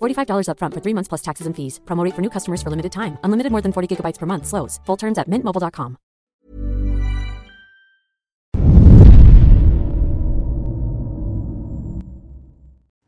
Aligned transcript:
$45 0.00 0.48
upfront 0.52 0.74
for 0.74 0.80
three 0.80 0.94
months 0.94 1.08
plus 1.08 1.22
taxes 1.22 1.46
and 1.46 1.56
fees. 1.56 1.80
For 1.86 2.20
new 2.20 2.30
customers 2.30 2.62
for 2.62 2.70
limited 2.70 2.92
time. 2.92 3.18
Unlimited 3.24 3.50
more 3.50 3.62
than 3.62 3.72
40 3.72 3.96
gigabytes 3.96 4.18
per 4.18 4.26
month. 4.26 4.46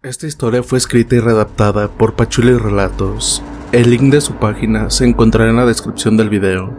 Esta 0.02 0.26
historia 0.26 0.62
fue 0.62 0.78
escrita 0.78 1.14
y 1.14 1.20
redactada 1.20 1.88
por 1.88 2.14
Pachuli 2.14 2.56
Relatos. 2.56 3.42
El 3.70 3.90
link 3.90 4.10
de 4.10 4.22
su 4.22 4.32
página 4.36 4.88
se 4.88 5.04
encontrará 5.04 5.50
en 5.50 5.56
la 5.56 5.66
descripción 5.66 6.16
del 6.16 6.30
video. 6.30 6.74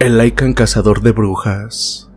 El 0.00 0.18
Lycan 0.18 0.54
cazador 0.54 1.00
de 1.02 1.12
brujas. 1.12 2.10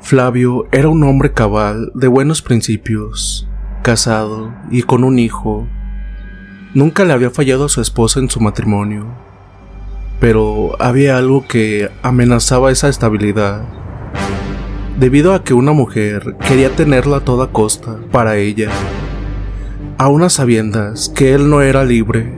Flavio 0.00 0.66
era 0.72 0.88
un 0.88 1.04
hombre 1.04 1.32
cabal 1.32 1.92
de 1.94 2.08
buenos 2.08 2.40
principios, 2.40 3.46
casado 3.84 4.50
y 4.70 4.82
con 4.82 5.04
un 5.04 5.18
hijo. 5.20 5.68
Nunca 6.72 7.04
le 7.04 7.12
había 7.12 7.30
fallado 7.30 7.66
a 7.66 7.68
su 7.68 7.82
esposa 7.82 8.18
en 8.18 8.30
su 8.30 8.40
matrimonio, 8.40 9.06
pero 10.18 10.74
había 10.80 11.18
algo 11.18 11.46
que 11.46 11.90
amenazaba 12.02 12.72
esa 12.72 12.88
estabilidad, 12.88 13.62
debido 14.98 15.34
a 15.34 15.44
que 15.44 15.52
una 15.52 15.72
mujer 15.72 16.34
quería 16.48 16.70
tenerla 16.70 17.18
a 17.18 17.24
toda 17.24 17.52
costa 17.52 17.98
para 18.10 18.38
ella, 18.38 18.70
a 19.98 20.08
unas 20.08 20.32
sabiendas 20.32 21.10
que 21.14 21.34
él 21.34 21.50
no 21.50 21.60
era 21.60 21.84
libre. 21.84 22.32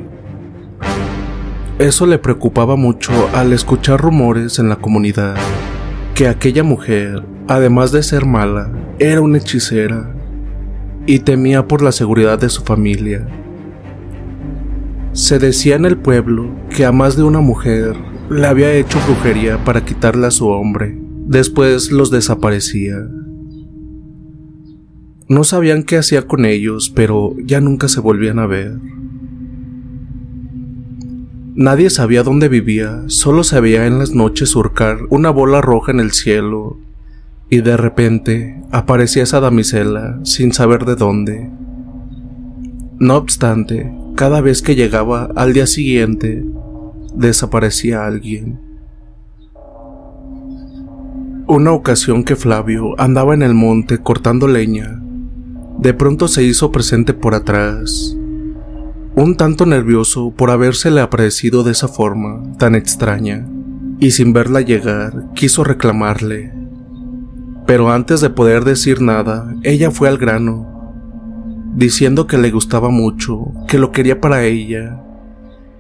Eso 1.79 2.06
le 2.06 2.19
preocupaba 2.19 2.75
mucho 2.75 3.12
al 3.35 3.53
escuchar 3.53 4.01
rumores 4.01 4.59
en 4.59 4.69
la 4.69 4.77
comunidad, 4.77 5.37
que 6.15 6.27
aquella 6.27 6.65
mujer, 6.65 7.23
además 7.47 7.93
de 7.93 8.03
ser 8.03 8.27
mala, 8.27 8.69
era 8.99 9.21
una 9.21 9.39
hechicera 9.39 10.16
y 11.06 11.21
temía 11.21 11.69
por 11.69 11.83
la 11.83 11.93
seguridad 11.93 12.39
de 12.39 12.49
su 12.49 12.62
familia. 12.62 13.27
Se 15.12 15.39
decía 15.39 15.77
en 15.77 15.87
el 15.87 15.97
pueblo 15.97 16.50
que 16.69 16.84
a 16.84 16.93
más 16.93 17.17
de 17.17 17.22
una 17.22 17.41
mujer 17.41 17.97
le 18.28 18.47
había 18.47 18.72
hecho 18.75 18.99
brujería 19.06 19.65
para 19.65 19.84
quitarle 19.84 20.27
a 20.27 20.31
su 20.31 20.49
hombre. 20.49 20.99
Después 21.27 21.91
los 21.91 22.11
desaparecía. 22.11 22.97
No 25.28 25.43
sabían 25.43 25.84
qué 25.84 25.97
hacía 25.97 26.27
con 26.27 26.44
ellos, 26.44 26.93
pero 26.94 27.34
ya 27.44 27.61
nunca 27.61 27.88
se 27.88 28.00
volvían 28.00 28.38
a 28.38 28.47
ver. 28.47 28.78
Nadie 31.55 31.88
sabía 31.88 32.23
dónde 32.23 32.49
vivía, 32.49 33.05
solo 33.06 33.43
se 33.43 33.59
veía 33.61 33.87
en 33.87 33.99
las 33.99 34.11
noches 34.11 34.50
surcar 34.50 34.99
una 35.09 35.31
bola 35.31 35.62
roja 35.62 35.91
en 35.91 36.00
el 36.00 36.12
cielo, 36.12 36.78
y 37.49 37.61
de 37.61 37.77
repente 37.77 38.61
aparecía 38.71 39.23
esa 39.23 39.41
damisela 39.41 40.19
sin 40.25 40.53
saber 40.53 40.84
de 40.84 40.97
dónde. 40.97 41.51
No 42.99 43.17
obstante, 43.17 43.93
cada 44.15 44.41
vez 44.41 44.62
que 44.62 44.75
llegaba 44.75 45.29
al 45.37 45.53
día 45.53 45.67
siguiente, 45.67 46.45
desaparecía 47.15 48.06
alguien. 48.06 48.61
Una 51.47 51.73
ocasión 51.73 52.25
que 52.25 52.37
Flavio 52.37 52.99
andaba 52.99 53.35
en 53.35 53.43
el 53.43 53.55
monte 53.55 53.99
cortando 53.99 54.49
leña, 54.49 55.01
de 55.79 55.95
pronto 55.95 56.27
se 56.27 56.43
hizo 56.43 56.73
presente 56.73 57.15
por 57.15 57.35
atrás 57.35 58.17
un 59.17 59.35
tanto 59.35 59.65
nervioso 59.65 60.31
por 60.37 60.51
habérsele 60.51 61.01
aparecido 61.01 61.65
de 61.65 61.73
esa 61.73 61.89
forma 61.89 62.43
tan 62.59 62.75
extraña, 62.75 63.49
y 63.99 64.11
sin 64.11 64.35
verla 64.35 64.61
llegar 64.61 65.33
quiso 65.35 65.65
reclamarle. 65.65 66.53
Pero 67.66 67.91
antes 67.91 68.21
de 68.21 68.31
poder 68.31 68.65
decir 68.65 69.00
nada, 69.00 69.53
ella 69.62 69.91
fue 69.91 70.09
al 70.09 70.19
grano, 70.19 70.93
diciendo 71.75 72.27
que 72.27 72.38
le 72.38 72.50
gustaba 72.50 72.91
mucho, 72.91 73.53
que 73.69 73.78
lo 73.78 73.93
quería 73.93 74.21
para 74.21 74.44
ella, 74.44 75.03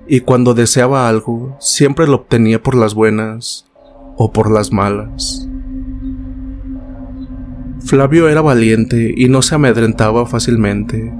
y 0.08 0.20
cuando 0.20 0.54
deseaba 0.54 1.08
algo, 1.08 1.56
siempre 1.60 2.06
lo 2.06 2.16
obtenía 2.16 2.62
por 2.62 2.74
las 2.74 2.94
buenas 2.94 3.66
o 4.16 4.32
por 4.32 4.50
las 4.50 4.72
malas. 4.72 5.48
Flavio 7.80 8.28
era 8.28 8.40
valiente 8.40 9.14
y 9.16 9.28
no 9.28 9.42
se 9.42 9.54
amedrentaba 9.54 10.26
fácilmente 10.26 11.12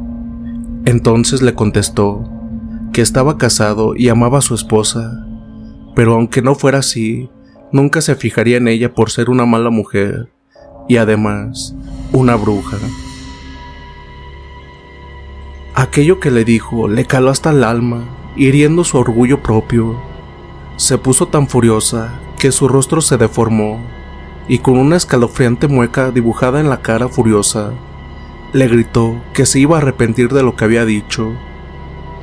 entonces 0.87 1.43
le 1.43 1.53
contestó 1.53 2.31
que 2.93 3.03
estaba 3.03 3.39
casado 3.39 3.97
y 3.97 4.09
amaba 4.09 4.39
a 4.39 4.43
su 4.43 4.55
esposa, 4.55 5.27
pero 5.97 6.15
aunque 6.15 6.43
no 6.43 6.55
fuera 6.55 6.79
así, 6.79 7.29
nunca 7.73 8.01
se 8.01 8.15
fijaría 8.15 8.59
en 8.59 8.69
ella 8.69 8.95
por 8.95 9.11
ser 9.11 9.29
una 9.29 9.45
mala 9.47 9.71
mujer 9.71 10.29
y 10.89 10.97
además 10.97 11.75
una 12.13 12.37
bruja. 12.37 12.79
Aquello 15.75 16.21
que 16.21 16.31
le 16.31 16.45
dijo 16.45 16.89
le 16.89 17.05
caló 17.05 17.31
hasta 17.31 17.51
el 17.51 17.65
alma, 17.65 18.05
hiriendo 18.37 18.85
su 18.85 18.97
orgullo 18.97 19.43
propio. 19.43 20.01
Se 20.77 20.99
puso 20.99 21.29
tan 21.29 21.49
furiosa 21.49 22.19
que 22.39 22.53
su 22.53 22.69
rostro 22.69 23.01
se 23.01 23.17
deformó 23.17 23.81
y 24.49 24.59
con 24.59 24.79
una 24.79 24.97
escalofriante 24.97 25.69
mueca 25.69 26.11
dibujada 26.11 26.61
en 26.61 26.69
la 26.69 26.81
cara 26.81 27.09
furiosa, 27.09 27.73
le 28.53 28.69
gritó 28.69 29.21
que 29.35 29.45
se 29.45 29.59
iba 29.59 29.77
a 29.77 29.81
arrepentir 29.81 30.29
de 30.29 30.43
lo 30.43 30.57
que 30.57 30.65
había 30.65 30.85
dicho. 30.85 31.33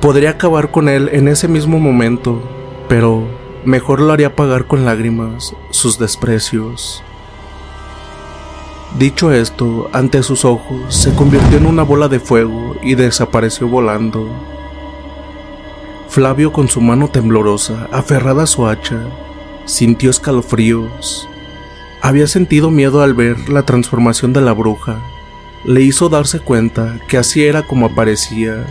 Podría 0.00 0.30
acabar 0.30 0.70
con 0.70 0.88
él 0.88 1.10
en 1.12 1.28
ese 1.28 1.48
mismo 1.48 1.78
momento, 1.78 2.42
pero 2.88 3.26
mejor 3.64 4.00
lo 4.00 4.12
haría 4.12 4.34
pagar 4.34 4.66
con 4.66 4.84
lágrimas 4.84 5.54
sus 5.70 5.98
desprecios. 5.98 7.02
Dicho 8.98 9.32
esto, 9.32 9.90
ante 9.92 10.22
sus 10.22 10.44
ojos 10.44 10.94
se 10.94 11.14
convirtió 11.14 11.58
en 11.58 11.66
una 11.66 11.82
bola 11.82 12.08
de 12.08 12.20
fuego 12.20 12.76
y 12.82 12.94
desapareció 12.94 13.68
volando. 13.68 14.28
Flavio 16.08 16.52
con 16.52 16.68
su 16.68 16.80
mano 16.80 17.08
temblorosa, 17.08 17.88
aferrada 17.90 18.44
a 18.44 18.46
su 18.46 18.66
hacha, 18.66 19.00
sintió 19.64 20.10
escalofríos. 20.10 21.28
Había 22.02 22.26
sentido 22.26 22.70
miedo 22.70 23.02
al 23.02 23.14
ver 23.14 23.48
la 23.48 23.64
transformación 23.64 24.32
de 24.32 24.42
la 24.42 24.52
bruja 24.52 25.02
le 25.64 25.80
hizo 25.80 26.10
darse 26.10 26.40
cuenta 26.40 26.98
que 27.08 27.16
así 27.16 27.44
era 27.44 27.62
como 27.62 27.86
aparecía 27.86 28.66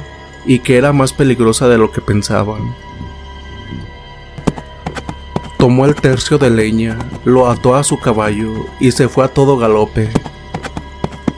y 0.46 0.60
que 0.60 0.78
era 0.78 0.94
más 0.94 1.12
peligrosa 1.12 1.68
de 1.68 1.78
lo 1.78 1.92
que 1.92 2.02
pensaban. 2.02 2.76
Tomó 5.64 5.86
el 5.86 5.96
tercio 5.96 6.38
de 6.38 6.50
leña, 6.50 7.00
lo 7.24 7.50
ató 7.50 7.76
a 7.76 7.86
su 7.86 7.98
caballo 7.98 8.66
y 8.82 8.92
se 8.92 9.08
fue 9.08 9.24
a 9.24 9.30
todo 9.30 9.56
galope. 9.56 10.10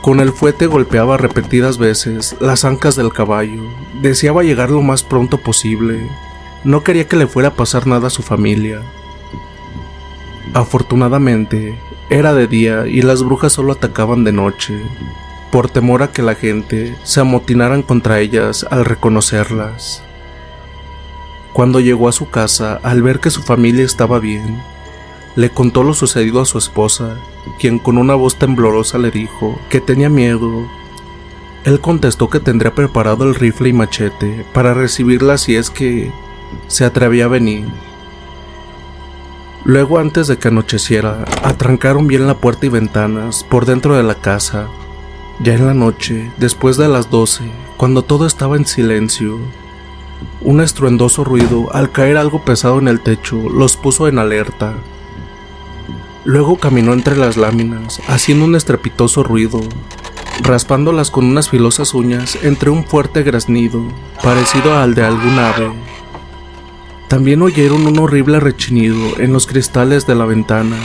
Con 0.01 0.19
el 0.19 0.31
fuete 0.31 0.65
golpeaba 0.65 1.15
repetidas 1.15 1.77
veces 1.77 2.35
las 2.39 2.65
ancas 2.65 2.95
del 2.95 3.13
caballo. 3.13 3.61
Deseaba 4.01 4.41
llegar 4.41 4.71
lo 4.71 4.81
más 4.81 5.03
pronto 5.03 5.37
posible. 5.37 6.09
No 6.63 6.83
quería 6.83 7.07
que 7.07 7.17
le 7.17 7.27
fuera 7.27 7.49
a 7.49 7.53
pasar 7.53 7.85
nada 7.85 8.07
a 8.07 8.09
su 8.09 8.23
familia. 8.23 8.81
Afortunadamente, 10.55 11.77
era 12.09 12.33
de 12.33 12.47
día 12.47 12.87
y 12.87 13.03
las 13.03 13.21
brujas 13.21 13.53
solo 13.53 13.73
atacaban 13.73 14.23
de 14.23 14.31
noche, 14.31 14.73
por 15.51 15.69
temor 15.69 16.01
a 16.01 16.11
que 16.11 16.23
la 16.23 16.33
gente 16.33 16.95
se 17.03 17.19
amotinaran 17.19 17.83
contra 17.83 18.21
ellas 18.21 18.65
al 18.71 18.85
reconocerlas. 18.85 20.04
Cuando 21.55 21.79
llegó 21.79 22.09
a 22.09 22.11
su 22.11 22.29
casa, 22.29 22.81
al 22.83 23.01
ver 23.01 23.21
que 23.21 23.29
su 23.29 23.41
familia 23.41 23.85
estaba 23.85 24.19
bien, 24.19 24.61
le 25.37 25.51
contó 25.51 25.83
lo 25.83 25.93
sucedido 25.93 26.41
a 26.41 26.45
su 26.45 26.57
esposa, 26.57 27.15
quien 27.57 27.79
con 27.79 27.97
una 27.97 28.13
voz 28.13 28.35
temblorosa 28.35 28.97
le 28.97 29.09
dijo 29.09 29.57
que 29.69 29.79
tenía 29.79 30.09
miedo. 30.09 30.69
Él 31.63 31.79
contestó 31.79 32.29
que 32.29 32.41
tendría 32.41 32.75
preparado 32.75 33.23
el 33.23 33.35
rifle 33.35 33.69
y 33.69 33.71
machete 33.71 34.45
para 34.53 34.73
recibirla 34.73 35.37
si 35.37 35.55
es 35.55 35.69
que 35.69 36.11
se 36.67 36.83
atrevía 36.83 37.23
a 37.23 37.29
venir. 37.29 37.69
Luego, 39.63 39.99
antes 39.99 40.27
de 40.27 40.37
que 40.37 40.49
anocheciera, 40.49 41.23
atrancaron 41.41 42.05
bien 42.05 42.27
la 42.27 42.35
puerta 42.35 42.65
y 42.65 42.69
ventanas 42.69 43.45
por 43.45 43.65
dentro 43.65 43.95
de 43.95 44.03
la 44.03 44.15
casa. 44.15 44.67
Ya 45.39 45.53
en 45.53 45.67
la 45.67 45.73
noche, 45.73 46.29
después 46.35 46.75
de 46.75 46.89
las 46.89 47.09
doce, 47.09 47.49
cuando 47.77 48.01
todo 48.01 48.27
estaba 48.27 48.57
en 48.57 48.65
silencio, 48.65 49.39
un 50.41 50.61
estruendoso 50.61 51.23
ruido, 51.23 51.73
al 51.73 51.91
caer 51.91 52.17
algo 52.17 52.43
pesado 52.43 52.79
en 52.79 52.87
el 52.87 53.01
techo, 53.01 53.49
los 53.49 53.77
puso 53.77 54.07
en 54.07 54.19
alerta. 54.19 54.73
Luego 56.23 56.57
caminó 56.57 56.93
entre 56.93 57.17
las 57.17 57.37
láminas, 57.37 58.01
haciendo 58.07 58.45
un 58.45 58.55
estrepitoso 58.55 59.23
ruido, 59.23 59.61
raspándolas 60.41 61.11
con 61.11 61.25
unas 61.25 61.49
filosas 61.49 61.93
uñas 61.93 62.37
entre 62.43 62.69
un 62.69 62.83
fuerte 62.83 63.23
graznido, 63.23 63.81
parecido 64.23 64.77
al 64.77 64.95
de 64.95 65.03
algún 65.03 65.37
ave. 65.39 65.71
También 67.07 67.41
oyeron 67.41 67.85
un 67.85 67.99
horrible 67.99 68.39
rechinido 68.39 69.19
en 69.19 69.33
los 69.33 69.45
cristales 69.45 70.07
de 70.07 70.15
la 70.15 70.25
ventana, 70.25 70.77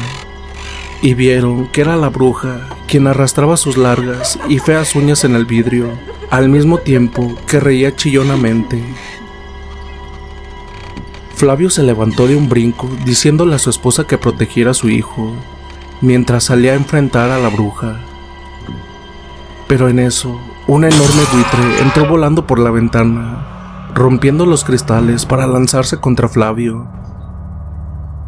y 1.02 1.14
vieron 1.14 1.66
que 1.68 1.80
era 1.80 1.96
la 1.96 2.10
bruja 2.10 2.68
quien 2.86 3.06
arrastraba 3.06 3.56
sus 3.56 3.76
largas 3.76 4.38
y 4.48 4.58
feas 4.58 4.94
uñas 4.94 5.24
en 5.24 5.34
el 5.34 5.46
vidrio, 5.46 5.90
al 6.30 6.48
mismo 6.48 6.78
tiempo 6.78 7.34
que 7.46 7.60
reía 7.60 7.96
chillonamente. 7.96 8.82
Flavio 11.40 11.70
se 11.70 11.82
levantó 11.82 12.28
de 12.28 12.36
un 12.36 12.50
brinco 12.50 12.86
diciéndole 13.06 13.54
a 13.54 13.58
su 13.58 13.70
esposa 13.70 14.06
que 14.06 14.18
protegiera 14.18 14.72
a 14.72 14.74
su 14.74 14.90
hijo, 14.90 15.32
mientras 16.02 16.44
salía 16.44 16.72
a 16.72 16.76
enfrentar 16.76 17.30
a 17.30 17.38
la 17.38 17.48
bruja. 17.48 17.98
Pero 19.66 19.88
en 19.88 20.00
eso, 20.00 20.38
un 20.66 20.84
enorme 20.84 21.22
buitre 21.32 21.80
entró 21.80 22.06
volando 22.06 22.46
por 22.46 22.58
la 22.58 22.70
ventana, 22.70 23.88
rompiendo 23.94 24.44
los 24.44 24.64
cristales 24.64 25.24
para 25.24 25.46
lanzarse 25.46 25.96
contra 25.96 26.28
Flavio. 26.28 26.90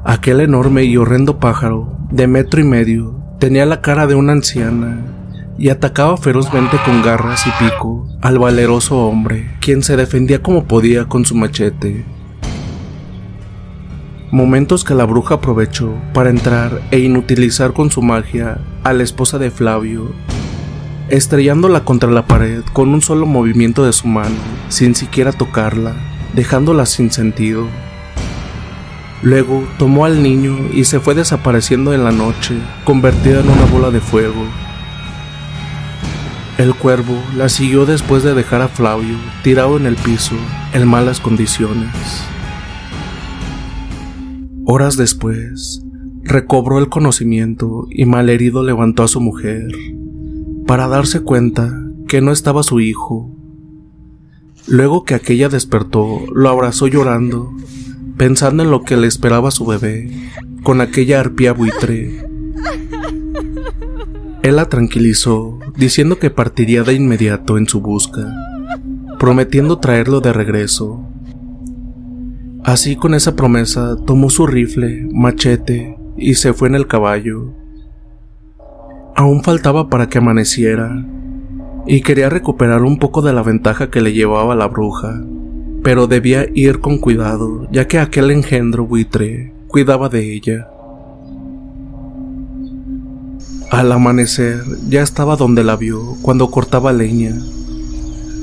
Aquel 0.07 0.41
enorme 0.41 0.85
y 0.85 0.97
horrendo 0.97 1.39
pájaro, 1.39 1.95
de 2.11 2.27
metro 2.27 2.63
y 2.63 2.65
medio, 2.65 3.21
tenía 3.39 3.67
la 3.67 3.83
cara 3.83 4.07
de 4.07 4.15
una 4.15 4.33
anciana 4.33 5.05
y 5.59 5.69
atacaba 5.69 6.17
ferozmente 6.17 6.79
con 6.83 7.03
garras 7.03 7.47
y 7.47 7.51
pico 7.63 8.09
al 8.23 8.39
valeroso 8.39 8.97
hombre, 9.07 9.55
quien 9.61 9.83
se 9.83 9.99
defendía 9.99 10.43
como 10.43 10.65
podía 10.65 11.05
con 11.05 11.27
su 11.27 11.35
machete 11.35 12.07
momentos 14.33 14.83
que 14.83 14.95
la 14.95 15.05
bruja 15.05 15.35
aprovechó 15.35 15.95
para 16.15 16.31
entrar 16.31 16.81
e 16.91 16.99
inutilizar 17.01 17.75
con 17.75 17.91
su 17.91 18.01
magia 18.01 18.59
a 18.83 18.95
la 18.95 19.03
esposa 19.03 19.39
de 19.39 19.51
Flavio, 19.51 20.11
estrellándola 21.11 21.85
contra 21.85 22.11
la 22.11 22.27
pared 22.27 22.63
con 22.73 22.89
un 22.95 23.03
solo 23.03 23.27
movimiento 23.27 23.85
de 23.85 23.93
su 23.93 24.09
mano, 24.09 24.35
sin 24.71 24.95
siquiera 24.95 25.33
tocarla, 25.33 25.95
dejándola 26.35 26.87
sin 26.87 27.11
sentido. 27.11 27.67
Luego 29.21 29.65
tomó 29.79 30.07
al 30.07 30.23
niño 30.23 30.57
y 30.73 30.85
se 30.85 30.99
fue 30.99 31.15
desapareciendo 31.15 31.93
en 31.93 32.03
la 32.03 32.11
noche, 32.11 32.55
convertida 32.85 33.41
en 33.41 33.51
una 33.51 33.67
bola 33.67 33.91
de 33.91 34.01
fuego. 34.01 34.47
El 36.57 36.75
cuervo 36.75 37.23
la 37.37 37.51
siguió 37.51 37.85
después 37.85 38.23
de 38.23 38.33
dejar 38.33 38.63
a 38.63 38.69
Flavio 38.69 39.17
tirado 39.43 39.77
en 39.77 39.85
el 39.85 39.97
piso, 39.97 40.37
en 40.73 40.89
malas 40.89 41.21
condiciones. 41.21 42.32
Horas 44.75 44.97
después, 44.97 45.83
recobró 46.23 46.79
el 46.79 46.89
conocimiento 46.89 47.87
y 47.91 48.07
malherido 48.07 48.63
levantó 48.63 49.03
a 49.03 49.09
su 49.09 49.21
mujer 49.21 49.71
para 50.67 50.89
darse 50.89 51.21
cuenta 51.21 51.71
que 52.09 52.23
no 52.23 52.33
estaba 52.33 52.63
su 52.63 52.81
hijo. 52.81 53.37
Luego 54.67 55.05
que 55.05 55.13
aquella 55.13 55.51
despertó, 55.51 56.21
lo 56.33 56.49
abrazó 56.49 56.87
llorando, 56.87 57.53
pensando 58.17 58.63
en 58.63 58.71
lo 58.71 58.83
que 58.83 58.97
le 58.97 59.09
esperaba 59.09 59.49
a 59.49 59.51
su 59.51 59.67
bebé, 59.67 60.11
con 60.63 60.81
aquella 60.81 61.21
arpía 61.21 61.53
buitre. 61.53 62.25
Él 64.43 64.57
la 64.57 64.71
tranquilizó, 64.71 65.59
diciendo 65.77 66.19
que 66.19 66.31
partiría 66.31 66.83
de 66.83 66.95
inmediato 66.95 67.59
en 67.59 67.69
su 67.69 67.83
busca, 67.83 68.35
prometiendo 69.19 69.81
traerlo 69.81 70.23
de 70.23 70.33
regreso. 70.33 71.12
Así 72.65 72.95
con 72.95 73.15
esa 73.15 73.35
promesa 73.35 73.97
tomó 74.07 74.31
su 74.31 74.47
rifle, 74.47 75.09
machete 75.13 75.99
y 76.17 76.35
se 76.35 76.53
fue 76.53 76.69
en 76.69 76.77
el 76.77 76.87
caballo. 76.87 77.53
Aún 79.17 79.43
faltaba 79.43 79.89
para 79.89 80.09
que 80.09 80.19
amaneciera 80.19 81.05
y 81.87 82.03
quería 82.03 82.29
recuperar 82.29 82.83
un 82.83 83.01
poco 83.01 83.21
de 83.21 83.33
la 83.33 83.43
ventaja 83.43 83.91
que 83.91 84.01
le 84.01 84.13
llevaba 84.13 84.55
la 84.55 84.69
bruja, 84.69 85.25
pero 85.83 86.07
debía 86.07 86.47
ir 86.55 86.79
con 86.79 86.99
cuidado 86.99 87.67
ya 87.73 87.89
que 87.89 87.99
aquel 87.99 88.31
engendro 88.31 88.87
buitre 88.87 89.53
cuidaba 89.67 90.09
de 90.09 90.33
ella. 90.33 90.69
Al 93.73 93.91
amanecer 93.91 94.63
ya 94.89 95.03
estaba 95.03 95.35
donde 95.35 95.65
la 95.65 95.75
vio 95.75 96.17
cuando 96.23 96.49
cortaba 96.53 96.93
leña. 96.93 97.35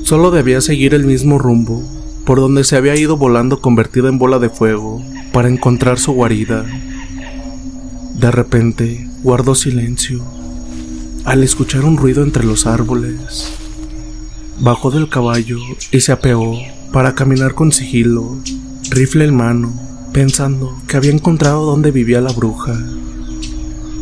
Solo 0.02 0.30
debía 0.30 0.60
seguir 0.60 0.92
el 0.92 1.06
mismo 1.06 1.38
rumbo 1.38 1.82
por 2.30 2.38
donde 2.38 2.62
se 2.62 2.76
había 2.76 2.94
ido 2.94 3.16
volando 3.16 3.60
convertida 3.60 4.08
en 4.08 4.16
bola 4.16 4.38
de 4.38 4.50
fuego 4.50 5.02
para 5.32 5.48
encontrar 5.48 5.98
su 5.98 6.12
guarida. 6.12 6.64
De 8.14 8.30
repente 8.30 9.10
guardó 9.24 9.56
silencio 9.56 10.22
al 11.24 11.42
escuchar 11.42 11.84
un 11.84 11.96
ruido 11.96 12.22
entre 12.22 12.44
los 12.44 12.66
árboles. 12.66 13.52
Bajó 14.60 14.92
del 14.92 15.08
caballo 15.08 15.58
y 15.90 16.02
se 16.02 16.12
apeó 16.12 16.56
para 16.92 17.16
caminar 17.16 17.54
con 17.54 17.72
sigilo, 17.72 18.38
rifle 18.90 19.24
en 19.24 19.34
mano, 19.34 19.72
pensando 20.12 20.80
que 20.86 20.98
había 20.98 21.10
encontrado 21.10 21.66
donde 21.66 21.90
vivía 21.90 22.20
la 22.20 22.30
bruja. 22.32 22.78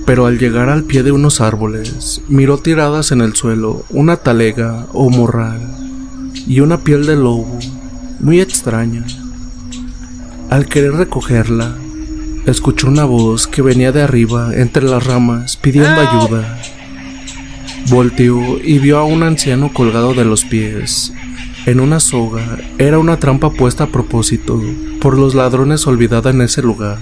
Pero 0.05 0.27
al 0.27 0.39
llegar 0.39 0.69
al 0.69 0.85
pie 0.85 1.03
de 1.03 1.13
unos 1.13 1.41
árboles, 1.41 2.21
miró 2.29 2.59
tiradas 2.59 3.11
en 3.11 3.23
el 3.23 3.35
suelo 3.35 3.87
una 3.89 4.19
talega 4.19 4.87
o 4.93 5.09
morral 5.09 5.63
y 6.47 6.61
una 6.61 6.85
piel 6.85 7.07
de 7.07 7.17
lobo 7.17 7.59
muy 8.21 8.41
extraña. 8.41 9.05
Al 10.51 10.67
querer 10.67 10.93
recogerla, 10.93 11.77
escuchó 12.47 12.89
una 12.89 13.05
voz 13.05 13.47
que 13.47 13.63
venía 13.63 13.93
de 13.93 14.03
arriba 14.03 14.55
entre 14.55 14.85
las 14.85 15.07
ramas 15.07 15.57
pidiendo 15.57 16.01
ayuda. 16.01 16.59
Volteó 17.91 18.59
y 18.63 18.79
vio 18.79 18.99
a 18.99 19.05
un 19.05 19.23
anciano 19.23 19.73
colgado 19.73 20.15
de 20.15 20.25
los 20.25 20.45
pies. 20.45 21.13
En 21.67 21.81
una 21.81 22.01
soga 22.01 22.59
era 22.79 22.99
una 22.99 23.19
trampa 23.19 23.51
puesta 23.51 23.85
a 23.85 23.89
propósito 23.89 24.61
por 25.01 25.19
los 25.19 25.35
ladrones 25.35 25.87
olvidada 25.87 26.31
en 26.31 26.43
ese 26.43 26.63
lugar. 26.63 26.99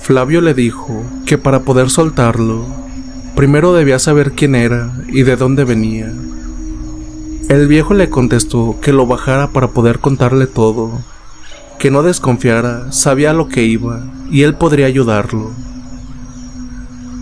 Flavio 0.00 0.40
le 0.40 0.54
dijo 0.54 1.04
que 1.26 1.38
para 1.38 1.60
poder 1.60 1.90
soltarlo, 1.90 2.66
primero 3.36 3.72
debía 3.74 3.98
saber 3.98 4.32
quién 4.32 4.54
era 4.54 4.92
y 5.08 5.22
de 5.22 5.36
dónde 5.36 5.64
venía. 5.64 6.12
El 7.48 7.66
viejo 7.66 7.94
le 7.94 8.10
contestó 8.10 8.76
que 8.82 8.92
lo 8.92 9.06
bajara 9.06 9.52
para 9.52 9.68
poder 9.68 10.00
contarle 10.00 10.46
todo, 10.46 10.98
que 11.78 11.90
no 11.90 12.02
desconfiara, 12.02 12.92
sabía 12.92 13.32
lo 13.32 13.48
que 13.48 13.64
iba 13.64 14.02
y 14.30 14.42
él 14.42 14.54
podría 14.54 14.84
ayudarlo. 14.84 15.50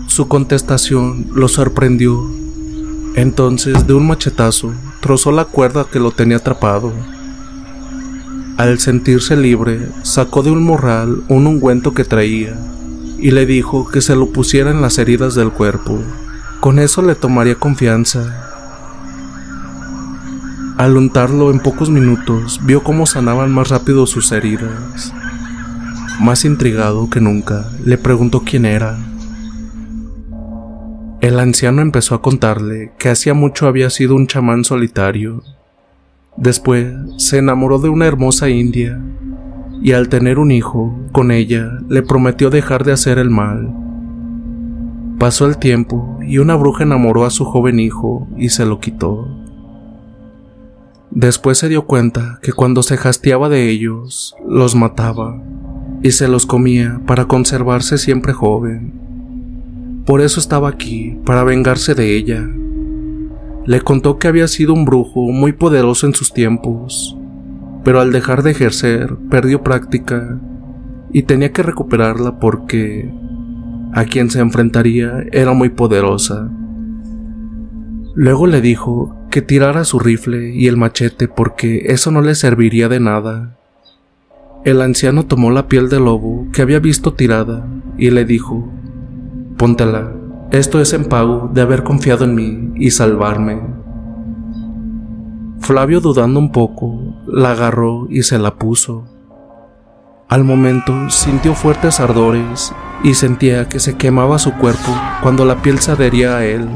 Su 0.07 0.27
contestación 0.27 1.27
lo 1.33 1.47
sorprendió. 1.47 2.29
Entonces, 3.15 3.87
de 3.87 3.93
un 3.93 4.05
machetazo, 4.05 4.73
trozó 4.99 5.31
la 5.31 5.45
cuerda 5.45 5.85
que 5.89 5.99
lo 5.99 6.11
tenía 6.11 6.37
atrapado. 6.37 6.91
Al 8.57 8.79
sentirse 8.79 9.37
libre, 9.37 9.87
sacó 10.03 10.43
de 10.43 10.51
un 10.51 10.61
morral 10.61 11.23
un 11.29 11.47
ungüento 11.47 11.93
que 11.93 12.03
traía 12.03 12.53
y 13.17 13.31
le 13.31 13.45
dijo 13.45 13.87
que 13.87 14.01
se 14.01 14.15
lo 14.15 14.27
pusiera 14.33 14.71
en 14.71 14.81
las 14.81 14.97
heridas 14.97 15.35
del 15.35 15.51
cuerpo. 15.51 15.99
Con 16.59 16.79
eso 16.79 17.01
le 17.01 17.15
tomaría 17.15 17.55
confianza 17.55 18.46
al 20.77 20.95
untarlo 20.95 21.49
en 21.49 21.59
pocos 21.59 21.89
minutos, 21.89 22.61
vio 22.63 22.83
cómo 22.83 23.07
sanaban 23.07 23.51
más 23.51 23.69
rápido 23.69 24.05
sus 24.05 24.31
heridas. 24.31 25.11
Más 26.19 26.45
intrigado 26.45 27.09
que 27.09 27.19
nunca, 27.19 27.71
le 27.83 27.97
preguntó 27.97 28.43
quién 28.45 28.65
era. 28.65 28.97
El 31.19 31.39
anciano 31.39 31.81
empezó 31.81 32.13
a 32.13 32.21
contarle 32.21 32.91
que 32.99 33.09
hacía 33.09 33.33
mucho 33.33 33.67
había 33.67 33.89
sido 33.89 34.15
un 34.15 34.27
chamán 34.27 34.63
solitario. 34.63 35.41
Después 36.35 36.93
se 37.17 37.39
enamoró 37.39 37.79
de 37.79 37.89
una 37.89 38.05
hermosa 38.05 38.49
india 38.49 39.01
y 39.81 39.93
al 39.93 40.09
tener 40.09 40.37
un 40.37 40.51
hijo 40.51 40.95
con 41.11 41.31
ella 41.31 41.71
le 41.89 42.03
prometió 42.03 42.51
dejar 42.51 42.83
de 42.83 42.91
hacer 42.91 43.17
el 43.17 43.31
mal. 43.31 43.73
Pasó 45.17 45.47
el 45.47 45.57
tiempo 45.57 46.19
y 46.21 46.37
una 46.37 46.55
bruja 46.55 46.83
enamoró 46.83 47.25
a 47.25 47.31
su 47.31 47.45
joven 47.45 47.79
hijo 47.79 48.27
y 48.37 48.49
se 48.49 48.65
lo 48.67 48.79
quitó. 48.79 49.36
Después 51.11 51.57
se 51.57 51.69
dio 51.69 51.85
cuenta 51.85 52.39
que 52.41 52.51
cuando 52.51 52.83
se 52.83 52.95
hastiaba 52.95 53.47
de 53.49 53.69
ellos, 53.69 54.35
los 54.47 54.75
mataba 54.75 55.41
y 56.03 56.11
se 56.11 56.27
los 56.27 56.45
comía 56.45 56.99
para 57.07 57.25
conservarse 57.25 57.97
siempre 57.97 58.33
joven. 58.33 60.03
Por 60.05 60.21
eso 60.21 60.39
estaba 60.39 60.69
aquí, 60.69 61.17
para 61.25 61.43
vengarse 61.43 61.95
de 61.95 62.15
ella. 62.15 62.47
Le 63.65 63.81
contó 63.81 64.19
que 64.19 64.27
había 64.27 64.47
sido 64.47 64.73
un 64.73 64.85
brujo 64.85 65.21
muy 65.31 65.53
poderoso 65.53 66.07
en 66.07 66.13
sus 66.13 66.33
tiempos, 66.33 67.17
pero 67.83 68.01
al 68.01 68.11
dejar 68.11 68.43
de 68.43 68.51
ejercer 68.51 69.15
perdió 69.29 69.63
práctica 69.63 70.39
y 71.11 71.23
tenía 71.23 71.51
que 71.51 71.63
recuperarla 71.63 72.39
porque 72.39 73.11
a 73.93 74.05
quien 74.05 74.29
se 74.29 74.39
enfrentaría 74.39 75.23
era 75.31 75.53
muy 75.53 75.69
poderosa. 75.69 76.49
Luego 78.13 78.47
le 78.47 78.61
dijo 78.61 79.15
que 79.37 79.43
tirara 79.43 79.83
su 79.83 79.99
rifle 79.99 80.49
y 80.55 80.65
el 80.65 80.77
machete 80.77 81.27
porque 81.27 81.83
eso 81.89 82.09
no 82.09 82.21
le 82.21 82.33
serviría 82.33 82.89
de 82.89 82.99
nada. 82.99 83.55
El 84.65 84.81
anciano 84.81 85.27
tomó 85.27 85.51
la 85.51 85.67
piel 85.67 85.89
del 85.89 86.05
lobo 86.05 86.47
que 86.51 86.63
había 86.63 86.79
visto 86.79 87.13
tirada 87.13 87.67
y 87.99 88.09
le 88.09 88.25
dijo, 88.25 88.67
Póntela, 89.55 90.11
esto 90.49 90.81
es 90.81 90.91
en 90.93 91.05
pago 91.05 91.51
de 91.53 91.61
haber 91.61 91.83
confiado 91.83 92.25
en 92.25 92.33
mí 92.33 92.71
y 92.77 92.89
salvarme. 92.89 93.61
Flavio 95.59 96.01
dudando 96.01 96.39
un 96.39 96.51
poco, 96.51 96.99
la 97.27 97.51
agarró 97.51 98.07
y 98.09 98.23
se 98.23 98.39
la 98.39 98.55
puso. 98.55 99.05
Al 100.29 100.45
momento 100.45 101.11
sintió 101.11 101.53
fuertes 101.53 101.99
ardores 101.99 102.73
y 103.03 103.13
sentía 103.13 103.69
que 103.69 103.79
se 103.79 103.97
quemaba 103.97 104.39
su 104.39 104.53
cuerpo 104.53 104.91
cuando 105.21 105.45
la 105.45 105.61
piel 105.61 105.77
se 105.77 105.91
adhería 105.91 106.37
a 106.37 106.43
él. 106.43 106.67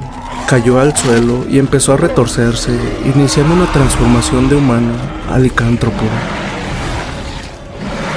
Cayó 0.52 0.82
al 0.82 0.94
suelo 0.98 1.46
y 1.50 1.60
empezó 1.60 1.94
a 1.94 1.96
retorcerse, 1.96 2.78
iniciando 3.06 3.54
una 3.54 3.72
transformación 3.72 4.50
de 4.50 4.58
humano 4.58 4.92
a 5.32 5.40
licántropo. 5.40 6.04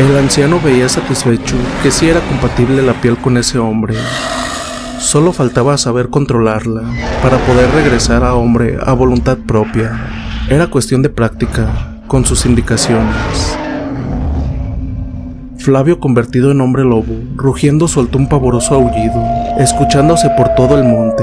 El 0.00 0.16
anciano 0.16 0.58
veía 0.58 0.88
satisfecho 0.88 1.54
que 1.80 1.92
sí 1.92 2.08
era 2.08 2.18
compatible 2.22 2.82
la 2.82 2.94
piel 2.94 3.18
con 3.18 3.36
ese 3.36 3.60
hombre. 3.60 3.94
Solo 4.98 5.32
faltaba 5.32 5.78
saber 5.78 6.10
controlarla 6.10 6.82
para 7.22 7.38
poder 7.38 7.70
regresar 7.70 8.24
a 8.24 8.34
hombre 8.34 8.78
a 8.84 8.94
voluntad 8.94 9.38
propia. 9.38 9.92
Era 10.50 10.66
cuestión 10.66 11.02
de 11.02 11.10
práctica, 11.10 12.00
con 12.08 12.24
sus 12.24 12.46
indicaciones. 12.46 13.56
Flavio, 15.58 16.00
convertido 16.00 16.50
en 16.50 16.60
hombre 16.60 16.82
lobo, 16.82 17.14
rugiendo 17.36 17.86
soltó 17.86 18.18
un 18.18 18.28
pavoroso 18.28 18.74
aullido, 18.74 19.22
escuchándose 19.56 20.28
por 20.36 20.48
todo 20.56 20.76
el 20.76 20.82
monte. 20.82 21.22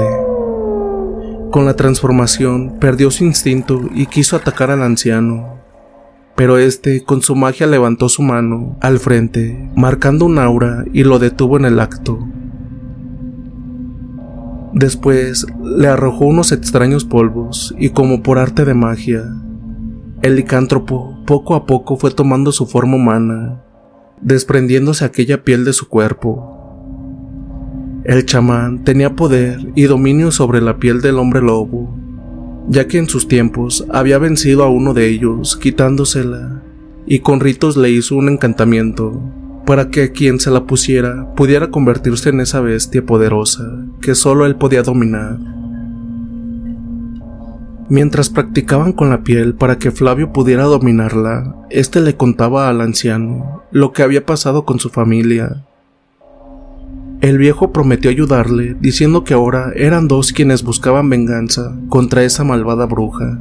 Con 1.52 1.66
la 1.66 1.76
transformación, 1.76 2.78
perdió 2.80 3.10
su 3.10 3.24
instinto 3.24 3.82
y 3.94 4.06
quiso 4.06 4.36
atacar 4.36 4.70
al 4.70 4.82
anciano, 4.82 5.60
pero 6.34 6.56
este 6.56 7.04
con 7.04 7.20
su 7.20 7.36
magia 7.36 7.66
levantó 7.66 8.08
su 8.08 8.22
mano 8.22 8.78
al 8.80 8.98
frente, 8.98 9.70
marcando 9.76 10.24
un 10.24 10.38
aura 10.38 10.86
y 10.94 11.04
lo 11.04 11.18
detuvo 11.18 11.58
en 11.58 11.66
el 11.66 11.78
acto. 11.78 12.26
Después 14.72 15.46
le 15.62 15.88
arrojó 15.88 16.24
unos 16.24 16.52
extraños 16.52 17.04
polvos 17.04 17.74
y 17.78 17.90
como 17.90 18.22
por 18.22 18.38
arte 18.38 18.64
de 18.64 18.72
magia, 18.72 19.22
el 20.22 20.36
licántropo 20.36 21.22
poco 21.26 21.54
a 21.54 21.66
poco 21.66 21.98
fue 21.98 22.12
tomando 22.12 22.50
su 22.52 22.66
forma 22.66 22.96
humana, 22.96 23.62
desprendiéndose 24.22 25.04
aquella 25.04 25.44
piel 25.44 25.66
de 25.66 25.74
su 25.74 25.86
cuerpo. 25.86 26.61
El 28.04 28.26
chamán 28.26 28.82
tenía 28.82 29.14
poder 29.14 29.60
y 29.76 29.84
dominio 29.84 30.32
sobre 30.32 30.60
la 30.60 30.78
piel 30.78 31.00
del 31.00 31.18
hombre 31.18 31.40
lobo, 31.40 31.96
ya 32.68 32.88
que 32.88 32.98
en 32.98 33.08
sus 33.08 33.28
tiempos 33.28 33.86
había 33.90 34.18
vencido 34.18 34.64
a 34.64 34.68
uno 34.68 34.92
de 34.92 35.08
ellos 35.08 35.56
quitándosela, 35.56 36.62
y 37.06 37.20
con 37.20 37.38
ritos 37.38 37.76
le 37.76 37.90
hizo 37.90 38.16
un 38.16 38.28
encantamiento 38.28 39.22
para 39.64 39.90
que 39.90 40.10
quien 40.10 40.40
se 40.40 40.50
la 40.50 40.64
pusiera 40.64 41.32
pudiera 41.36 41.70
convertirse 41.70 42.30
en 42.30 42.40
esa 42.40 42.60
bestia 42.60 43.06
poderosa 43.06 43.62
que 44.00 44.16
solo 44.16 44.46
él 44.46 44.56
podía 44.56 44.82
dominar. 44.82 45.38
Mientras 47.88 48.30
practicaban 48.30 48.92
con 48.92 49.10
la 49.10 49.22
piel 49.22 49.54
para 49.54 49.78
que 49.78 49.92
Flavio 49.92 50.32
pudiera 50.32 50.64
dominarla, 50.64 51.54
éste 51.70 52.00
le 52.00 52.16
contaba 52.16 52.68
al 52.68 52.80
anciano 52.80 53.62
lo 53.70 53.92
que 53.92 54.02
había 54.02 54.26
pasado 54.26 54.64
con 54.64 54.80
su 54.80 54.88
familia 54.88 55.66
el 57.22 57.38
viejo 57.38 57.72
prometió 57.72 58.10
ayudarle, 58.10 58.76
diciendo 58.80 59.22
que 59.22 59.32
ahora 59.32 59.70
eran 59.76 60.08
dos 60.08 60.32
quienes 60.32 60.64
buscaban 60.64 61.08
venganza 61.08 61.72
contra 61.88 62.24
esa 62.24 62.42
malvada 62.42 62.84
bruja. 62.86 63.38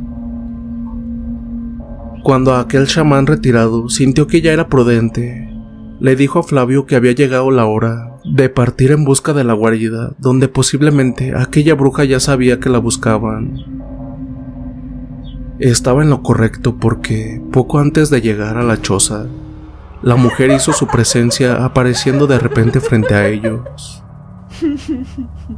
Cuando 2.24 2.54
aquel 2.54 2.86
chamán 2.86 3.26
retirado 3.26 3.90
sintió 3.90 4.28
que 4.28 4.42
ya 4.42 4.54
era 4.54 4.70
prudente, 4.70 5.52
le 6.00 6.16
dijo 6.16 6.38
a 6.38 6.44
Flavio 6.44 6.86
que 6.86 6.96
había 6.96 7.14
llegado 7.14 7.50
la 7.50 7.66
hora 7.66 8.18
de 8.24 8.50
partir 8.50 8.92
en 8.92 9.04
busca 9.04 9.34
de 9.34 9.44
la 9.44 9.54
guarida, 9.54 10.14
donde 10.20 10.48
posiblemente 10.48 11.34
aquella 11.36 11.74
bruja 11.74 12.04
ya 12.04 12.20
sabía 12.20 12.60
que 12.60 12.70
la 12.70 12.78
buscaban. 12.78 13.56
Estaba 15.58 16.04
en 16.04 16.12
lo 16.12 16.22
correcto 16.22 16.78
porque, 16.78 17.42
poco 17.52 17.80
antes 17.80 18.12
de 18.12 18.22
llegar 18.22 18.58
a 18.58 18.64
la 18.64 18.80
choza, 18.80 19.26
la 20.04 20.16
mujer 20.16 20.52
hizo 20.52 20.74
su 20.74 20.88
presencia 20.88 21.64
apareciendo 21.64 22.26
de 22.28 22.40
repente 22.40 22.80
frente 22.80 23.14
a 23.14 23.28
ellos. 23.28 24.04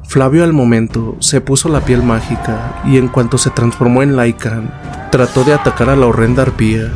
Flavio 0.08 0.44
al 0.44 0.54
momento 0.54 1.16
se 1.20 1.42
puso 1.42 1.70
la 1.70 1.82
piel 1.82 2.04
mágica 2.04 2.82
y 2.86 2.98
en 2.98 3.08
cuanto 3.08 3.38
se 3.38 3.50
transformó 3.50 4.04
en 4.04 4.16
Lycan, 4.16 4.74
trató 5.12 5.44
de 5.44 5.54
atacar 5.54 5.90
a 5.90 5.96
la 5.96 6.08
horrenda 6.08 6.44
arpía, 6.44 6.92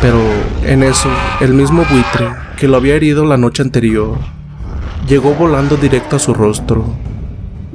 pero 0.00 0.18
en 0.64 0.82
eso 0.82 1.08
el 1.40 1.54
mismo 1.54 1.84
buitre 1.90 2.28
que 2.56 2.68
lo 2.68 2.76
había 2.76 2.94
herido 2.94 3.24
la 3.24 3.36
noche 3.36 3.62
anterior 3.62 4.18
llegó 5.08 5.34
volando 5.34 5.76
directo 5.76 6.16
a 6.16 6.18
su 6.18 6.34
rostro. 6.34 6.84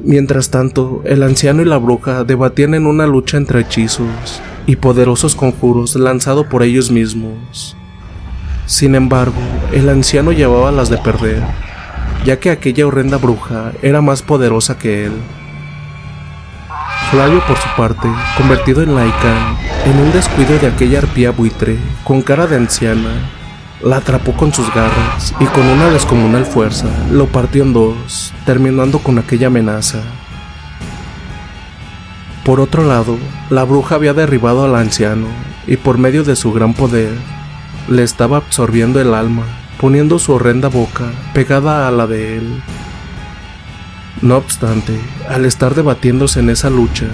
Mientras 0.04 0.50
tanto, 0.50 1.02
el 1.06 1.24
anciano 1.24 1.62
y 1.62 1.66
la 1.66 1.78
bruja 1.78 2.24
debatían 2.24 2.74
en 2.74 2.86
una 2.86 3.08
lucha 3.08 3.38
entre 3.38 3.62
hechizos 3.62 4.42
y 4.66 4.78
poderosos 4.78 5.36
conjuros 5.36 5.96
lanzados 5.96 6.48
por 6.48 6.64
ellos 6.64 6.92
mismos. 6.92 7.76
Sin 8.68 8.96
embargo, 8.96 9.40
el 9.72 9.88
anciano 9.88 10.34
llevaba 10.34 10.74
las 10.74 10.90
de 10.90 10.98
perder, 10.98 11.42
ya 12.26 12.38
que 12.38 12.52
aquella 12.52 12.86
horrenda 12.86 13.16
bruja 13.16 13.72
era 13.82 14.02
más 14.02 14.22
poderosa 14.22 14.78
que 14.78 15.06
él. 15.06 15.14
Flavio, 17.10 17.42
por 17.48 17.56
su 17.56 17.68
parte, 17.78 18.10
convertido 18.36 18.84
en 18.84 18.94
laica, 18.94 19.56
en 19.86 19.98
un 19.98 20.12
descuido 20.12 20.60
de 20.60 20.68
aquella 20.68 21.00
arpía 21.00 21.32
buitre, 21.32 21.78
con 22.04 22.22
cara 22.22 22.46
de 22.46 22.58
anciana, 22.58 23.32
la 23.82 23.98
atrapó 23.98 24.34
con 24.34 24.54
sus 24.54 24.68
garras 24.74 25.34
y 25.40 25.46
con 25.46 25.66
una 25.66 25.90
descomunal 25.90 26.46
fuerza 26.46 26.90
lo 27.10 27.28
partió 27.28 27.64
en 27.64 27.72
dos, 27.72 28.34
terminando 28.46 29.00
con 29.00 29.18
aquella 29.18 29.48
amenaza. 29.48 30.02
Por 32.44 32.60
otro 32.60 32.86
lado, 32.86 33.18
la 33.50 33.64
bruja 33.64 33.96
había 33.96 34.14
derribado 34.14 34.66
al 34.66 34.76
anciano 34.76 35.28
y 35.68 35.78
por 35.78 35.98
medio 35.98 36.26
de 36.26 36.36
su 36.36 36.52
gran 36.52 36.74
poder 36.74 37.37
le 37.88 38.04
estaba 38.04 38.38
absorbiendo 38.38 39.00
el 39.00 39.14
alma, 39.14 39.44
poniendo 39.80 40.20
su 40.20 40.34
horrenda 40.34 40.68
boca 40.68 41.06
pegada 41.34 41.88
a 41.88 41.92
la 41.92 42.06
de 42.06 42.38
él. 42.38 42.62
No 44.22 44.36
obstante, 44.36 45.00
al 45.30 45.46
estar 45.46 45.74
debatiéndose 45.74 46.42
en 46.42 46.50
esa 46.50 46.70
lucha, 46.70 47.06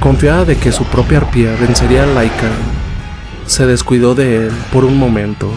confiada 0.00 0.44
de 0.44 0.56
que 0.56 0.72
su 0.72 0.84
propia 0.84 1.18
arpía 1.18 1.54
vencería 1.60 2.04
a 2.04 2.06
Laika, 2.06 2.50
se 3.46 3.66
descuidó 3.66 4.14
de 4.14 4.46
él 4.46 4.52
por 4.72 4.84
un 4.84 4.98
momento. 4.98 5.50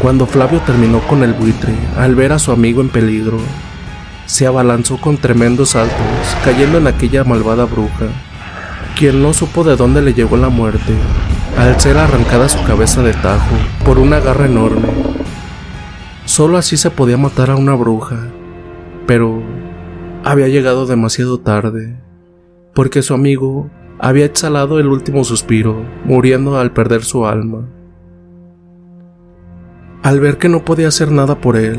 Cuando 0.00 0.26
Flavio 0.26 0.60
terminó 0.60 1.00
con 1.06 1.22
el 1.22 1.32
buitre, 1.32 1.74
al 1.96 2.14
ver 2.14 2.32
a 2.32 2.38
su 2.38 2.50
amigo 2.50 2.80
en 2.80 2.88
peligro, 2.88 3.38
se 4.26 4.46
abalanzó 4.46 4.96
con 5.00 5.18
tremendos 5.18 5.70
saltos, 5.70 5.96
cayendo 6.44 6.78
en 6.78 6.88
aquella 6.88 7.24
malvada 7.24 7.66
bruja, 7.66 8.06
quien 8.96 9.22
no 9.22 9.32
supo 9.32 9.62
de 9.62 9.76
dónde 9.76 10.02
le 10.02 10.12
llegó 10.12 10.36
la 10.36 10.48
muerte 10.48 10.94
al 11.58 11.80
ser 11.80 11.96
arrancada 11.96 12.48
su 12.48 12.62
cabeza 12.64 13.02
de 13.02 13.12
tajo 13.12 13.54
por 13.84 13.98
una 13.98 14.20
garra 14.20 14.46
enorme. 14.46 14.88
Solo 16.24 16.58
así 16.58 16.76
se 16.76 16.90
podía 16.90 17.16
matar 17.16 17.50
a 17.50 17.56
una 17.56 17.74
bruja, 17.74 18.28
pero 19.06 19.42
había 20.24 20.48
llegado 20.48 20.86
demasiado 20.86 21.38
tarde, 21.38 22.00
porque 22.74 23.02
su 23.02 23.14
amigo 23.14 23.70
había 23.98 24.24
exhalado 24.24 24.78
el 24.80 24.88
último 24.88 25.24
suspiro, 25.24 25.84
muriendo 26.04 26.58
al 26.58 26.72
perder 26.72 27.04
su 27.04 27.26
alma. 27.26 27.68
Al 30.02 30.20
ver 30.20 30.38
que 30.38 30.48
no 30.48 30.64
podía 30.64 30.88
hacer 30.88 31.10
nada 31.10 31.40
por 31.40 31.56
él, 31.56 31.78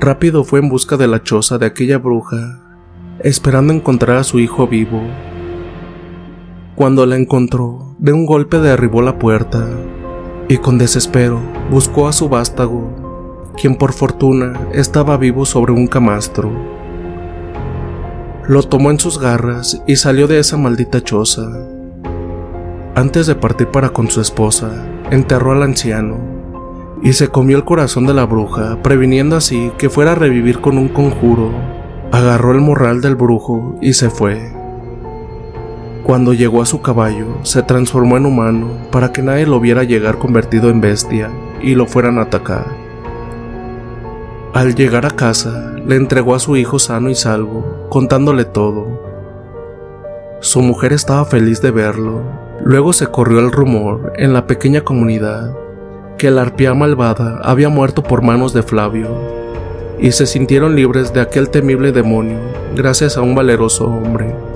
rápido 0.00 0.44
fue 0.44 0.60
en 0.60 0.68
busca 0.68 0.96
de 0.96 1.06
la 1.08 1.22
choza 1.22 1.58
de 1.58 1.66
aquella 1.66 1.98
bruja 1.98 2.64
esperando 3.20 3.72
encontrar 3.72 4.16
a 4.18 4.24
su 4.24 4.38
hijo 4.38 4.66
vivo. 4.66 5.02
Cuando 6.78 7.06
la 7.06 7.16
encontró, 7.16 7.96
de 7.98 8.12
un 8.12 8.24
golpe 8.24 8.60
derribó 8.60 9.02
la 9.02 9.18
puerta 9.18 9.66
y 10.46 10.58
con 10.58 10.78
desespero 10.78 11.40
buscó 11.72 12.06
a 12.06 12.12
su 12.12 12.28
vástago, 12.28 13.50
quien 13.60 13.74
por 13.74 13.92
fortuna 13.92 14.52
estaba 14.72 15.16
vivo 15.16 15.44
sobre 15.44 15.72
un 15.72 15.88
camastro. 15.88 16.52
Lo 18.46 18.62
tomó 18.62 18.92
en 18.92 19.00
sus 19.00 19.18
garras 19.18 19.82
y 19.88 19.96
salió 19.96 20.28
de 20.28 20.38
esa 20.38 20.56
maldita 20.56 21.02
choza. 21.02 21.48
Antes 22.94 23.26
de 23.26 23.34
partir 23.34 23.66
para 23.66 23.88
con 23.88 24.08
su 24.08 24.20
esposa, 24.20 24.86
enterró 25.10 25.50
al 25.50 25.64
anciano 25.64 26.16
y 27.02 27.12
se 27.14 27.26
comió 27.26 27.56
el 27.56 27.64
corazón 27.64 28.06
de 28.06 28.14
la 28.14 28.24
bruja, 28.24 28.80
previniendo 28.84 29.34
así 29.34 29.72
que 29.78 29.90
fuera 29.90 30.12
a 30.12 30.14
revivir 30.14 30.60
con 30.60 30.78
un 30.78 30.86
conjuro. 30.86 31.50
Agarró 32.12 32.52
el 32.52 32.60
morral 32.60 33.00
del 33.00 33.16
brujo 33.16 33.74
y 33.82 33.94
se 33.94 34.10
fue. 34.10 34.57
Cuando 36.08 36.32
llegó 36.32 36.62
a 36.62 36.64
su 36.64 36.80
caballo, 36.80 37.26
se 37.42 37.62
transformó 37.62 38.16
en 38.16 38.24
humano 38.24 38.70
para 38.90 39.12
que 39.12 39.20
nadie 39.20 39.44
lo 39.44 39.60
viera 39.60 39.84
llegar 39.84 40.16
convertido 40.16 40.70
en 40.70 40.80
bestia 40.80 41.30
y 41.60 41.74
lo 41.74 41.84
fueran 41.84 42.16
a 42.18 42.22
atacar. 42.22 42.64
Al 44.54 44.74
llegar 44.74 45.04
a 45.04 45.10
casa, 45.10 45.74
le 45.86 45.96
entregó 45.96 46.34
a 46.34 46.38
su 46.38 46.56
hijo 46.56 46.78
sano 46.78 47.10
y 47.10 47.14
salvo, 47.14 47.86
contándole 47.90 48.46
todo. 48.46 48.86
Su 50.40 50.62
mujer 50.62 50.94
estaba 50.94 51.26
feliz 51.26 51.60
de 51.60 51.72
verlo. 51.72 52.22
Luego 52.64 52.94
se 52.94 53.08
corrió 53.08 53.40
el 53.40 53.52
rumor 53.52 54.14
en 54.16 54.32
la 54.32 54.46
pequeña 54.46 54.80
comunidad 54.80 55.54
que 56.16 56.30
la 56.30 56.40
arpía 56.40 56.72
malvada 56.72 57.38
había 57.44 57.68
muerto 57.68 58.02
por 58.02 58.22
manos 58.22 58.54
de 58.54 58.62
Flavio, 58.62 59.10
y 59.98 60.12
se 60.12 60.24
sintieron 60.24 60.74
libres 60.74 61.12
de 61.12 61.20
aquel 61.20 61.50
temible 61.50 61.92
demonio 61.92 62.38
gracias 62.74 63.18
a 63.18 63.20
un 63.20 63.34
valeroso 63.34 63.84
hombre. 63.84 64.47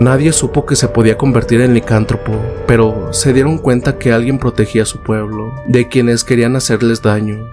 Nadie 0.00 0.32
supo 0.32 0.66
que 0.66 0.76
se 0.76 0.88
podía 0.88 1.16
convertir 1.16 1.60
en 1.60 1.74
licántropo, 1.74 2.32
pero 2.66 3.12
se 3.12 3.32
dieron 3.32 3.58
cuenta 3.58 3.98
que 3.98 4.12
alguien 4.12 4.38
protegía 4.38 4.82
a 4.82 4.86
su 4.86 5.02
pueblo 5.02 5.52
de 5.66 5.88
quienes 5.88 6.24
querían 6.24 6.56
hacerles 6.56 7.02
daño. 7.02 7.50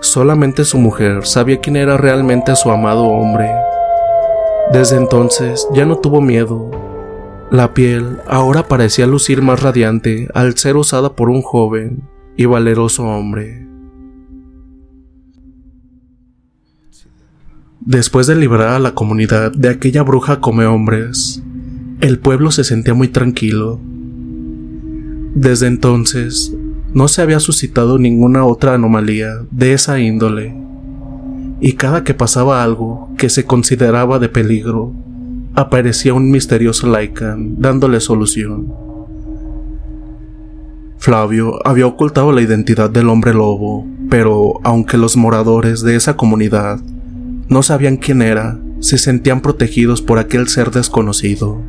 Solamente 0.00 0.64
su 0.64 0.78
mujer 0.78 1.26
sabía 1.26 1.60
quién 1.60 1.76
era 1.76 1.96
realmente 1.96 2.54
su 2.54 2.70
amado 2.70 3.04
hombre. 3.04 3.50
Desde 4.72 4.96
entonces 4.96 5.66
ya 5.72 5.84
no 5.84 5.98
tuvo 5.98 6.20
miedo 6.20 6.70
la 7.50 7.74
piel 7.74 8.18
ahora 8.26 8.66
parecía 8.66 9.06
lucir 9.06 9.40
más 9.40 9.62
radiante 9.62 10.28
al 10.34 10.58
ser 10.58 10.76
usada 10.76 11.14
por 11.14 11.30
un 11.30 11.42
joven 11.42 12.02
y 12.36 12.44
valeroso 12.44 13.04
hombre. 13.04 13.65
Después 17.86 18.26
de 18.26 18.34
liberar 18.34 18.70
a 18.70 18.78
la 18.80 18.96
comunidad 18.96 19.52
de 19.52 19.68
aquella 19.68 20.02
bruja 20.02 20.40
come 20.40 20.66
hombres, 20.66 21.40
el 22.00 22.18
pueblo 22.18 22.50
se 22.50 22.64
sentía 22.64 22.94
muy 22.94 23.06
tranquilo. 23.06 23.78
Desde 25.36 25.68
entonces, 25.68 26.52
no 26.92 27.06
se 27.06 27.22
había 27.22 27.38
suscitado 27.38 28.00
ninguna 28.00 28.44
otra 28.44 28.74
anomalía 28.74 29.36
de 29.52 29.72
esa 29.72 30.00
índole, 30.00 30.52
y 31.60 31.74
cada 31.74 32.02
que 32.02 32.12
pasaba 32.12 32.64
algo 32.64 33.08
que 33.18 33.28
se 33.28 33.44
consideraba 33.44 34.18
de 34.18 34.30
peligro, 34.30 34.92
aparecía 35.54 36.12
un 36.12 36.28
misterioso 36.28 36.92
Lycan 36.92 37.60
dándole 37.60 38.00
solución. 38.00 38.66
Flavio 40.98 41.64
había 41.64 41.86
ocultado 41.86 42.32
la 42.32 42.42
identidad 42.42 42.90
del 42.90 43.08
hombre 43.10 43.32
lobo, 43.32 43.86
pero 44.10 44.54
aunque 44.64 44.98
los 44.98 45.16
moradores 45.16 45.82
de 45.82 45.94
esa 45.94 46.16
comunidad 46.16 46.80
no 47.48 47.62
sabían 47.62 47.96
quién 47.96 48.22
era, 48.22 48.58
se 48.80 48.98
sentían 48.98 49.40
protegidos 49.40 50.02
por 50.02 50.18
aquel 50.18 50.48
ser 50.48 50.70
desconocido. 50.70 51.62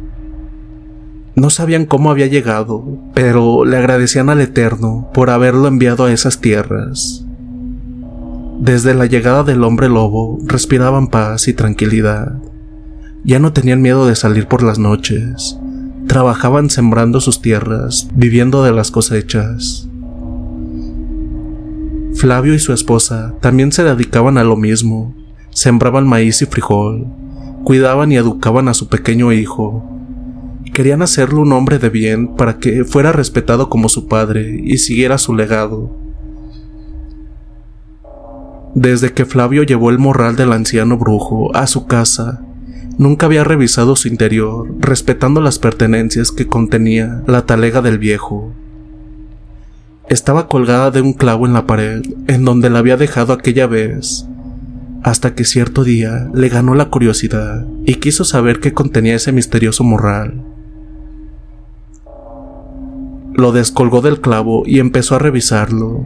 No 1.36 1.52
sabían 1.52 1.86
cómo 1.86 2.10
había 2.10 2.26
llegado, 2.26 2.84
pero 3.14 3.64
le 3.64 3.78
agradecían 3.78 4.30
al 4.30 4.42
Eterno 4.42 5.10
por 5.14 5.30
haberlo 5.30 5.68
enviado 5.68 6.06
a 6.06 6.12
esas 6.12 6.42
tierras. 6.42 7.24
Desde 8.60 8.96
la 8.96 9.06
llegada 9.06 9.44
del 9.44 9.64
hombre 9.64 9.88
lobo 9.88 10.40
respiraban 10.46 11.10
paz 11.10 11.48
y 11.48 11.54
tranquilidad. 11.54 12.42
Ya 13.24 13.38
no 13.38 13.54
tenían 13.54 13.84
miedo 13.84 14.08
de 14.08 14.16
salir 14.16 14.48
por 14.48 14.64
las 14.64 14.80
noches. 14.80 15.60
Trabajaban 16.08 16.72
sembrando 16.72 17.22
sus 17.22 17.40
tierras, 17.40 18.08
viviendo 18.16 18.64
de 18.64 18.72
las 18.72 18.90
cosechas. 18.90 19.88
Flavio 22.16 22.56
y 22.56 22.60
su 22.60 22.74
esposa 22.74 23.36
también 23.42 23.72
se 23.72 23.84
dedicaban 23.84 24.40
a 24.40 24.44
lo 24.44 24.56
mismo. 24.56 25.14
Sembraban 25.58 26.08
maíz 26.08 26.44
y 26.44 26.46
frijol, 26.46 27.08
cuidaban 27.64 28.12
y 28.12 28.16
educaban 28.16 28.68
a 28.68 28.76
su 28.76 28.90
pequeño 28.90 29.34
hijo. 29.34 29.84
Querían 30.72 31.02
hacerlo 31.02 31.42
un 31.42 31.52
hombre 31.52 31.80
de 31.80 31.90
bien 31.90 32.36
para 32.36 32.60
que 32.60 32.86
fuera 32.86 33.12
respetado 33.12 33.68
como 33.68 33.90
su 33.90 34.08
padre 34.08 34.62
y 34.64 34.78
siguiera 34.78 35.18
su 35.18 35.34
legado. 35.34 35.98
Desde 38.76 39.14
que 39.14 39.26
Flavio 39.26 39.64
llevó 39.64 39.90
el 39.90 39.98
morral 39.98 40.36
del 40.36 40.54
anciano 40.54 40.96
brujo 40.96 41.50
a 41.56 41.66
su 41.66 41.88
casa, 41.88 42.44
Nunca 43.00 43.26
había 43.26 43.44
revisado 43.44 43.96
su 43.96 44.08
interior, 44.08 44.68
respetando 44.80 45.42
las 45.42 45.58
pertenencias 45.58 46.32
que 46.32 46.46
contenía 46.46 47.24
la 47.26 47.48
talega 47.48 47.82
del 47.82 47.98
viejo. 47.98 48.54
Estaba 50.08 50.48
colgada 50.48 50.92
de 50.92 51.02
un 51.02 51.14
clavo 51.14 51.48
en 51.48 51.54
la 51.54 51.66
pared, 51.66 52.04
en 52.28 52.46
donde 52.46 52.70
la 52.70 52.80
había 52.80 52.98
dejado 52.98 53.34
aquella 53.34 53.66
vez, 53.68 54.28
hasta 55.04 55.36
que 55.36 55.46
cierto 55.46 55.84
día 55.84 56.30
le 56.34 56.50
ganó 56.50 56.76
la 56.76 56.90
curiosidad 56.90 57.66
y 57.86 57.96
quiso 57.96 58.24
saber 58.24 58.60
qué 58.60 58.74
contenía 58.74 59.16
ese 59.16 59.32
misterioso 59.32 59.84
morral. 59.84 60.44
Lo 63.34 63.52
descolgó 63.52 64.02
del 64.02 64.20
clavo 64.20 64.64
y 64.66 64.80
empezó 64.80 65.16
a 65.16 65.20
revisarlo. 65.20 66.06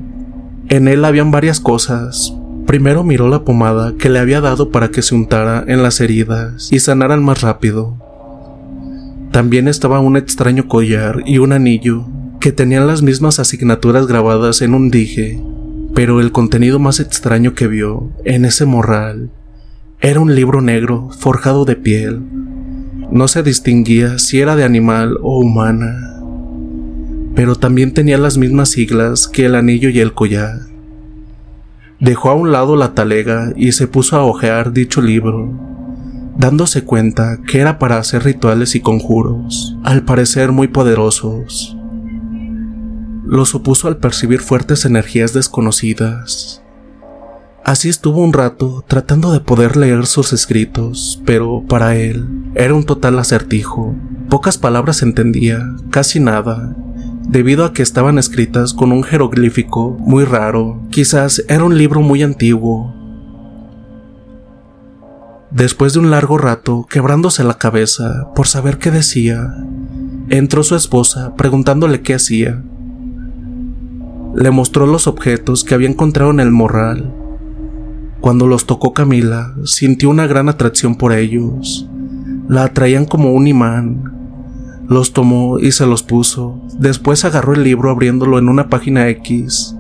En 0.68 0.88
él 0.88 1.06
habían 1.06 1.32
varias 1.32 1.60
cosas, 1.60 2.34
Primero 2.66 3.04
miró 3.04 3.28
la 3.28 3.44
pomada 3.44 3.96
que 3.98 4.10
le 4.10 4.20
había 4.20 4.40
dado 4.40 4.70
para 4.70 4.92
que 4.92 5.02
se 5.02 5.16
untara 5.16 5.64
en 5.68 5.84
las 5.84 6.00
heridas 6.00 6.70
y 6.72 6.80
sanaran 6.80 7.24
más 7.24 7.42
rápido. 7.42 7.98
También 9.32 9.68
estaba 9.68 10.00
un 10.00 10.16
extraño 10.16 10.68
collar 10.68 11.24
y 11.26 11.40
un 11.40 11.54
anillo 11.54 12.06
que 12.40 12.52
tenían 12.52 12.88
las 12.88 13.02
mismas 13.02 13.40
asignaturas 13.40 14.08
grabadas 14.08 14.62
en 14.62 14.74
un 14.74 14.90
dije, 14.90 15.42
pero 15.94 16.22
el 16.22 16.32
contenido 16.32 16.80
más 16.80 17.00
extraño 17.00 17.54
que 17.54 17.68
vio 17.68 18.10
en 18.24 18.46
ese 18.46 18.66
morral 18.66 19.30
era 20.00 20.20
un 20.20 20.34
libro 20.34 20.62
negro 20.62 21.10
forjado 21.12 21.66
de 21.66 21.76
piel. 21.76 22.22
No 23.12 23.28
se 23.28 23.44
distinguía 23.44 24.18
si 24.20 24.40
era 24.40 24.56
de 24.56 24.64
animal 24.64 25.18
o 25.22 25.40
humana, 25.40 26.20
pero 27.36 27.56
también 27.56 27.94
tenía 27.94 28.18
las 28.18 28.38
mismas 28.38 28.70
siglas 28.70 29.28
que 29.28 29.46
el 29.46 29.56
anillo 29.56 29.90
y 29.90 30.00
el 30.00 30.14
collar. 30.14 30.60
Dejó 32.00 32.30
a 32.30 32.36
un 32.36 32.52
lado 32.52 32.76
la 32.76 32.96
talega 32.96 33.54
y 33.56 33.74
se 33.74 33.88
puso 33.88 34.16
a 34.18 34.24
hojear 34.24 34.74
dicho 34.74 35.02
libro, 35.02 35.52
dándose 36.38 36.84
cuenta 36.84 37.38
que 37.46 37.60
era 37.60 37.78
para 37.78 37.98
hacer 37.98 38.24
rituales 38.24 38.76
y 38.76 38.80
conjuros, 38.80 39.78
al 39.84 40.04
parecer 40.04 40.52
muy 40.52 40.68
poderosos. 40.68 41.78
Los 43.32 43.56
opuso 43.56 43.88
al 43.88 43.96
percibir 43.96 44.42
fuertes 44.42 44.84
energías 44.84 45.32
desconocidas. 45.32 46.62
Así 47.64 47.88
estuvo 47.88 48.20
un 48.20 48.34
rato 48.34 48.84
tratando 48.86 49.32
de 49.32 49.40
poder 49.40 49.78
leer 49.78 50.06
sus 50.06 50.34
escritos, 50.34 51.22
pero 51.26 51.64
para 51.66 51.96
él 51.96 52.28
era 52.56 52.74
un 52.74 52.84
total 52.84 53.18
acertijo. 53.18 53.96
Pocas 54.28 54.58
palabras 54.58 55.02
entendía, 55.02 55.66
casi 55.92 56.20
nada, 56.20 56.76
debido 57.30 57.64
a 57.64 57.72
que 57.72 57.84
estaban 57.84 58.20
escritas 58.20 58.74
con 58.74 58.92
un 58.92 59.02
jeroglífico 59.02 59.92
muy 59.98 60.26
raro. 60.26 60.82
Quizás 60.90 61.46
era 61.48 61.64
un 61.64 61.78
libro 61.78 62.02
muy 62.02 62.24
antiguo. 62.24 62.94
Después 65.52 65.94
de 65.94 66.00
un 66.00 66.12
largo 66.12 66.38
rato, 66.38 66.86
quebrándose 66.90 67.46
la 67.46 67.58
cabeza 67.58 68.28
por 68.36 68.50
saber 68.50 68.78
qué 68.78 68.92
decía, 68.92 69.56
entró 70.28 70.64
su 70.64 70.76
esposa 70.76 71.34
preguntándole 71.38 72.02
qué 72.02 72.16
hacía. 72.16 72.62
Le 74.36 74.52
mostró 74.52 74.86
los 74.88 75.08
objetos 75.08 75.64
que 75.64 75.74
había 75.74 75.90
encontrado 75.90 76.32
en 76.32 76.40
el 76.40 76.52
morral. 76.52 77.14
Cuando 78.22 78.48
los 78.48 78.66
tocó 78.66 78.94
Camila, 78.94 79.54
sintió 79.66 80.10
una 80.10 80.28
gran 80.28 80.48
atracción 80.48 80.96
por 80.96 81.12
ellos. 81.14 81.90
La 82.48 82.66
atraían 82.66 83.06
como 83.06 83.34
un 83.34 83.48
imán, 83.48 84.12
los 84.88 85.14
tomó 85.14 85.58
y 85.58 85.72
se 85.72 85.86
los 85.86 86.04
puso. 86.04 86.62
Después 86.78 87.24
agarró 87.26 87.54
el 87.54 87.64
libro 87.64 87.90
abriéndolo 87.90 88.38
en 88.38 88.50
una 88.50 88.70
página 88.70 89.08
X. 89.10 89.76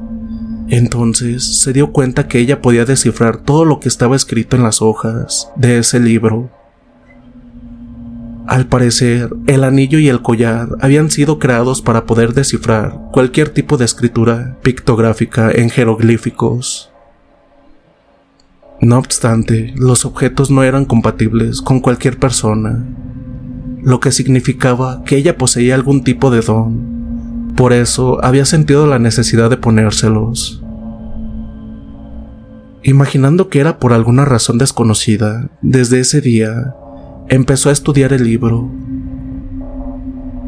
Entonces 0.69 1.59
se 1.59 1.73
dio 1.73 1.91
cuenta 1.91 2.29
que 2.29 2.39
ella 2.39 2.61
podía 2.61 2.85
descifrar 2.85 3.37
todo 3.37 3.65
lo 3.65 3.79
que 3.79 3.89
estaba 3.89 4.15
escrito 4.15 4.55
en 4.55 4.63
las 4.63 4.81
hojas 4.81 5.51
de 5.57 5.79
ese 5.79 5.99
libro. 5.99 6.49
Al 8.51 8.67
parecer, 8.67 9.33
el 9.47 9.63
anillo 9.63 9.97
y 9.97 10.09
el 10.09 10.21
collar 10.21 10.67
habían 10.81 11.09
sido 11.09 11.39
creados 11.39 11.81
para 11.81 12.05
poder 12.05 12.33
descifrar 12.33 12.99
cualquier 13.13 13.47
tipo 13.47 13.77
de 13.77 13.85
escritura 13.85 14.57
pictográfica 14.61 15.49
en 15.49 15.69
jeroglíficos. 15.69 16.91
No 18.81 18.97
obstante, 18.97 19.73
los 19.77 20.03
objetos 20.03 20.51
no 20.51 20.63
eran 20.63 20.83
compatibles 20.83 21.61
con 21.61 21.79
cualquier 21.79 22.19
persona, 22.19 22.85
lo 23.83 24.01
que 24.01 24.11
significaba 24.11 25.01
que 25.05 25.15
ella 25.15 25.37
poseía 25.37 25.73
algún 25.73 26.03
tipo 26.03 26.29
de 26.29 26.41
don. 26.41 27.53
Por 27.55 27.71
eso 27.71 28.21
había 28.21 28.43
sentido 28.43 28.85
la 28.85 28.99
necesidad 28.99 29.49
de 29.49 29.55
ponérselos. 29.55 30.61
Imaginando 32.83 33.47
que 33.47 33.61
era 33.61 33.79
por 33.79 33.93
alguna 33.93 34.25
razón 34.25 34.57
desconocida, 34.57 35.49
desde 35.61 36.01
ese 36.01 36.19
día 36.19 36.75
empezó 37.31 37.69
a 37.69 37.71
estudiar 37.71 38.11
el 38.11 38.25
libro. 38.25 38.69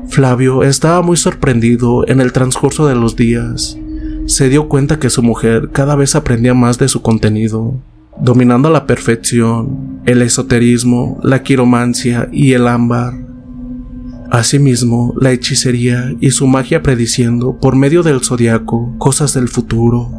Flavio 0.09 0.63
estaba 0.63 1.01
muy 1.01 1.15
sorprendido 1.17 2.05
en 2.07 2.19
el 2.21 2.33
transcurso 2.33 2.85
de 2.85 2.93
los 2.93 3.15
días. 3.15 3.77
Se 4.25 4.49
dio 4.49 4.67
cuenta 4.67 4.99
que 4.99 5.09
su 5.09 5.23
mujer 5.23 5.69
cada 5.71 5.95
vez 5.95 6.13
aprendía 6.13 6.53
más 6.53 6.77
de 6.77 6.89
su 6.89 7.01
contenido 7.01 7.79
dominando 8.19 8.67
a 8.67 8.71
la 8.71 8.85
perfección 8.85 10.01
el 10.05 10.21
esoterismo, 10.21 11.19
la 11.23 11.41
quiromancia 11.41 12.29
y 12.31 12.51
el 12.51 12.67
ámbar. 12.67 13.13
Asimismo, 14.29 15.13
la 15.19 15.31
hechicería 15.31 16.13
y 16.19 16.31
su 16.31 16.47
magia 16.47 16.83
prediciendo 16.83 17.57
por 17.61 17.77
medio 17.77 18.03
del 18.03 18.21
zodiaco 18.21 18.93
cosas 18.97 19.33
del 19.33 19.47
futuro. 19.47 20.09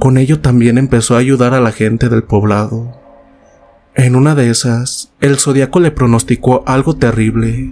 Con 0.00 0.16
ello 0.16 0.40
también 0.40 0.78
empezó 0.78 1.14
a 1.14 1.18
ayudar 1.18 1.52
a 1.52 1.60
la 1.60 1.72
gente 1.72 2.08
del 2.08 2.22
poblado. 2.22 2.99
En 4.00 4.16
una 4.16 4.34
de 4.34 4.48
esas, 4.48 5.12
el 5.20 5.36
zodiaco 5.36 5.78
le 5.78 5.90
pronosticó 5.90 6.64
algo 6.66 6.96
terrible. 6.96 7.70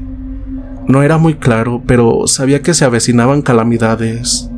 No 0.86 1.02
era 1.02 1.16
muy 1.16 1.36
claro, 1.36 1.82
pero 1.86 2.26
sabía 2.26 2.60
que 2.60 2.74
se 2.74 2.84
avecinaban 2.84 3.40
calamidades. 3.40 4.50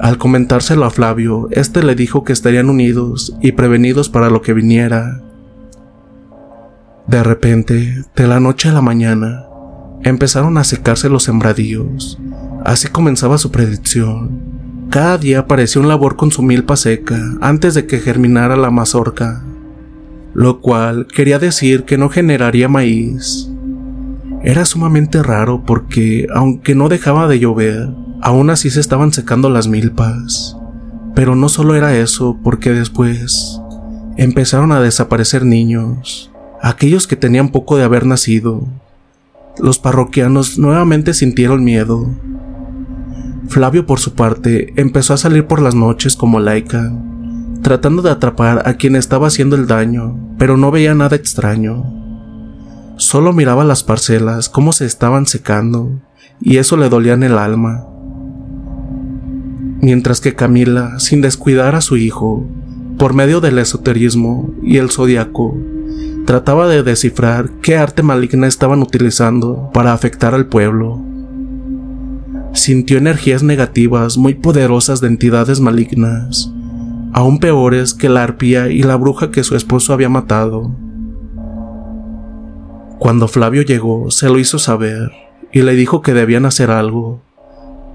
Al 0.00 0.18
comentárselo 0.18 0.86
a 0.86 0.90
Flavio, 0.90 1.46
éste 1.52 1.84
le 1.84 1.94
dijo 1.94 2.24
que 2.24 2.32
estarían 2.32 2.68
unidos 2.68 3.36
y 3.40 3.52
prevenidos 3.52 4.08
para 4.08 4.28
lo 4.28 4.42
que 4.42 4.54
viniera. 4.54 5.20
De 7.06 7.22
repente, 7.22 8.02
de 8.16 8.26
la 8.26 8.40
noche 8.40 8.70
a 8.70 8.72
la 8.72 8.82
mañana, 8.82 9.46
empezaron 10.02 10.58
a 10.58 10.64
secarse 10.64 11.08
los 11.10 11.22
sembradíos. 11.22 12.18
Así 12.64 12.88
comenzaba 12.88 13.38
su 13.38 13.52
predicción. 13.52 14.40
Cada 14.90 15.16
día 15.16 15.38
apareció 15.38 15.80
un 15.80 15.86
labor 15.86 16.16
con 16.16 16.32
su 16.32 16.42
milpa 16.42 16.76
seca 16.76 17.20
antes 17.40 17.74
de 17.74 17.86
que 17.86 18.00
germinara 18.00 18.56
la 18.56 18.72
mazorca, 18.72 19.44
lo 20.34 20.60
cual 20.60 21.06
quería 21.06 21.38
decir 21.38 21.84
que 21.84 21.98
no 21.98 22.08
generaría 22.08 22.68
maíz. 22.68 23.48
Era 24.42 24.64
sumamente 24.64 25.22
raro 25.22 25.64
porque, 25.64 26.26
aunque 26.34 26.74
no 26.74 26.88
dejaba 26.88 27.28
de 27.28 27.38
llover, 27.38 27.88
Aún 28.24 28.50
así 28.50 28.70
se 28.70 28.78
estaban 28.78 29.12
secando 29.12 29.50
las 29.50 29.66
milpas. 29.66 30.56
Pero 31.16 31.34
no 31.34 31.48
solo 31.48 31.74
era 31.74 31.96
eso, 31.98 32.38
porque 32.44 32.70
después 32.70 33.60
empezaron 34.16 34.70
a 34.70 34.80
desaparecer 34.80 35.44
niños, 35.44 36.30
aquellos 36.62 37.08
que 37.08 37.16
tenían 37.16 37.48
poco 37.48 37.76
de 37.76 37.82
haber 37.82 38.06
nacido. 38.06 38.68
Los 39.58 39.80
parroquianos 39.80 40.56
nuevamente 40.56 41.14
sintieron 41.14 41.64
miedo. 41.64 42.08
Flavio, 43.48 43.86
por 43.86 43.98
su 43.98 44.14
parte, 44.14 44.72
empezó 44.76 45.14
a 45.14 45.18
salir 45.18 45.48
por 45.48 45.60
las 45.60 45.74
noches 45.74 46.14
como 46.14 46.38
laica, 46.38 46.92
tratando 47.62 48.02
de 48.02 48.10
atrapar 48.10 48.62
a 48.68 48.74
quien 48.74 48.96
estaba 48.96 49.28
haciendo 49.28 49.56
el 49.56 49.66
daño, 49.66 50.18
pero 50.38 50.56
no 50.56 50.70
veía 50.70 50.94
nada 50.94 51.16
extraño. 51.16 51.84
Solo 52.96 53.32
miraba 53.32 53.64
las 53.64 53.82
parcelas, 53.82 54.48
cómo 54.48 54.72
se 54.72 54.84
estaban 54.84 55.26
secando, 55.26 56.00
y 56.40 56.58
eso 56.58 56.76
le 56.76 56.88
dolía 56.88 57.14
en 57.14 57.22
el 57.22 57.38
alma 57.38 57.86
mientras 59.82 60.20
que 60.20 60.34
Camila, 60.34 60.98
sin 61.00 61.20
descuidar 61.20 61.74
a 61.74 61.82
su 61.82 61.98
hijo, 61.98 62.46
por 62.98 63.12
medio 63.12 63.40
del 63.40 63.58
esoterismo 63.58 64.54
y 64.62 64.78
el 64.78 64.90
zodiaco, 64.90 65.58
trataba 66.24 66.68
de 66.68 66.84
descifrar 66.84 67.50
qué 67.60 67.76
arte 67.76 68.02
maligna 68.02 68.46
estaban 68.46 68.80
utilizando 68.80 69.70
para 69.74 69.92
afectar 69.92 70.34
al 70.34 70.46
pueblo. 70.46 71.02
Sintió 72.54 72.96
energías 72.96 73.42
negativas 73.42 74.16
muy 74.16 74.34
poderosas 74.34 75.00
de 75.00 75.08
entidades 75.08 75.58
malignas, 75.58 76.52
aún 77.12 77.38
peores 77.38 77.94
que 77.94 78.08
la 78.08 78.22
arpía 78.22 78.68
y 78.68 78.82
la 78.82 78.96
bruja 78.96 79.30
que 79.30 79.44
su 79.44 79.56
esposo 79.56 79.92
había 79.92 80.08
matado. 80.08 80.74
Cuando 82.98 83.28
Flavio 83.28 83.62
llegó, 83.62 84.10
se 84.10 84.28
lo 84.28 84.38
hizo 84.38 84.58
saber 84.58 85.10
y 85.52 85.62
le 85.62 85.74
dijo 85.74 86.02
que 86.02 86.14
debían 86.14 86.46
hacer 86.46 86.70
algo 86.70 87.22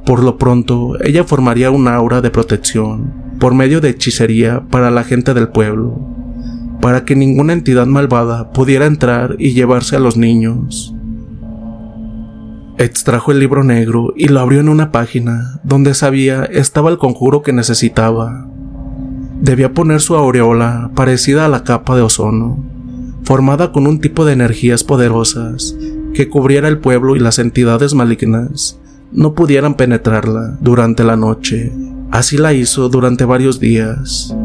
por 0.08 0.24
lo 0.24 0.38
pronto, 0.38 0.94
ella 1.04 1.26
formaría 1.26 1.70
una 1.70 1.94
aura 1.94 2.22
de 2.22 2.32
protección 2.32 3.12
por 3.42 3.54
medio 3.54 3.82
de 3.82 3.90
hechicería 3.90 4.64
para 4.72 4.90
la 4.90 5.04
gente 5.04 5.34
del 5.34 5.50
pueblo, 5.50 6.00
para 6.80 7.04
que 7.04 7.14
ninguna 7.14 7.52
entidad 7.52 7.88
malvada 7.88 8.54
pudiera 8.54 8.86
entrar 8.86 9.36
y 9.38 9.52
llevarse 9.52 9.98
a 9.98 10.00
los 10.00 10.16
niños. 10.16 10.96
Extrajo 12.78 13.34
el 13.34 13.40
libro 13.40 13.66
negro 13.66 14.14
y 14.16 14.30
lo 14.30 14.40
abrió 14.40 14.62
en 14.62 14.70
una 14.70 14.94
página 14.94 15.60
donde 15.66 15.94
sabía 15.94 16.46
estaba 16.46 16.90
el 16.90 16.98
conjuro 16.98 17.42
que 17.42 17.52
necesitaba. 17.52 18.48
Debía 19.42 19.74
poner 19.74 20.02
su 20.02 20.16
aureola 20.16 20.92
parecida 20.96 21.46
a 21.46 21.50
la 21.50 21.64
capa 21.64 21.96
de 21.96 22.02
ozono, 22.02 22.58
formada 23.24 23.72
con 23.72 23.86
un 23.86 24.00
tipo 24.00 24.26
de 24.26 24.34
energías 24.34 24.84
poderosas 24.84 25.76
que 26.14 26.28
cubriera 26.28 26.68
el 26.68 26.80
pueblo 26.80 27.16
y 27.16 27.20
las 27.20 27.38
entidades 27.38 27.94
malignas 27.94 28.80
no 29.12 29.34
pudieran 29.36 29.76
penetrarla 29.76 30.58
durante 30.60 31.04
la 31.04 31.16
noche. 31.16 31.72
Así 32.10 32.38
la 32.38 32.54
hizo 32.54 32.90
durante 32.90 33.26
varios 33.26 33.60
días. 33.60 34.36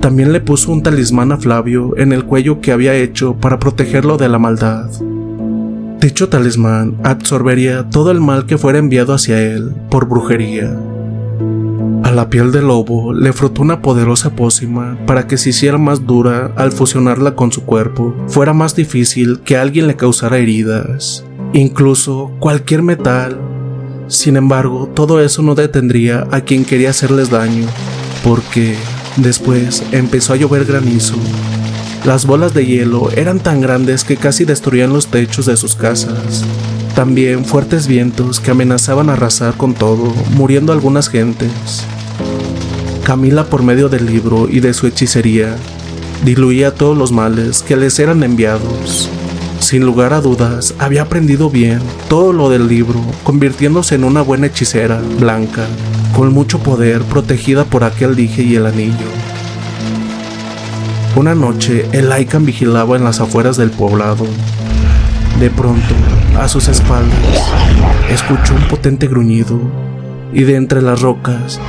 También 0.00 0.32
le 0.32 0.40
puso 0.40 0.70
un 0.70 0.82
talismán 0.82 1.32
a 1.32 1.38
Flavio 1.38 1.96
en 1.96 2.12
el 2.12 2.24
cuello 2.24 2.60
que 2.60 2.70
había 2.70 2.94
hecho 2.94 3.34
para 3.34 3.58
protegerlo 3.58 4.16
de 4.16 4.28
la 4.28 4.38
maldad. 4.38 4.88
Dicho 6.00 6.28
talismán 6.28 6.96
absorbería 7.02 7.90
todo 7.90 8.12
el 8.12 8.20
mal 8.20 8.46
que 8.46 8.58
fuera 8.58 8.78
enviado 8.78 9.14
hacia 9.14 9.42
él 9.42 9.72
por 9.90 10.06
brujería. 10.06 10.76
A 12.06 12.12
la 12.12 12.30
piel 12.30 12.52
del 12.52 12.68
lobo 12.68 13.12
le 13.12 13.32
frotó 13.32 13.62
una 13.62 13.82
poderosa 13.82 14.30
pócima 14.30 14.96
para 15.06 15.26
que 15.26 15.36
se 15.36 15.50
hiciera 15.50 15.76
más 15.76 16.06
dura 16.06 16.52
al 16.54 16.70
fusionarla 16.70 17.34
con 17.34 17.50
su 17.50 17.64
cuerpo, 17.64 18.14
fuera 18.28 18.52
más 18.52 18.76
difícil 18.76 19.40
que 19.40 19.56
alguien 19.56 19.88
le 19.88 19.96
causara 19.96 20.38
heridas 20.38 21.24
incluso 21.52 22.30
cualquier 22.38 22.82
metal. 22.82 23.40
Sin 24.08 24.36
embargo, 24.36 24.88
todo 24.94 25.20
eso 25.20 25.42
no 25.42 25.56
detendría 25.56 26.28
a 26.30 26.42
quien 26.42 26.64
quería 26.64 26.90
hacerles 26.90 27.30
daño, 27.30 27.66
porque 28.22 28.76
después 29.16 29.82
empezó 29.90 30.32
a 30.32 30.36
llover 30.36 30.64
granizo. 30.64 31.16
Las 32.04 32.24
bolas 32.24 32.54
de 32.54 32.66
hielo 32.66 33.10
eran 33.16 33.40
tan 33.40 33.60
grandes 33.60 34.04
que 34.04 34.16
casi 34.16 34.44
destruían 34.44 34.92
los 34.92 35.08
techos 35.08 35.46
de 35.46 35.56
sus 35.56 35.74
casas. 35.74 36.44
También 36.94 37.44
fuertes 37.44 37.88
vientos 37.88 38.38
que 38.38 38.52
amenazaban 38.52 39.10
arrasar 39.10 39.56
con 39.56 39.74
todo, 39.74 40.14
muriendo 40.36 40.72
algunas 40.72 41.08
gentes. 41.08 41.84
Camila, 43.06 43.44
por 43.44 43.62
medio 43.62 43.88
del 43.88 44.04
libro 44.04 44.48
y 44.50 44.58
de 44.58 44.74
su 44.74 44.88
hechicería, 44.88 45.54
diluía 46.24 46.74
todos 46.74 46.98
los 46.98 47.12
males 47.12 47.62
que 47.62 47.76
les 47.76 48.00
eran 48.00 48.24
enviados. 48.24 49.08
Sin 49.60 49.86
lugar 49.86 50.12
a 50.12 50.20
dudas, 50.20 50.74
había 50.80 51.02
aprendido 51.02 51.48
bien 51.48 51.78
todo 52.08 52.32
lo 52.32 52.50
del 52.50 52.66
libro, 52.66 53.00
convirtiéndose 53.22 53.94
en 53.94 54.02
una 54.02 54.22
buena 54.22 54.48
hechicera, 54.48 55.00
blanca, 55.20 55.66
con 56.16 56.32
mucho 56.32 56.58
poder, 56.58 57.02
protegida 57.02 57.64
por 57.64 57.84
aquel 57.84 58.16
dije 58.16 58.42
y 58.42 58.56
el 58.56 58.66
anillo. 58.66 59.06
Una 61.14 61.36
noche, 61.36 61.86
el 61.92 62.10
Lycan 62.10 62.44
vigilaba 62.44 62.96
en 62.96 63.04
las 63.04 63.20
afueras 63.20 63.56
del 63.56 63.70
poblado. 63.70 64.26
De 65.38 65.48
pronto, 65.48 65.94
a 66.40 66.48
sus 66.48 66.66
espaldas, 66.66 67.52
escuchó 68.10 68.56
un 68.56 68.66
potente 68.66 69.06
gruñido, 69.06 69.60
y 70.32 70.42
de 70.42 70.56
entre 70.56 70.82
las 70.82 71.02
rocas 71.02 71.60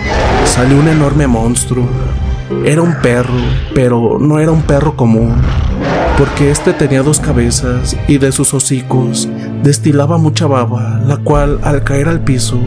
salió 0.58 0.80
un 0.80 0.88
enorme 0.88 1.28
monstruo. 1.28 1.88
Era 2.66 2.82
un 2.82 2.96
perro, 2.96 3.40
pero 3.76 4.18
no 4.20 4.40
era 4.40 4.52
un 4.52 4.64
perro 4.64 4.96
común 4.96 5.36
porque 6.18 6.50
éste 6.50 6.74
tenía 6.74 7.04
dos 7.04 7.20
cabezas 7.20 7.96
y 8.08 8.18
de 8.18 8.32
sus 8.32 8.52
hocicos 8.56 9.30
destilaba 9.62 10.18
mucha 10.18 10.48
baba, 10.48 11.00
la 11.06 11.18
cual 11.18 11.60
al 11.62 11.84
caer 11.84 12.10
al 12.10 12.22
piso 12.22 12.60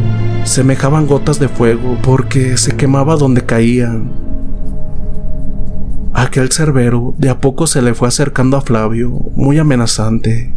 semejaban 0.45 1.09
gotas 1.09 1.41
de 1.41 1.49
fuego 1.49 1.99
porque 2.01 2.57
se 2.57 2.77
quemaba 2.77 3.17
donde 3.17 3.45
caían. 3.45 4.13
Aquel 6.15 6.53
cerbero 6.53 7.13
de 7.19 7.29
a 7.29 7.41
poco 7.41 7.67
se 7.67 7.83
le 7.83 7.95
fue 7.95 8.07
acercando 8.07 8.57
a 8.57 8.61
Flavio, 8.61 9.11
muy 9.35 9.59
amenazante. 9.59 10.53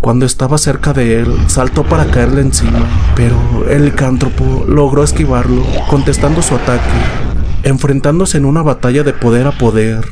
Cuando 0.00 0.24
estaba 0.24 0.56
cerca 0.56 0.94
de 0.94 1.20
él, 1.20 1.34
saltó 1.48 1.84
para 1.84 2.06
caerle 2.06 2.40
encima, 2.40 2.86
pero 3.14 3.36
el 3.68 3.84
licántropo 3.84 4.64
logró 4.66 5.04
esquivarlo, 5.04 5.62
contestando 5.90 6.40
su 6.40 6.54
ataque, 6.54 6.88
enfrentándose 7.64 8.38
en 8.38 8.46
una 8.46 8.62
batalla 8.62 9.02
de 9.02 9.12
poder 9.12 9.46
a 9.46 9.52
poder. 9.52 10.06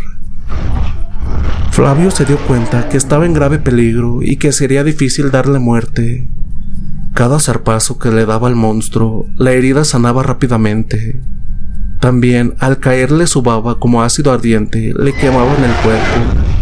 Flavio 1.70 2.10
se 2.10 2.26
dio 2.26 2.36
cuenta 2.38 2.90
que 2.90 2.98
estaba 2.98 3.24
en 3.24 3.32
grave 3.32 3.58
peligro 3.58 4.18
y 4.20 4.36
que 4.36 4.52
sería 4.52 4.84
difícil 4.84 5.30
darle 5.30 5.58
muerte. 5.58 6.28
Cada 7.14 7.40
zarpazo 7.40 7.98
que 7.98 8.10
le 8.10 8.26
daba 8.26 8.48
al 8.48 8.56
monstruo, 8.56 9.26
la 9.36 9.52
herida 9.52 9.84
sanaba 9.84 10.22
rápidamente. 10.22 11.22
También, 11.98 12.54
al 12.58 12.78
caerle 12.78 13.26
su 13.26 13.40
baba 13.40 13.78
como 13.78 14.02
ácido 14.02 14.32
ardiente, 14.32 14.92
le 14.94 15.14
quemaban 15.14 15.64
el 15.64 15.72
cuerpo. 15.82 16.57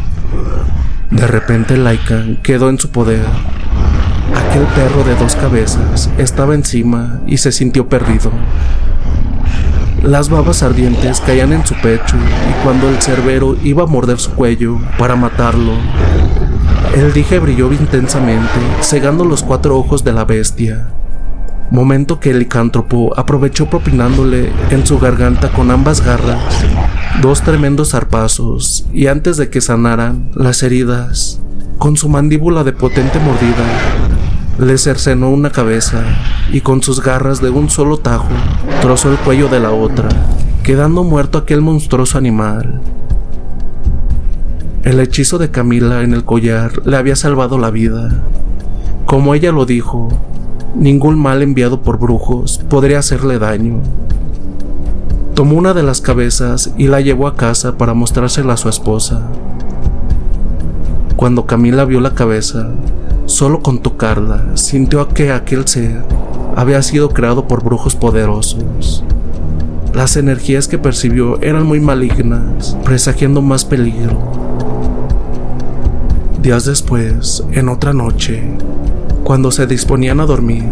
De 1.11 1.27
repente 1.27 1.77
Laika 1.77 2.25
quedó 2.43 2.69
en 2.69 2.79
su 2.79 2.91
poder. 2.91 3.25
Aquel 4.35 4.65
perro 4.75 5.05
de 5.05 5.15
dos 5.15 5.37
cabezas 5.37 6.11
estaba 6.19 6.55
encima 6.55 7.21
y 7.27 7.39
se 7.39 7.53
sintió 7.53 7.89
perdido. 7.89 8.33
Las 10.03 10.29
babas 10.29 10.63
ardientes 10.63 11.21
caían 11.21 11.53
en 11.53 11.67
su 11.67 11.75
pecho 11.75 12.17
y 12.17 12.65
cuando 12.65 12.89
el 12.89 13.01
cerbero 13.01 13.57
iba 13.63 13.85
a 13.85 13.87
morder 13.87 14.19
su 14.19 14.33
cuello 14.33 14.79
para 14.99 15.17
matarlo, 15.17 15.73
el 16.95 17.13
dije 17.13 17.39
brilló 17.39 17.73
intensamente, 17.73 18.59
cegando 18.81 19.25
los 19.25 19.43
cuatro 19.43 19.77
ojos 19.77 20.05
de 20.05 20.13
la 20.13 20.25
bestia. 20.25 20.89
Momento 21.71 22.21
que 22.21 22.31
el 22.31 22.39
licántropo 22.39 23.19
aprovechó 23.19 23.69
propinándole 23.69 24.51
en 24.71 24.87
su 24.87 24.99
garganta 24.99 25.51
con 25.51 25.71
ambas 25.71 26.01
garras 26.01 26.43
dos 27.21 27.43
tremendos 27.43 27.91
zarpazos 27.91 28.87
y 28.93 29.07
antes 29.07 29.37
de 29.37 29.49
que 29.49 29.61
sanaran 29.61 30.31
las 30.35 30.63
heridas, 30.63 31.41
con 31.79 31.97
su 31.97 32.09
mandíbula 32.09 32.63
de 32.63 32.73
potente 32.73 33.19
mordida, 33.19 33.65
le 34.59 34.77
cercenó 34.79 35.31
una 35.31 35.51
cabeza 35.51 36.03
y 36.53 36.61
con 36.61 36.83
sus 36.83 37.03
garras 37.03 37.41
de 37.41 37.51
un 37.51 37.71
solo 37.71 37.99
tajo 37.99 38.29
trozó 38.83 39.11
el 39.11 39.19
cuello 39.19 39.49
de 39.49 39.61
la 39.61 39.71
otra, 39.71 40.09
quedando 40.63 41.05
muerto 41.05 41.39
aquel 41.39 41.63
monstruoso 41.63 42.19
animal. 42.19 42.81
El 44.83 45.01
hechizo 45.01 45.39
de 45.39 45.51
Camila 45.51 46.03
en 46.03 46.13
el 46.13 46.25
collar 46.25 46.87
le 46.87 46.97
había 46.97 47.17
salvado 47.17 47.59
la 47.59 47.71
vida. 47.71 48.23
Como 49.05 49.35
ella 49.35 49.53
lo 49.53 49.67
dijo, 49.67 50.09
ningún 50.77 51.19
mal 51.19 51.43
enviado 51.43 51.83
por 51.83 51.99
brujos 51.99 52.59
podría 52.69 53.01
hacerle 53.01 53.39
daño. 53.39 53.81
Tomó 55.35 55.57
una 55.57 55.75
de 55.75 55.83
las 55.83 56.01
cabezas 56.01 56.73
y 56.79 56.87
la 56.87 57.01
llevó 57.01 57.27
a 57.27 57.37
casa 57.37 57.77
para 57.77 57.95
mostrársela 57.95 58.55
a 58.55 58.57
su 58.57 58.69
esposa. 58.69 59.23
Cuando 61.17 61.47
Camila 61.47 61.85
vio 61.85 62.01
la 62.01 62.15
cabeza, 62.15 62.71
Solo 63.27 63.61
con 63.61 63.81
tocarla 63.81 64.53
sintió 64.55 65.09
que 65.09 65.33
aquel 65.33 65.67
ser 65.67 66.05
había 66.55 66.81
sido 66.81 67.09
creado 67.09 67.49
por 67.49 67.65
brujos 67.65 67.97
poderosos. 67.97 69.03
Las 69.95 70.17
energías 70.17 70.69
que 70.69 70.79
percibió 70.79 71.43
eran 71.43 71.67
muy 71.67 71.81
malignas, 71.81 72.79
presagiando 72.85 73.43
más 73.43 73.65
peligro. 73.65 74.17
Días 76.41 76.67
después, 76.67 77.43
en 77.51 77.69
otra 77.69 77.93
noche, 77.93 78.45
cuando 79.27 79.51
se 79.51 79.67
disponían 79.67 80.21
a 80.21 80.25
dormir, 80.25 80.63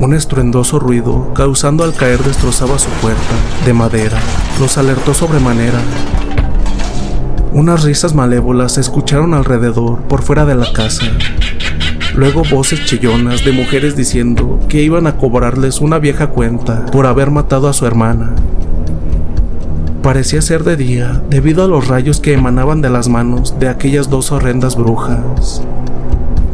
un 0.00 0.12
estruendoso 0.12 0.80
ruido, 0.80 1.32
causando 1.34 1.84
al 1.84 1.94
caer 1.94 2.18
destrozaba 2.18 2.80
su 2.80 2.88
puerta 3.00 3.20
de 3.64 3.72
madera, 3.72 4.18
los 4.58 4.76
alertó 4.76 5.14
sobremanera. 5.14 5.78
Unas 7.52 7.84
risas 7.84 8.12
malévolas 8.12 8.72
se 8.72 8.80
escucharon 8.80 9.34
alrededor 9.34 10.00
por 10.08 10.22
fuera 10.22 10.44
de 10.44 10.56
la 10.56 10.72
casa, 10.72 11.06
Luego 12.16 12.42
voces 12.50 12.84
chillonas 12.86 13.44
de 13.44 13.52
mujeres 13.52 13.94
diciendo 13.94 14.58
que 14.68 14.82
iban 14.82 15.06
a 15.06 15.16
cobrarles 15.16 15.80
una 15.80 16.00
vieja 16.00 16.30
cuenta 16.30 16.86
por 16.86 17.06
haber 17.06 17.30
matado 17.30 17.68
a 17.68 17.72
su 17.72 17.86
hermana. 17.86 18.34
Parecía 20.02 20.42
ser 20.42 20.64
de 20.64 20.76
día 20.76 21.22
debido 21.30 21.64
a 21.64 21.68
los 21.68 21.86
rayos 21.86 22.18
que 22.18 22.32
emanaban 22.32 22.82
de 22.82 22.90
las 22.90 23.08
manos 23.08 23.60
de 23.60 23.68
aquellas 23.68 24.10
dos 24.10 24.32
horrendas 24.32 24.74
brujas. 24.74 25.62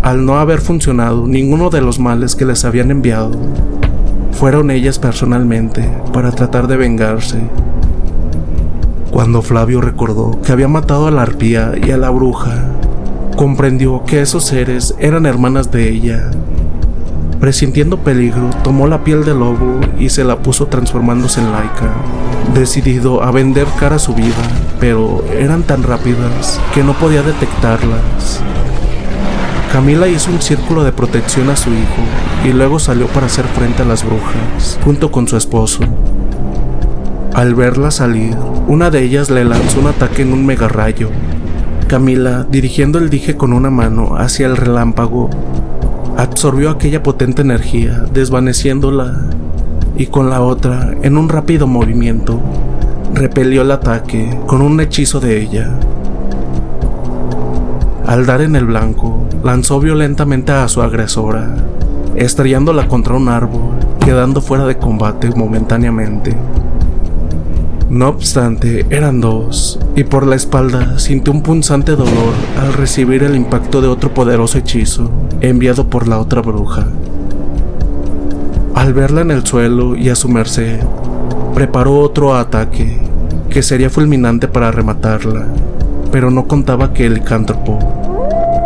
Al 0.03 0.25
no 0.25 0.39
haber 0.39 0.63
funcionado 0.63 1.27
ninguno 1.27 1.69
de 1.69 1.83
los 1.83 1.99
males 1.99 2.35
que 2.35 2.47
les 2.47 2.65
habían 2.65 2.91
enviado, 2.91 3.33
fueron 4.33 4.71
ellas 4.71 4.99
personalmente 4.99 5.87
para 6.15 6.33
tratar 6.33 6.69
de 6.69 6.79
vengarse. 6.79 7.39
Cuando 9.11 9.43
Flavio 9.43 9.83
recordó 9.83 10.41
que 10.41 10.53
había 10.53 10.69
matado 10.69 11.07
a 11.07 11.11
la 11.11 11.21
arpía 11.21 11.73
y 11.77 11.91
a 11.91 11.99
la 11.99 12.09
bruja, 12.09 12.65
comprendió 13.37 14.03
que 14.07 14.23
esos 14.23 14.45
seres 14.45 14.95
eran 14.99 15.27
hermanas 15.27 15.71
de 15.71 15.91
ella. 15.91 16.31
Presintiendo 17.39 17.99
peligro, 17.99 18.49
tomó 18.65 18.87
la 18.87 19.05
piel 19.05 19.27
del 19.27 19.41
lobo 19.41 19.81
y 19.99 20.09
se 20.09 20.25
la 20.25 20.39
puso 20.39 20.69
transformándose 20.69 21.41
en 21.41 21.53
laica, 21.53 21.93
decidido 22.55 23.23
a 23.23 23.31
vender 23.33 23.67
cara 23.79 23.97
a 23.97 23.99
su 23.99 24.15
vida, 24.15 24.49
pero 24.79 25.23
eran 25.39 25.63
tan 25.63 25.83
rápidas 25.83 26.59
que 26.73 26.83
no 26.83 26.95
podía 26.95 27.23
detectarlas. 27.23 28.43
Camila 29.73 30.09
hizo 30.09 30.33
un 30.33 30.43
círculo 30.43 30.83
de 30.83 30.93
protección 30.93 31.49
a 31.49 31.57
su 31.57 31.71
hijo 31.71 32.03
y 32.45 32.53
luego 32.53 32.79
salió 32.79 33.07
para 33.07 33.27
hacer 33.27 33.45
frente 33.47 33.83
a 33.83 33.85
las 33.85 34.05
brujas, 34.05 34.79
junto 34.85 35.13
con 35.13 35.29
su 35.29 35.37
esposo. 35.37 35.85
Al 37.35 37.55
verla 37.55 37.93
salir, 37.93 38.37
una 38.67 38.91
de 38.91 39.05
ellas 39.05 39.31
le 39.31 39.45
lanzó 39.45 39.79
un 39.81 39.87
ataque 39.87 40.23
en 40.23 40.33
un 40.33 40.45
mega 40.45 40.67
rayo, 40.67 41.11
Camila, 41.91 42.47
dirigiendo 42.49 42.99
el 42.99 43.11
dije 43.11 43.37
con 43.37 43.53
una 43.53 43.69
mano 43.69 44.17
hacia 44.17 44.47
el 44.47 44.57
relámpago, 44.57 45.29
absorbió 46.17 46.71
aquella 46.71 47.03
potente 47.03 47.43
energía, 47.43 48.05
desvaneciéndola, 48.13 49.25
y 49.97 50.07
con 50.07 50.31
la 50.31 50.41
otra, 50.41 50.95
en 51.03 51.17
un 51.19 51.29
rápido 51.29 51.67
movimiento, 51.67 52.41
repelió 53.13 53.63
el 53.63 53.73
ataque 53.73 54.39
con 54.47 54.63
un 54.63 54.81
hechizo 54.81 55.19
de 55.19 55.41
ella. 55.41 55.79
Al 58.11 58.27
dar 58.27 58.41
en 58.41 58.57
el 58.57 58.65
blanco, 58.65 59.23
lanzó 59.45 59.79
violentamente 59.79 60.51
a 60.51 60.67
su 60.67 60.83
agresora, 60.83 61.55
estrellándola 62.17 62.89
contra 62.89 63.15
un 63.15 63.29
árbol, 63.29 63.71
quedando 64.05 64.41
fuera 64.41 64.67
de 64.67 64.79
combate 64.79 65.31
momentáneamente. 65.31 66.37
No 67.89 68.09
obstante, 68.09 68.85
eran 68.91 69.21
dos, 69.21 69.79
y 69.95 70.03
por 70.03 70.27
la 70.27 70.35
espalda 70.35 70.99
sintió 70.99 71.33
un 71.33 71.43
punzante 71.45 71.93
dolor 71.93 72.35
al 72.61 72.73
recibir 72.73 73.23
el 73.23 73.37
impacto 73.37 73.81
de 73.81 73.87
otro 73.87 74.13
poderoso 74.13 74.59
hechizo 74.59 75.09
enviado 75.41 75.89
por 75.89 76.09
la 76.09 76.19
otra 76.19 76.41
bruja. 76.41 76.89
Al 78.75 78.93
verla 78.93 79.21
en 79.21 79.31
el 79.31 79.47
suelo 79.47 79.95
y 79.95 80.09
a 80.09 80.17
su 80.17 80.29
merced, 80.29 80.81
preparó 81.55 82.01
otro 82.01 82.35
ataque 82.35 82.99
que 83.51 83.63
sería 83.63 83.89
fulminante 83.89 84.49
para 84.49 84.73
rematarla, 84.73 85.47
pero 86.11 86.33
no 86.33 86.49
contaba 86.49 86.93
que 86.93 87.07
el 87.07 87.15
licántropo 87.15 88.00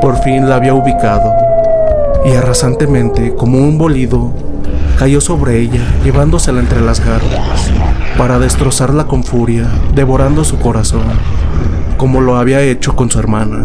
por 0.05 0.19
fin 0.19 0.51
la 0.51 0.57
había 0.57 0.75
ubicado 0.75 1.33
y 2.27 2.33
arrasantemente, 2.33 3.35
como 3.35 3.57
un 3.57 3.79
bolido, 3.79 4.33
cayó 4.99 5.19
sobre 5.23 5.59
ella, 5.59 5.81
llevándosela 6.05 6.61
entre 6.61 6.83
las 6.83 7.01
garras 7.01 7.71
para 8.19 8.39
destrozarla 8.39 9.07
con 9.07 9.25
furia, 9.25 9.67
devorando 9.95 10.45
su 10.45 10.59
corazón, 10.59 11.05
como 11.97 12.21
lo 12.21 12.37
había 12.37 12.61
hecho 12.61 12.95
con 12.95 13.11
su 13.11 13.19
hermana. 13.19 13.63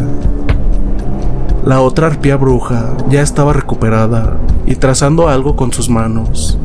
La 1.65 1.82
otra 1.82 2.08
arpía 2.08 2.38
bruja 2.38 2.93
ya 3.10 3.21
estaba 3.21 3.52
recuperada 3.52 4.38
y 4.65 4.75
trazando 4.75 5.28
algo 5.28 5.58
con 5.58 5.73
sus 5.73 5.89
manos, 5.89 6.58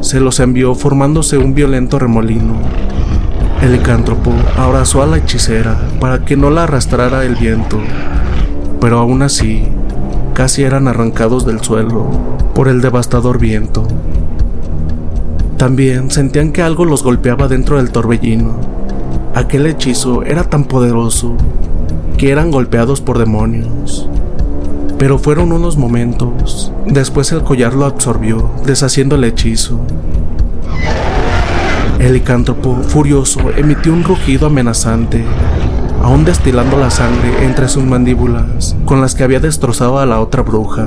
se 0.00 0.18
los 0.18 0.40
envió 0.40 0.74
formándose 0.74 1.38
un 1.38 1.54
violento 1.54 2.00
remolino. 2.00 2.54
El 3.62 3.74
licántropo 3.74 4.32
abrazó 4.58 5.04
a 5.04 5.06
la 5.06 5.18
hechicera 5.18 5.76
para 6.00 6.24
que 6.24 6.36
no 6.36 6.50
la 6.50 6.64
arrastrara 6.64 7.22
el 7.22 7.36
viento, 7.36 7.78
pero 8.80 8.98
aún 8.98 9.22
así, 9.22 9.62
casi 10.34 10.62
eran 10.62 10.88
arrancados 10.88 11.44
del 11.46 11.60
suelo 11.60 12.06
por 12.54 12.68
el 12.68 12.80
devastador 12.80 13.38
viento. 13.38 13.86
También 15.56 16.10
sentían 16.10 16.52
que 16.52 16.62
algo 16.62 16.86
los 16.86 17.02
golpeaba 17.02 17.46
dentro 17.46 17.76
del 17.76 17.92
torbellino. 17.92 18.54
Aquel 19.34 19.66
hechizo 19.66 20.22
era 20.22 20.44
tan 20.44 20.64
poderoso 20.64 21.36
que 22.16 22.30
eran 22.30 22.50
golpeados 22.50 23.00
por 23.00 23.18
demonios. 23.18 24.08
Pero 24.98 25.18
fueron 25.18 25.52
unos 25.52 25.76
momentos. 25.76 26.72
Después 26.86 27.30
el 27.32 27.42
collar 27.42 27.74
lo 27.74 27.84
absorbió, 27.84 28.50
deshaciendo 28.64 29.16
el 29.16 29.24
hechizo. 29.24 29.80
El 31.98 32.14
licántropo, 32.14 32.76
furioso, 32.76 33.50
emitió 33.54 33.92
un 33.92 34.04
rugido 34.04 34.46
amenazante, 34.46 35.22
aún 36.02 36.24
destilando 36.24 36.76
la 36.76 36.90
sangre 36.90 37.44
entre 37.44 37.68
sus 37.68 37.84
mandíbulas, 37.84 38.76
con 38.84 39.00
las 39.00 39.14
que 39.14 39.24
había 39.24 39.40
destrozado 39.40 39.98
a 39.98 40.06
la 40.06 40.20
otra 40.20 40.42
bruja. 40.42 40.86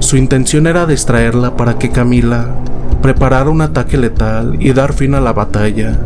Su 0.00 0.16
intención 0.16 0.66
era 0.66 0.86
distraerla 0.86 1.56
para 1.56 1.78
que 1.78 1.90
Camila 1.90 2.54
preparar 3.02 3.48
un 3.48 3.60
ataque 3.60 3.96
letal 3.96 4.56
y 4.60 4.72
dar 4.72 4.92
fin 4.92 5.14
a 5.14 5.20
la 5.20 5.32
batalla. 5.32 5.98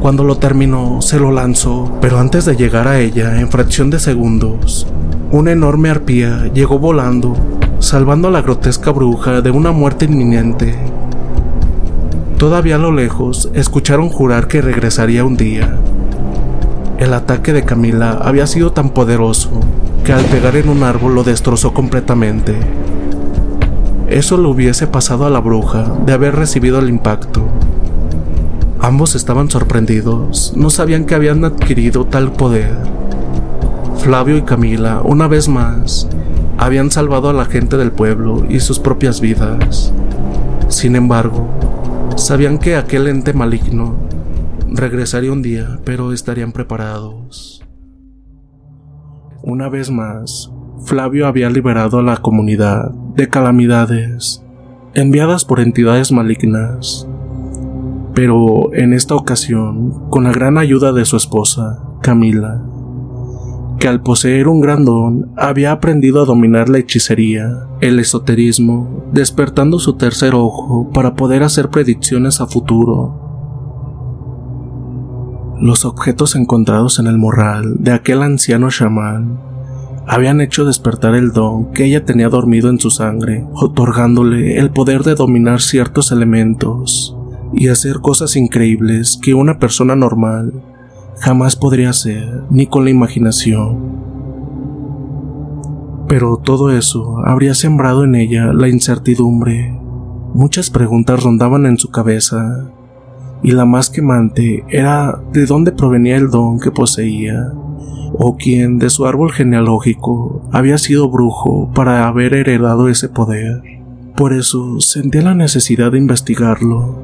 Cuando 0.00 0.24
lo 0.24 0.36
terminó, 0.36 1.00
se 1.00 1.18
lo 1.18 1.32
lanzó, 1.32 1.98
pero 2.00 2.18
antes 2.18 2.44
de 2.44 2.56
llegar 2.56 2.88
a 2.88 2.98
ella, 2.98 3.40
en 3.40 3.48
fracción 3.48 3.90
de 3.90 3.98
segundos, 3.98 4.86
una 5.30 5.52
enorme 5.52 5.90
arpía 5.90 6.50
llegó 6.52 6.78
volando, 6.78 7.34
salvando 7.78 8.28
a 8.28 8.30
la 8.30 8.42
grotesca 8.42 8.90
bruja 8.90 9.40
de 9.40 9.50
una 9.50 9.72
muerte 9.72 10.04
inminente. 10.04 10.74
Todavía 12.38 12.76
a 12.76 12.78
lo 12.78 12.92
lejos, 12.92 13.50
escucharon 13.54 14.10
jurar 14.10 14.48
que 14.48 14.60
regresaría 14.60 15.24
un 15.24 15.36
día. 15.36 15.78
El 16.98 17.12
ataque 17.12 17.52
de 17.52 17.64
Camila 17.64 18.20
había 18.22 18.46
sido 18.46 18.72
tan 18.72 18.90
poderoso 18.90 19.50
que 20.04 20.12
al 20.12 20.24
pegar 20.24 20.56
en 20.56 20.68
un 20.68 20.82
árbol 20.82 21.14
lo 21.14 21.24
destrozó 21.24 21.74
completamente. 21.74 22.56
Eso 24.08 24.36
le 24.36 24.48
hubiese 24.48 24.86
pasado 24.86 25.26
a 25.26 25.30
la 25.30 25.40
bruja 25.40 25.92
de 26.04 26.12
haber 26.12 26.36
recibido 26.36 26.78
el 26.78 26.88
impacto, 26.88 27.42
Ambos 28.84 29.14
estaban 29.14 29.48
sorprendidos, 29.48 30.52
no 30.56 30.68
sabían 30.68 31.06
que 31.06 31.14
habían 31.14 31.42
adquirido 31.42 32.04
tal 32.04 32.32
poder. 32.32 32.76
Flavio 33.96 34.36
y 34.36 34.42
Camila, 34.42 35.00
una 35.02 35.26
vez 35.26 35.48
más, 35.48 36.06
habían 36.58 36.90
salvado 36.90 37.30
a 37.30 37.32
la 37.32 37.46
gente 37.46 37.78
del 37.78 37.92
pueblo 37.92 38.44
y 38.46 38.60
sus 38.60 38.78
propias 38.78 39.22
vidas. 39.22 39.90
Sin 40.68 40.96
embargo, 40.96 41.48
sabían 42.16 42.58
que 42.58 42.76
aquel 42.76 43.06
ente 43.06 43.32
maligno 43.32 43.96
regresaría 44.74 45.32
un 45.32 45.42
día, 45.42 45.78
pero 45.84 46.12
estarían 46.12 46.52
preparados. 46.52 47.64
Una 49.42 49.68
vez 49.68 49.90
más, 49.90 50.50
Flavio 50.84 51.26
había 51.26 51.48
liberado 51.50 51.98
a 51.98 52.02
la 52.02 52.16
comunidad 52.18 52.90
de 53.14 53.28
calamidades 53.28 54.44
enviadas 54.94 55.44
por 55.44 55.60
entidades 55.60 56.12
malignas. 56.12 57.06
Pero 58.14 58.72
en 58.74 58.92
esta 58.92 59.16
ocasión, 59.16 60.08
con 60.08 60.24
la 60.24 60.32
gran 60.32 60.56
ayuda 60.56 60.92
de 60.92 61.04
su 61.04 61.16
esposa, 61.16 61.82
Camila, 62.00 62.62
que 63.80 63.88
al 63.88 64.02
poseer 64.02 64.46
un 64.46 64.60
gran 64.60 64.84
don 64.84 65.32
había 65.36 65.72
aprendido 65.72 66.22
a 66.22 66.24
dominar 66.24 66.68
la 66.68 66.78
hechicería, 66.78 67.66
el 67.80 67.98
esoterismo, 67.98 69.04
despertando 69.12 69.80
su 69.80 69.94
tercer 69.94 70.34
ojo 70.34 70.90
para 70.94 71.14
poder 71.14 71.42
hacer 71.42 71.70
predicciones 71.70 72.40
a 72.40 72.46
futuro. 72.46 73.23
Los 75.64 75.86
objetos 75.86 76.36
encontrados 76.36 76.98
en 76.98 77.06
el 77.06 77.16
morral 77.16 77.76
de 77.78 77.92
aquel 77.92 78.20
anciano 78.20 78.68
chamán 78.68 79.40
habían 80.06 80.42
hecho 80.42 80.66
despertar 80.66 81.14
el 81.14 81.32
don 81.32 81.72
que 81.72 81.86
ella 81.86 82.04
tenía 82.04 82.28
dormido 82.28 82.68
en 82.68 82.78
su 82.78 82.90
sangre, 82.90 83.46
otorgándole 83.54 84.58
el 84.58 84.68
poder 84.68 85.04
de 85.04 85.14
dominar 85.14 85.62
ciertos 85.62 86.12
elementos 86.12 87.16
y 87.54 87.68
hacer 87.68 88.00
cosas 88.00 88.36
increíbles 88.36 89.18
que 89.22 89.32
una 89.32 89.58
persona 89.58 89.96
normal 89.96 90.52
jamás 91.20 91.56
podría 91.56 91.88
hacer, 91.88 92.42
ni 92.50 92.66
con 92.66 92.84
la 92.84 92.90
imaginación. 92.90 94.02
Pero 96.08 96.42
todo 96.44 96.72
eso 96.72 97.22
habría 97.24 97.54
sembrado 97.54 98.04
en 98.04 98.16
ella 98.16 98.52
la 98.52 98.68
incertidumbre. 98.68 99.80
Muchas 100.34 100.68
preguntas 100.68 101.22
rondaban 101.22 101.64
en 101.64 101.78
su 101.78 101.90
cabeza, 101.90 102.68
y 103.44 103.52
la 103.52 103.66
más 103.66 103.90
quemante 103.90 104.64
era 104.70 105.20
de 105.32 105.44
dónde 105.44 105.70
provenía 105.70 106.16
el 106.16 106.30
don 106.30 106.58
que 106.58 106.70
poseía, 106.70 107.52
o 108.14 108.36
quién 108.38 108.78
de 108.78 108.88
su 108.88 109.04
árbol 109.06 109.32
genealógico 109.32 110.48
había 110.50 110.78
sido 110.78 111.10
brujo 111.10 111.70
para 111.74 112.08
haber 112.08 112.32
heredado 112.32 112.88
ese 112.88 113.10
poder. 113.10 113.62
Por 114.16 114.32
eso 114.32 114.80
sentía 114.80 115.20
la 115.20 115.34
necesidad 115.34 115.92
de 115.92 115.98
investigarlo. 115.98 116.98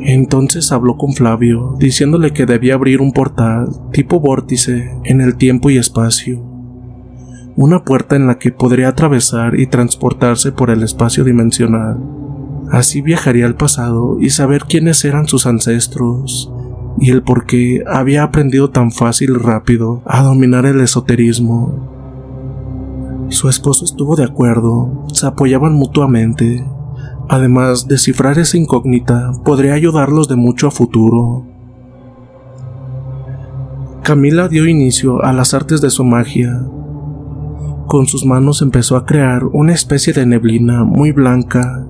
Entonces 0.00 0.70
habló 0.70 0.96
con 0.96 1.14
Flavio, 1.14 1.74
diciéndole 1.80 2.32
que 2.32 2.46
debía 2.46 2.74
abrir 2.74 3.00
un 3.00 3.12
portal 3.12 3.68
tipo 3.90 4.20
vórtice 4.20 4.92
en 5.02 5.20
el 5.20 5.34
tiempo 5.34 5.68
y 5.68 5.78
espacio. 5.78 6.40
Una 7.56 7.82
puerta 7.82 8.14
en 8.14 8.28
la 8.28 8.38
que 8.38 8.52
podría 8.52 8.90
atravesar 8.90 9.58
y 9.58 9.66
transportarse 9.66 10.52
por 10.52 10.70
el 10.70 10.84
espacio 10.84 11.24
dimensional. 11.24 11.98
Así 12.70 13.00
viajaría 13.00 13.46
al 13.46 13.54
pasado 13.54 14.18
y 14.20 14.30
saber 14.30 14.64
quiénes 14.64 15.04
eran 15.04 15.28
sus 15.28 15.46
ancestros 15.46 16.50
y 16.98 17.10
el 17.10 17.22
por 17.22 17.46
qué 17.46 17.84
había 17.86 18.22
aprendido 18.22 18.70
tan 18.70 18.90
fácil 18.90 19.30
y 19.30 19.38
rápido 19.38 20.02
a 20.04 20.22
dominar 20.22 20.66
el 20.66 20.80
esoterismo. 20.80 23.26
Su 23.28 23.48
esposo 23.48 23.84
estuvo 23.84 24.16
de 24.16 24.24
acuerdo, 24.24 25.04
se 25.12 25.26
apoyaban 25.26 25.74
mutuamente. 25.74 26.64
Además, 27.28 27.88
descifrar 27.88 28.38
esa 28.38 28.56
incógnita 28.56 29.32
podría 29.44 29.74
ayudarlos 29.74 30.28
de 30.28 30.36
mucho 30.36 30.68
a 30.68 30.70
futuro. 30.70 31.44
Camila 34.02 34.48
dio 34.48 34.66
inicio 34.66 35.22
a 35.24 35.32
las 35.32 35.54
artes 35.54 35.80
de 35.80 35.90
su 35.90 36.04
magia. 36.04 36.62
Con 37.88 38.06
sus 38.06 38.24
manos 38.24 38.62
empezó 38.62 38.96
a 38.96 39.04
crear 39.04 39.44
una 39.44 39.72
especie 39.72 40.12
de 40.12 40.26
neblina 40.26 40.84
muy 40.84 41.10
blanca 41.10 41.84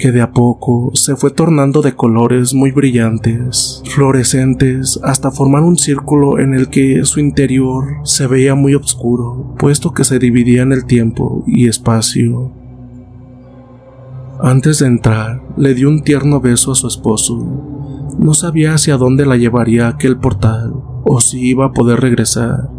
que 0.00 0.12
de 0.12 0.22
a 0.22 0.32
poco 0.32 0.90
se 0.94 1.14
fue 1.14 1.30
tornando 1.30 1.82
de 1.82 1.94
colores 1.94 2.54
muy 2.54 2.72
brillantes, 2.72 3.82
fluorescentes, 3.84 4.98
hasta 5.04 5.30
formar 5.30 5.62
un 5.62 5.76
círculo 5.76 6.38
en 6.38 6.54
el 6.54 6.70
que 6.70 7.04
su 7.04 7.20
interior 7.20 7.84
se 8.04 8.26
veía 8.26 8.54
muy 8.54 8.74
oscuro, 8.74 9.54
puesto 9.58 9.92
que 9.92 10.04
se 10.04 10.18
dividía 10.18 10.62
en 10.62 10.72
el 10.72 10.86
tiempo 10.86 11.44
y 11.46 11.68
espacio. 11.68 12.50
Antes 14.42 14.78
de 14.78 14.86
entrar, 14.86 15.42
le 15.58 15.74
dio 15.74 15.90
un 15.90 16.02
tierno 16.02 16.40
beso 16.40 16.72
a 16.72 16.76
su 16.76 16.88
esposo. 16.88 17.36
No 18.18 18.32
sabía 18.32 18.72
hacia 18.72 18.96
dónde 18.96 19.26
la 19.26 19.36
llevaría 19.36 19.86
aquel 19.86 20.16
portal, 20.16 20.72
o 21.04 21.20
si 21.20 21.46
iba 21.46 21.66
a 21.66 21.72
poder 21.72 22.00
regresar, 22.00 22.70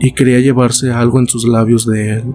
y 0.00 0.12
quería 0.14 0.40
llevarse 0.40 0.90
algo 0.90 1.20
en 1.20 1.28
sus 1.28 1.46
labios 1.46 1.86
de 1.86 2.14
él. 2.14 2.34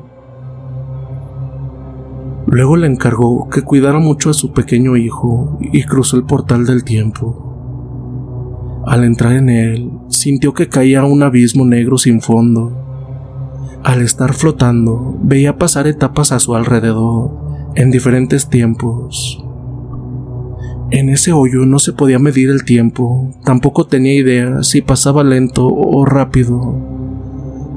Luego 2.52 2.76
le 2.76 2.86
encargó 2.86 3.50
que 3.50 3.62
cuidara 3.62 4.00
mucho 4.00 4.30
a 4.30 4.34
su 4.34 4.52
pequeño 4.52 4.98
hijo 4.98 5.58
y 5.62 5.84
cruzó 5.84 6.18
el 6.18 6.24
portal 6.24 6.66
del 6.66 6.84
tiempo. 6.84 8.84
Al 8.86 9.06
entrar 9.06 9.34
en 9.34 9.50
él, 9.50 9.90
sintió 10.10 10.54
que 10.54 10.68
caía 10.68 11.06
un 11.06 11.24
abismo 11.24 11.64
negro 11.64 11.98
sin 11.98 12.20
fondo. 12.20 12.74
Al 13.86 14.02
estar 14.02 14.34
flotando, 14.34 15.18
veía 15.24 15.58
pasar 15.58 15.88
etapas 15.88 16.34
a 16.34 16.40
su 16.40 16.54
alrededor, 16.54 17.32
en 17.76 17.90
diferentes 17.90 18.50
tiempos. 18.50 19.42
En 20.90 21.08
ese 21.08 21.32
hoyo 21.32 21.66
no 21.66 21.80
se 21.80 21.94
podía 21.94 22.20
medir 22.20 22.50
el 22.50 22.66
tiempo, 22.66 23.34
tampoco 23.46 23.88
tenía 23.88 24.14
idea 24.14 24.62
si 24.62 24.82
pasaba 24.82 25.24
lento 25.24 25.68
o 25.68 26.04
rápido, 26.04 26.76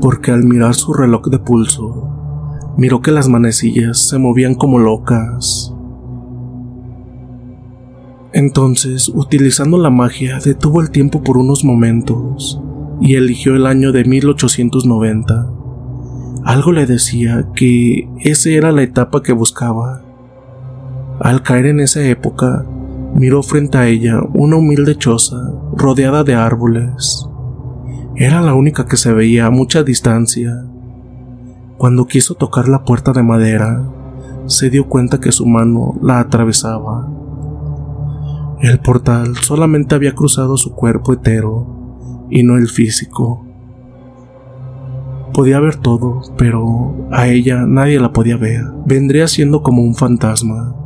porque 0.00 0.32
al 0.32 0.42
mirar 0.42 0.74
su 0.74 0.92
reloj 0.92 1.28
de 1.28 1.38
pulso, 1.38 2.03
miró 2.76 3.00
que 3.00 3.12
las 3.12 3.28
manecillas 3.28 3.98
se 3.98 4.18
movían 4.18 4.54
como 4.54 4.78
locas. 4.78 5.74
Entonces, 8.32 9.08
utilizando 9.08 9.78
la 9.78 9.90
magia, 9.90 10.40
detuvo 10.44 10.80
el 10.80 10.90
tiempo 10.90 11.22
por 11.22 11.37
unos 11.37 11.64
momentos 11.64 12.60
y 13.00 13.14
eligió 13.14 13.54
el 13.54 13.66
año 13.66 13.92
de 13.92 14.04
1890. 14.04 15.50
Algo 16.44 16.72
le 16.72 16.84
decía 16.87 17.46
que 17.54 18.08
esa 18.20 18.50
era 18.50 18.72
la 18.72 18.82
etapa 18.82 19.22
que 19.22 19.32
buscaba. 19.32 20.02
Al 21.20 21.42
caer 21.42 21.66
en 21.66 21.80
esa 21.80 22.02
época, 22.02 22.66
miró 23.14 23.42
frente 23.44 23.78
a 23.78 23.87
ella 23.87 24.20
una 24.32 24.56
humilde 24.56 24.96
choza 24.96 25.52
rodeada 25.76 26.24
de 26.24 26.34
árboles. 26.34 27.28
Era 28.16 28.40
la 28.40 28.54
única 28.54 28.84
que 28.84 28.96
se 28.96 29.12
veía 29.12 29.46
a 29.46 29.50
mucha 29.50 29.84
distancia 29.84 30.64
cuando 31.76 32.06
quiso 32.06 32.34
tocar 32.34 32.68
la 32.68 32.84
puerta 32.84 33.12
de 33.12 33.22
madera, 33.22 33.82
se 34.46 34.70
dio 34.70 34.88
cuenta 34.88 35.20
que 35.20 35.32
su 35.32 35.46
mano 35.46 35.94
la 36.02 36.20
atravesaba. 36.20 37.08
El 38.60 38.78
portal 38.80 39.37
solamente 39.37 39.94
había 39.94 40.14
cruzado 40.14 40.56
su 40.56 40.74
cuerpo 40.74 41.12
entero 41.12 42.26
y 42.30 42.42
no 42.42 42.56
el 42.56 42.68
físico. 42.68 43.44
Podía 45.32 45.58
ver 45.60 45.76
todo, 45.76 46.22
pero 46.38 47.08
a 47.10 47.26
ella 47.26 47.66
nadie 47.66 47.98
la 47.98 48.12
podía 48.12 48.37
ver. 48.37 48.64
Vendría 48.87 49.26
siendo 49.26 49.62
como 49.62 49.82
un 49.82 49.94
fantasma. 49.94 50.76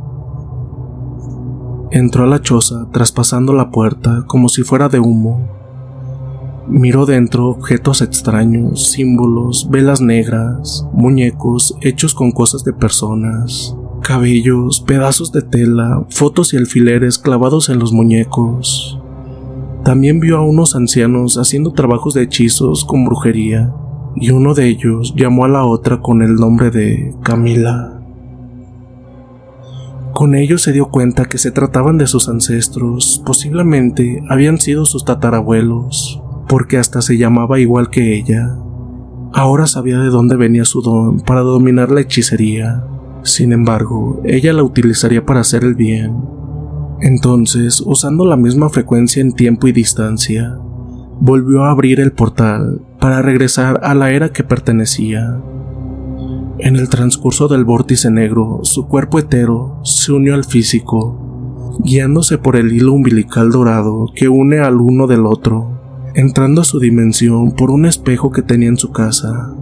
Entró 1.91 2.23
a 2.23 2.27
la 2.27 2.41
choza 2.41 2.87
traspasando 2.91 3.53
la 3.53 3.69
puerta 3.69 4.23
como 4.27 4.49
si 4.49 4.63
fuera 4.63 4.89
de 4.89 4.99
humo 4.99 5.58
Miró 6.69 7.07
dentro 7.07 7.47
objetos 7.47 8.03
extraños, 8.03 8.91
símbolos, 8.91 9.71
velas 9.71 10.01
negras, 10.01 10.85
muñecos 10.93 11.75
hechos 11.81 12.13
con 12.13 12.31
cosas 12.31 12.63
de 12.63 12.73
personas, 12.73 13.75
cabellos, 14.03 14.79
pedazos 14.79 15.31
de 15.31 15.41
tela, 15.41 16.05
fotos 16.11 16.53
y 16.53 16.57
alfileres 16.57 17.17
clavados 17.17 17.69
en 17.69 17.79
los 17.79 17.91
muñecos. 17.91 18.99
También 19.83 20.19
vio 20.19 20.37
a 20.37 20.41
unos 20.41 20.75
ancianos 20.75 21.39
haciendo 21.39 21.73
trabajos 21.73 22.13
de 22.13 22.21
hechizos 22.21 22.85
con 22.85 23.03
brujería, 23.03 23.73
y 24.15 24.29
uno 24.29 24.53
de 24.53 24.67
ellos 24.67 25.15
llamó 25.17 25.45
a 25.45 25.49
la 25.49 25.65
otra 25.65 26.01
con 26.01 26.21
el 26.21 26.35
nombre 26.35 26.69
de 26.69 27.15
Camila. 27.23 27.99
Con 30.13 30.35
ello 30.35 30.59
se 30.59 30.71
dio 30.71 30.89
cuenta 30.89 31.25
que 31.25 31.39
se 31.39 31.49
trataban 31.49 31.97
de 31.97 32.05
sus 32.05 32.29
ancestros, 32.29 33.23
posiblemente 33.25 34.21
habían 34.29 34.59
sido 34.59 34.85
sus 34.85 35.03
tatarabuelos 35.03 36.21
porque 36.49 36.77
hasta 36.77 37.03
se 37.03 37.17
llamaba 37.17 37.59
igual 37.59 37.91
que 37.91 38.17
ella. 38.17 38.57
Ahora 39.33 39.67
sabía 39.67 39.99
de 39.99 40.09
dónde 40.09 40.35
venía 40.35 40.65
su 40.65 40.81
don 40.81 41.19
para 41.19 41.41
dominar 41.41 41.91
la 41.91 42.01
hechicería. 42.01 42.83
Sin 43.21 43.53
embargo, 43.53 44.19
ella 44.25 44.51
la 44.53 44.63
utilizaría 44.63 45.23
para 45.23 45.41
hacer 45.41 45.63
el 45.63 45.75
bien. 45.75 46.17
Entonces, 47.01 47.81
usando 47.85 48.25
la 48.25 48.35
misma 48.35 48.69
frecuencia 48.69 49.21
en 49.21 49.33
tiempo 49.33 49.67
y 49.67 49.71
distancia, 49.71 50.57
volvió 51.21 51.63
a 51.63 51.71
abrir 51.71 51.99
el 51.99 52.13
portal 52.13 52.81
para 52.99 53.21
regresar 53.21 53.79
a 53.83 53.93
la 53.93 54.09
era 54.09 54.29
que 54.29 54.43
pertenecía. 54.43 55.39
En 56.57 56.75
el 56.75 56.89
transcurso 56.89 57.47
del 57.47 57.63
vórtice 57.63 58.09
negro, 58.09 58.61
su 58.63 58.87
cuerpo 58.87 59.19
hetero 59.19 59.79
se 59.83 60.11
unió 60.11 60.33
al 60.33 60.45
físico, 60.45 61.77
guiándose 61.83 62.39
por 62.39 62.55
el 62.55 62.73
hilo 62.73 62.93
umbilical 62.93 63.51
dorado 63.51 64.07
que 64.15 64.27
une 64.27 64.59
al 64.59 64.81
uno 64.81 65.07
del 65.07 65.25
otro, 65.25 65.78
entrando 66.19 66.61
a 66.61 66.65
su 66.65 66.79
dimensión 66.79 67.53
por 67.53 67.71
un 67.71 67.85
espejo 67.85 68.29
que 68.29 68.41
tenía 68.41 68.67
en 68.67 68.77
su 68.77 68.91
casa. 68.91 69.53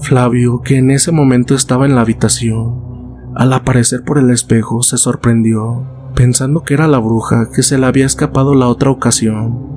Flavio, 0.00 0.62
que 0.62 0.78
en 0.78 0.90
ese 0.90 1.12
momento 1.12 1.54
estaba 1.54 1.84
en 1.84 1.94
la 1.94 2.00
habitación, 2.00 2.82
al 3.34 3.52
aparecer 3.52 4.04
por 4.04 4.18
el 4.18 4.30
espejo 4.30 4.82
se 4.82 4.96
sorprendió, 4.96 5.84
pensando 6.14 6.62
que 6.62 6.72
era 6.74 6.88
la 6.88 6.98
bruja 6.98 7.50
que 7.54 7.62
se 7.62 7.76
le 7.76 7.84
había 7.84 8.06
escapado 8.06 8.54
la 8.54 8.68
otra 8.68 8.90
ocasión. 8.90 9.70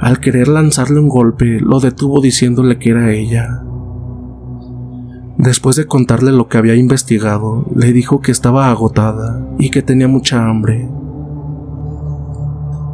Al 0.00 0.18
querer 0.18 0.48
lanzarle 0.48 0.98
un 0.98 1.08
golpe, 1.08 1.60
lo 1.60 1.78
detuvo 1.78 2.22
diciéndole 2.22 2.78
que 2.78 2.90
era 2.90 3.12
ella. 3.12 3.62
Después 5.36 5.76
de 5.76 5.86
contarle 5.86 6.32
lo 6.32 6.48
que 6.48 6.56
había 6.56 6.74
investigado, 6.74 7.66
le 7.76 7.92
dijo 7.92 8.20
que 8.20 8.32
estaba 8.32 8.70
agotada 8.70 9.46
y 9.58 9.70
que 9.70 9.82
tenía 9.82 10.08
mucha 10.08 10.48
hambre. 10.48 10.88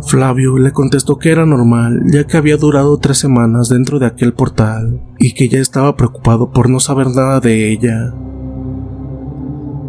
Flavio 0.09 0.57
le 0.57 0.73
contestó 0.73 1.19
que 1.19 1.31
era 1.31 1.45
normal, 1.45 2.01
ya 2.11 2.27
que 2.27 2.39
había 2.39 2.57
durado 2.57 2.97
tres 2.97 3.19
semanas 3.19 3.69
dentro 3.69 3.99
de 3.99 4.07
aquel 4.07 4.33
portal 4.33 5.03
y 5.19 5.35
que 5.35 5.51
ya 5.51 5.59
estaba 5.59 5.97
preocupado 5.97 6.51
por 6.51 6.71
no 6.71 6.81
saber 6.81 7.09
nada 7.09 7.41
de 7.41 7.71
ella. 7.71 8.15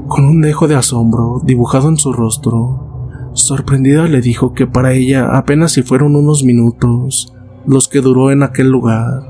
Con 0.10 0.26
un 0.26 0.42
dejo 0.42 0.68
de 0.68 0.76
asombro 0.76 1.42
dibujado 1.46 1.88
en 1.88 1.96
su 1.96 2.12
rostro, 2.12 3.32
Sorprendida 3.34 4.08
le 4.08 4.20
dijo 4.20 4.54
que 4.54 4.68
para 4.68 4.92
ella 4.92 5.38
apenas 5.38 5.72
si 5.72 5.84
fueron 5.84 6.18
unos 6.18 6.44
minutos 6.44 7.34
los 7.66 7.88
que 7.88 8.02
duró 8.02 8.32
en 8.32 8.44
aquel 8.44 8.70
lugar. 8.70 9.24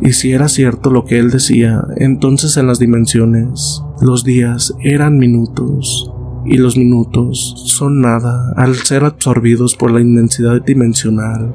Y 0.00 0.14
si 0.14 0.32
era 0.32 0.48
cierto 0.48 0.88
lo 0.88 1.04
que 1.04 1.18
él 1.18 1.30
decía, 1.30 1.84
entonces 1.96 2.56
en 2.56 2.66
las 2.66 2.78
dimensiones, 2.78 3.82
los 4.00 4.24
días 4.24 4.74
eran 4.82 5.18
minutos, 5.18 6.10
y 6.50 6.56
los 6.56 6.76
minutos 6.76 7.54
son 7.66 8.00
nada 8.00 8.52
al 8.56 8.74
ser 8.74 9.04
absorbidos 9.04 9.76
por 9.76 9.92
la 9.92 10.00
inmensidad 10.00 10.60
dimensional. 10.60 11.54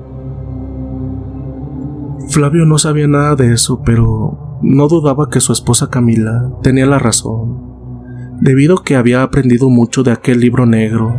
Flavio 2.30 2.66
no 2.66 2.78
sabía 2.78 3.06
nada 3.06 3.36
de 3.36 3.52
eso, 3.52 3.82
pero 3.86 4.60
no 4.62 4.88
dudaba 4.88 5.30
que 5.30 5.42
su 5.42 5.52
esposa 5.52 5.90
Camila 5.90 6.50
tenía 6.64 6.86
la 6.86 6.98
razón, 6.98 8.40
debido 8.40 8.80
a 8.80 8.84
que 8.86 8.96
había 8.96 9.22
aprendido 9.22 9.70
mucho 9.70 10.02
de 10.02 10.14
aquel 10.14 10.40
libro 10.40 10.66
negro 10.66 11.14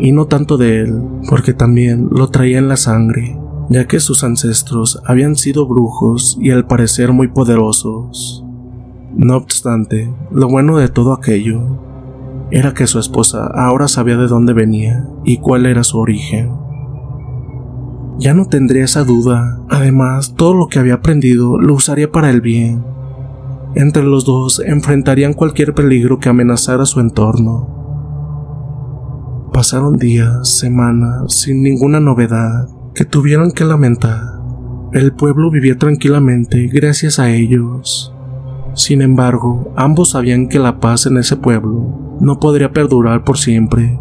y 0.00 0.10
no 0.10 0.26
tanto 0.26 0.56
de 0.56 0.80
él, 0.80 1.00
porque 1.30 1.54
también 1.54 2.08
lo 2.10 2.28
traía 2.30 2.58
en 2.58 2.66
la 2.66 2.76
sangre, 2.76 3.38
ya 3.70 3.86
que 3.86 4.00
sus 4.00 4.24
ancestros 4.24 5.00
habían 5.06 5.36
sido 5.36 5.68
brujos 5.68 6.36
y 6.40 6.50
al 6.50 6.66
parecer 6.66 7.12
muy 7.12 7.28
poderosos. 7.28 8.44
No 9.14 9.36
obstante, 9.36 10.12
lo 10.32 10.48
bueno 10.48 10.76
de 10.76 10.88
todo 10.88 11.12
aquello 11.12 11.85
era 12.50 12.74
que 12.74 12.86
su 12.86 12.98
esposa 12.98 13.46
ahora 13.54 13.88
sabía 13.88 14.16
de 14.16 14.28
dónde 14.28 14.52
venía 14.52 15.08
y 15.24 15.38
cuál 15.38 15.66
era 15.66 15.82
su 15.82 15.98
origen. 15.98 16.52
Ya 18.18 18.34
no 18.34 18.46
tendría 18.46 18.84
esa 18.84 19.04
duda, 19.04 19.60
además 19.68 20.34
todo 20.36 20.54
lo 20.54 20.68
que 20.68 20.78
había 20.78 20.94
aprendido 20.94 21.58
lo 21.58 21.74
usaría 21.74 22.10
para 22.10 22.30
el 22.30 22.40
bien. 22.40 22.84
Entre 23.74 24.02
los 24.02 24.24
dos 24.24 24.62
enfrentarían 24.64 25.34
cualquier 25.34 25.74
peligro 25.74 26.18
que 26.18 26.30
amenazara 26.30 26.86
su 26.86 27.00
entorno. 27.00 27.74
Pasaron 29.52 29.96
días, 29.96 30.48
semanas, 30.48 31.34
sin 31.34 31.62
ninguna 31.62 32.00
novedad 32.00 32.68
que 32.94 33.04
tuvieran 33.04 33.50
que 33.50 33.64
lamentar. 33.64 34.36
El 34.92 35.12
pueblo 35.12 35.50
vivía 35.50 35.76
tranquilamente 35.76 36.68
gracias 36.68 37.18
a 37.18 37.30
ellos. 37.30 38.14
Sin 38.74 39.02
embargo, 39.02 39.72
ambos 39.76 40.10
sabían 40.10 40.48
que 40.48 40.58
la 40.58 40.80
paz 40.80 41.06
en 41.06 41.18
ese 41.18 41.36
pueblo 41.36 42.05
no 42.20 42.40
podría 42.40 42.72
perdurar 42.72 43.24
por 43.24 43.38
siempre, 43.38 43.98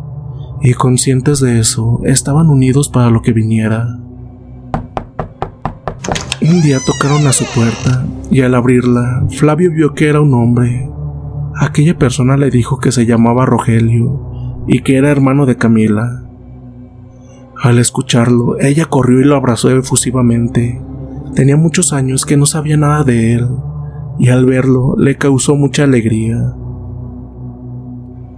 y 0.62 0.74
conscientes 0.74 1.40
de 1.40 1.60
eso, 1.60 2.02
estaban 2.06 2.50
unidos 2.50 2.90
para 2.90 3.10
lo 3.10 3.22
que 3.22 3.34
viniera. 3.34 4.00
Un 6.42 6.62
día 6.62 6.80
tocaron 6.86 7.26
a 7.28 7.34
su 7.34 7.46
puerta, 7.54 8.06
y 8.32 8.42
al 8.42 8.56
abrirla, 8.56 9.26
Flavio 9.30 9.72
vio 9.72 9.94
que 9.94 10.10
era 10.10 10.22
un 10.22 10.34
hombre. 10.34 10.90
Aquella 11.60 11.98
persona 11.98 12.38
le 12.38 12.52
dijo 12.52 12.80
que 12.80 12.92
se 12.92 13.06
llamaba 13.06 13.46
Rogelio 13.46 14.64
y 14.68 14.82
que 14.82 14.98
era 14.98 15.10
hermano 15.10 15.46
de 15.46 15.58
Camila. 15.58 16.24
Al 17.62 17.80
escucharlo, 17.80 18.60
ella 18.60 18.86
corrió 18.86 19.22
y 19.22 19.24
lo 19.24 19.36
abrazó 19.36 19.70
efusivamente. 19.72 20.82
Tenía 21.34 21.58
muchos 21.58 21.94
años 21.94 22.26
que 22.26 22.38
no 22.38 22.46
sabía 22.46 22.78
nada 22.78 23.04
de 23.04 23.34
él, 23.34 23.48
y 24.20 24.30
al 24.30 24.46
verlo 24.46 24.96
le 24.98 25.18
causó 25.18 25.56
mucha 25.56 25.84
alegría. 25.84 26.54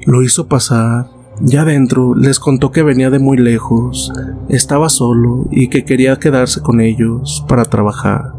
Lo 0.08 0.24
hizo 0.24 0.48
pasar. 0.48 1.10
Ya 1.42 1.66
dentro 1.66 2.16
les 2.16 2.40
contó 2.40 2.72
que 2.72 2.82
venía 2.82 3.10
de 3.10 3.20
muy 3.20 3.38
lejos, 3.38 4.14
estaba 4.48 4.88
solo 4.88 5.50
y 5.52 5.68
que 5.68 5.84
quería 5.84 6.16
quedarse 6.16 6.62
con 6.62 6.80
ellos 6.80 7.46
para 7.50 7.66
trabajar. 7.66 8.32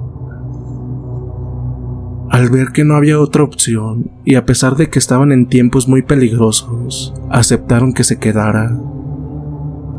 Al 2.30 2.48
ver 2.48 2.68
que 2.68 2.84
no 2.84 2.94
había 2.94 3.20
otra 3.20 3.42
opción, 3.42 4.10
y 4.24 4.36
a 4.36 4.46
pesar 4.46 4.76
de 4.76 4.88
que 4.88 4.98
estaban 4.98 5.30
en 5.30 5.46
tiempos 5.46 5.88
muy 5.88 6.00
peligrosos, 6.00 7.12
aceptaron 7.28 7.92
que 7.92 8.02
se 8.02 8.18
quedara. 8.18 8.74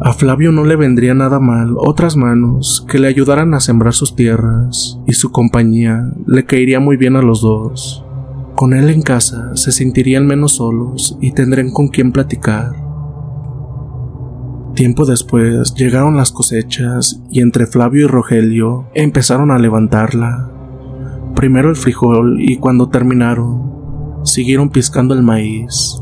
A 0.01 0.13
Flavio 0.13 0.51
no 0.51 0.65
le 0.65 0.75
vendría 0.75 1.13
nada 1.13 1.39
mal 1.39 1.75
otras 1.77 2.15
manos 2.15 2.83
que 2.89 2.97
le 2.97 3.07
ayudaran 3.07 3.53
a 3.53 3.59
sembrar 3.59 3.93
sus 3.93 4.15
tierras, 4.15 4.99
y 5.05 5.13
su 5.13 5.31
compañía 5.31 6.11
le 6.25 6.45
caería 6.45 6.79
muy 6.79 6.97
bien 6.97 7.15
a 7.15 7.21
los 7.21 7.41
dos. 7.41 8.03
Con 8.55 8.73
él 8.73 8.89
en 8.89 9.01
casa 9.01 9.55
se 9.55 9.71
sentirían 9.71 10.27
menos 10.27 10.55
solos 10.55 11.17
y 11.21 11.31
tendrían 11.31 11.71
con 11.71 11.87
quien 11.87 12.11
platicar. 12.11 12.73
Tiempo 14.75 15.05
después 15.05 15.73
llegaron 15.75 16.15
las 16.15 16.31
cosechas 16.31 17.21
y 17.31 17.41
entre 17.41 17.67
Flavio 17.67 18.05
y 18.05 18.07
Rogelio 18.07 18.89
empezaron 18.93 19.51
a 19.51 19.59
levantarla 19.59 20.49
primero 21.39 21.69
el 21.69 21.77
frijol 21.77 22.37
y 22.41 22.57
cuando 22.57 22.89
terminaron, 22.89 23.71
siguieron 24.23 24.69
piscando 24.69 25.13
el 25.13 25.23
maíz. 25.23 25.97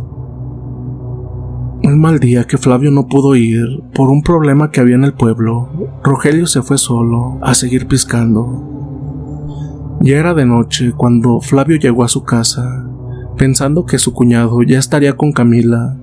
Un 1.84 2.00
mal 2.02 2.20
día 2.20 2.46
que 2.46 2.58
Flavio 2.58 2.90
no 2.90 3.06
pudo 3.06 3.36
ir 3.36 3.84
por 3.94 4.10
un 4.10 4.24
problema 4.24 4.72
que 4.72 4.80
había 4.80 4.96
en 4.96 5.04
el 5.04 5.14
pueblo, 5.14 5.70
Rogelio 6.04 6.48
se 6.48 6.64
fue 6.64 6.80
solo 6.80 7.38
a 7.44 7.54
seguir 7.54 7.88
piscando. 7.88 8.77
Ya 10.00 10.18
era 10.18 10.34
de 10.34 10.46
noche 10.46 10.94
cuando 10.96 11.42
Flavio 11.42 11.78
llegó 11.78 12.04
a 12.04 12.08
su 12.08 12.24
casa, 12.24 12.86
pensando 13.36 13.86
que 13.86 13.98
su 13.98 14.14
cuñado 14.14 14.62
ya 14.62 14.78
estaría 14.78 15.18
con 15.18 15.32
Camila, 15.32 15.98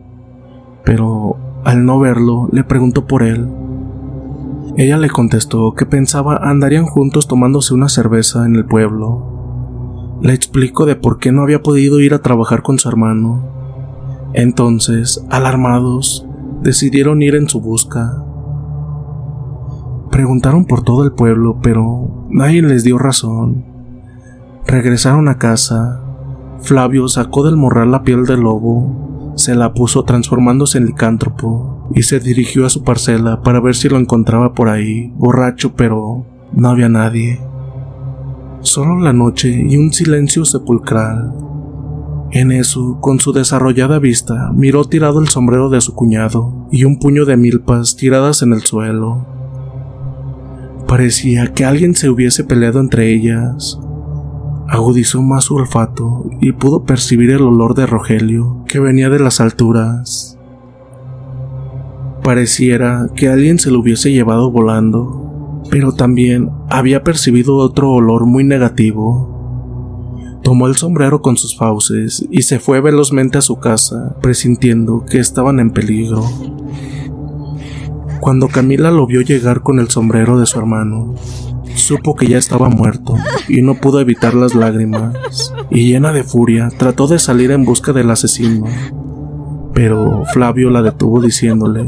pero 0.84 1.36
al 1.64 1.86
no 1.86 2.00
verlo 2.00 2.48
le 2.52 2.64
preguntó 2.64 3.06
por 3.06 3.22
él. 3.22 3.48
Ella 4.76 4.98
le 4.98 5.08
contestó 5.08 5.72
que 5.74 5.86
pensaba 5.86 6.36
andarían 6.36 6.86
juntos 6.86 7.28
tomándose 7.28 7.74
una 7.74 7.88
cerveza 7.88 8.44
en 8.44 8.56
el 8.56 8.64
pueblo. 8.64 10.18
Le 10.20 10.34
explicó 10.34 10.86
de 10.86 10.96
por 10.96 11.18
qué 11.18 11.30
no 11.30 11.42
había 11.42 11.62
podido 11.62 12.00
ir 12.00 12.14
a 12.14 12.22
trabajar 12.22 12.62
con 12.62 12.78
su 12.78 12.88
hermano. 12.88 13.44
Entonces, 14.32 15.24
alarmados, 15.30 16.26
decidieron 16.62 17.22
ir 17.22 17.36
en 17.36 17.48
su 17.48 17.60
busca. 17.60 18.24
Preguntaron 20.10 20.64
por 20.64 20.82
todo 20.82 21.04
el 21.04 21.12
pueblo, 21.12 21.58
pero 21.62 22.26
nadie 22.30 22.62
les 22.62 22.82
dio 22.82 22.98
razón. 22.98 23.73
Regresaron 24.66 25.28
a 25.28 25.38
casa. 25.38 26.00
Flavio 26.60 27.08
sacó 27.08 27.44
del 27.44 27.56
morral 27.56 27.90
la 27.90 28.02
piel 28.02 28.24
del 28.24 28.40
lobo 28.40 29.04
se 29.36 29.54
la 29.54 29.74
puso 29.74 30.04
transformándose 30.04 30.78
en 30.78 30.86
licántropo 30.86 31.88
y 31.94 32.02
se 32.02 32.20
dirigió 32.20 32.66
a 32.66 32.70
su 32.70 32.84
parcela 32.84 33.42
para 33.42 33.60
ver 33.60 33.74
si 33.74 33.88
lo 33.88 33.98
encontraba 33.98 34.54
por 34.54 34.68
ahí, 34.68 35.12
borracho, 35.16 35.74
pero 35.74 36.24
no 36.52 36.68
había 36.68 36.88
nadie. 36.88 37.40
Solo 38.60 38.98
la 39.00 39.12
noche 39.12 39.50
y 39.50 39.76
un 39.76 39.92
silencio 39.92 40.44
sepulcral. 40.44 41.34
En 42.30 42.52
eso, 42.52 42.98
con 43.00 43.20
su 43.20 43.32
desarrollada 43.32 43.98
vista, 43.98 44.50
miró 44.54 44.84
tirado 44.84 45.20
el 45.20 45.28
sombrero 45.28 45.68
de 45.68 45.80
su 45.80 45.94
cuñado 45.94 46.66
y 46.70 46.84
un 46.84 46.98
puño 46.98 47.24
de 47.24 47.36
milpas 47.36 47.96
tiradas 47.96 48.42
en 48.42 48.52
el 48.52 48.62
suelo. 48.62 49.26
Parecía 50.88 51.52
que 51.52 51.64
alguien 51.64 51.94
se 51.94 52.08
hubiese 52.08 52.44
peleado 52.44 52.80
entre 52.80 53.12
ellas, 53.12 53.78
agudizó 54.68 55.22
más 55.22 55.44
su 55.44 55.56
olfato 55.56 56.24
y 56.40 56.52
pudo 56.52 56.84
percibir 56.84 57.30
el 57.30 57.42
olor 57.42 57.74
de 57.74 57.86
Rogelio 57.86 58.64
que 58.66 58.80
venía 58.80 59.10
de 59.10 59.20
las 59.20 59.40
alturas. 59.40 60.38
Pareciera 62.22 63.08
que 63.14 63.28
alguien 63.28 63.58
se 63.58 63.70
lo 63.70 63.80
hubiese 63.80 64.10
llevado 64.12 64.50
volando, 64.50 65.62
pero 65.70 65.92
también 65.92 66.50
había 66.70 67.02
percibido 67.02 67.56
otro 67.56 67.90
olor 67.90 68.26
muy 68.26 68.44
negativo. 68.44 70.40
Tomó 70.42 70.66
el 70.66 70.76
sombrero 70.76 71.20
con 71.22 71.36
sus 71.36 71.56
fauces 71.56 72.26
y 72.30 72.42
se 72.42 72.58
fue 72.58 72.80
velozmente 72.80 73.38
a 73.38 73.42
su 73.42 73.56
casa, 73.56 74.16
presintiendo 74.20 75.04
que 75.04 75.18
estaban 75.18 75.60
en 75.60 75.70
peligro. 75.70 76.22
Cuando 78.20 78.48
Camila 78.48 78.90
lo 78.90 79.06
vio 79.06 79.20
llegar 79.20 79.62
con 79.62 79.78
el 79.78 79.90
sombrero 79.90 80.38
de 80.38 80.46
su 80.46 80.58
hermano, 80.58 81.14
Supo 81.74 82.14
que 82.14 82.26
ya 82.26 82.38
estaba 82.38 82.68
muerto 82.68 83.14
y 83.48 83.62
no 83.62 83.74
pudo 83.74 84.00
evitar 84.00 84.34
las 84.34 84.54
lágrimas, 84.54 85.52
y 85.70 85.88
llena 85.88 86.12
de 86.12 86.22
furia 86.22 86.68
trató 86.76 87.06
de 87.06 87.18
salir 87.18 87.50
en 87.50 87.64
busca 87.64 87.92
del 87.92 88.10
asesino. 88.10 88.66
pero 89.74 90.24
Flavio 90.32 90.70
la 90.70 90.82
detuvo 90.82 91.20
diciéndole 91.20 91.84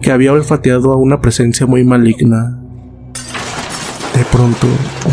que 0.00 0.10
había 0.10 0.32
olfateado 0.32 0.92
a 0.92 0.96
una 0.96 1.20
presencia 1.20 1.66
muy 1.66 1.84
maligna. 1.84 2.58
De 4.14 4.24
pronto, 4.32 4.66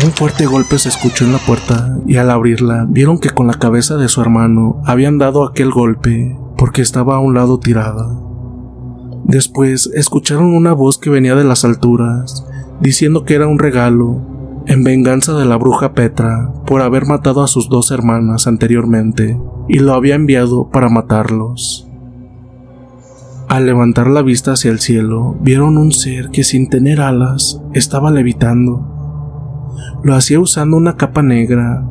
un 0.04 0.10
fuerte 0.12 0.46
golpe 0.46 0.78
se 0.78 0.88
escuchó 0.88 1.24
en 1.24 1.32
la 1.32 1.38
puerta 1.38 1.98
y 2.06 2.16
al 2.16 2.30
abrirla 2.30 2.86
vieron 2.88 3.18
que 3.18 3.30
con 3.30 3.46
la 3.46 3.54
cabeza 3.54 3.96
de 3.96 4.08
su 4.08 4.20
hermano 4.20 4.82
habían 4.84 5.18
dado 5.18 5.46
aquel 5.46 5.70
golpe 5.70 6.36
porque 6.56 6.82
estaba 6.82 7.16
a 7.16 7.20
un 7.20 7.34
lado 7.34 7.58
tirada. 7.58 8.08
Después 9.24 9.90
escucharon 9.94 10.54
una 10.54 10.72
voz 10.72 10.98
que 10.98 11.10
venía 11.10 11.34
de 11.34 11.44
las 11.44 11.64
alturas, 11.64 12.46
diciendo 12.80 13.24
que 13.24 13.34
era 13.34 13.46
un 13.46 13.58
regalo, 13.58 14.20
en 14.66 14.84
venganza 14.84 15.32
de 15.32 15.46
la 15.46 15.56
bruja 15.56 15.94
Petra 15.94 16.52
por 16.66 16.82
haber 16.82 17.06
matado 17.06 17.42
a 17.42 17.48
sus 17.48 17.68
dos 17.68 17.90
hermanas 17.90 18.46
anteriormente, 18.46 19.40
y 19.68 19.78
lo 19.78 19.94
había 19.94 20.14
enviado 20.14 20.70
para 20.70 20.88
matarlos. 20.88 21.88
Al 23.48 23.64
levantar 23.64 24.08
la 24.08 24.20
vista 24.20 24.52
hacia 24.52 24.70
el 24.70 24.78
cielo, 24.78 25.36
vieron 25.40 25.78
un 25.78 25.92
ser 25.92 26.28
que 26.28 26.44
sin 26.44 26.68
tener 26.68 27.00
alas 27.00 27.62
estaba 27.72 28.10
levitando. 28.10 29.74
Lo 30.02 30.14
hacía 30.14 30.38
usando 30.38 30.76
una 30.76 30.96
capa 30.96 31.22
negra. 31.22 31.82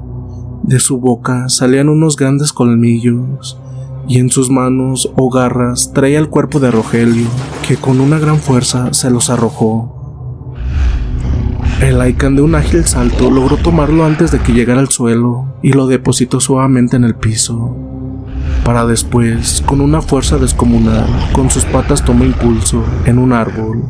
De 0.61 0.79
su 0.79 0.99
boca 0.99 1.49
salían 1.49 1.89
unos 1.89 2.15
grandes 2.15 2.53
colmillos 2.53 3.59
y 4.07 4.19
en 4.19 4.29
sus 4.29 4.51
manos 4.51 5.11
o 5.15 5.29
garras 5.31 5.91
traía 5.93 6.19
el 6.19 6.29
cuerpo 6.29 6.59
de 6.59 6.69
Rogelio, 6.69 7.27
que 7.67 7.75
con 7.75 7.99
una 8.01 8.19
gran 8.19 8.38
fuerza 8.38 8.93
se 8.93 9.09
los 9.09 9.31
arrojó. 9.31 9.96
El 11.82 12.01
Aikan 12.01 12.36
de 12.36 12.41
un 12.41 12.55
ágil 12.55 12.86
salto 12.86 13.30
logró 13.30 13.57
tomarlo 13.57 14.05
antes 14.05 14.32
de 14.32 14.39
que 14.39 14.53
llegara 14.53 14.80
al 14.80 14.89
suelo 14.89 15.57
y 15.61 15.73
lo 15.73 15.88
depositó 15.88 16.39
suavemente 16.39 16.95
en 16.95 17.03
el 17.03 17.15
piso 17.15 17.88
para 18.67 18.86
después, 18.86 19.63
con 19.65 19.80
una 19.80 20.01
fuerza 20.01 20.38
descomunal, 20.38 21.07
con 21.32 21.49
sus 21.49 21.63
patas 21.63 22.03
tomó 22.03 22.25
impulso 22.25 22.84
en 23.05 23.17
un 23.17 23.32
árbol 23.32 23.86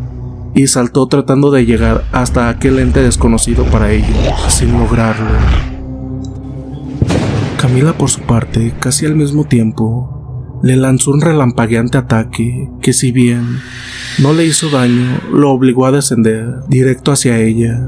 y 0.53 0.67
saltó 0.67 1.07
tratando 1.07 1.49
de 1.49 1.65
llegar 1.65 2.03
hasta 2.11 2.47
aquel 2.47 2.77
ente 2.77 3.01
desconocido 3.01 3.63
para 3.65 3.91
ellos, 3.91 4.15
sin 4.49 4.73
lograrlo. 4.73 5.31
Camila, 7.59 7.93
por 7.93 8.11
su 8.11 8.21
parte, 8.21 8.71
casi 8.79 9.07
al 9.07 9.15
mismo 9.15 9.45
tiempo, 9.45 10.16
le 10.63 10.75
lanzó 10.75 11.11
un 11.11 11.21
relampagueante 11.21 11.97
ataque 11.97 12.69
que 12.81 12.93
si 12.93 13.11
bien 13.11 13.59
no 14.19 14.33
le 14.33 14.45
hizo 14.45 14.69
daño, 14.69 15.19
lo 15.31 15.51
obligó 15.51 15.85
a 15.85 15.91
descender 15.91 16.61
directo 16.67 17.11
hacia 17.11 17.39
ella, 17.39 17.79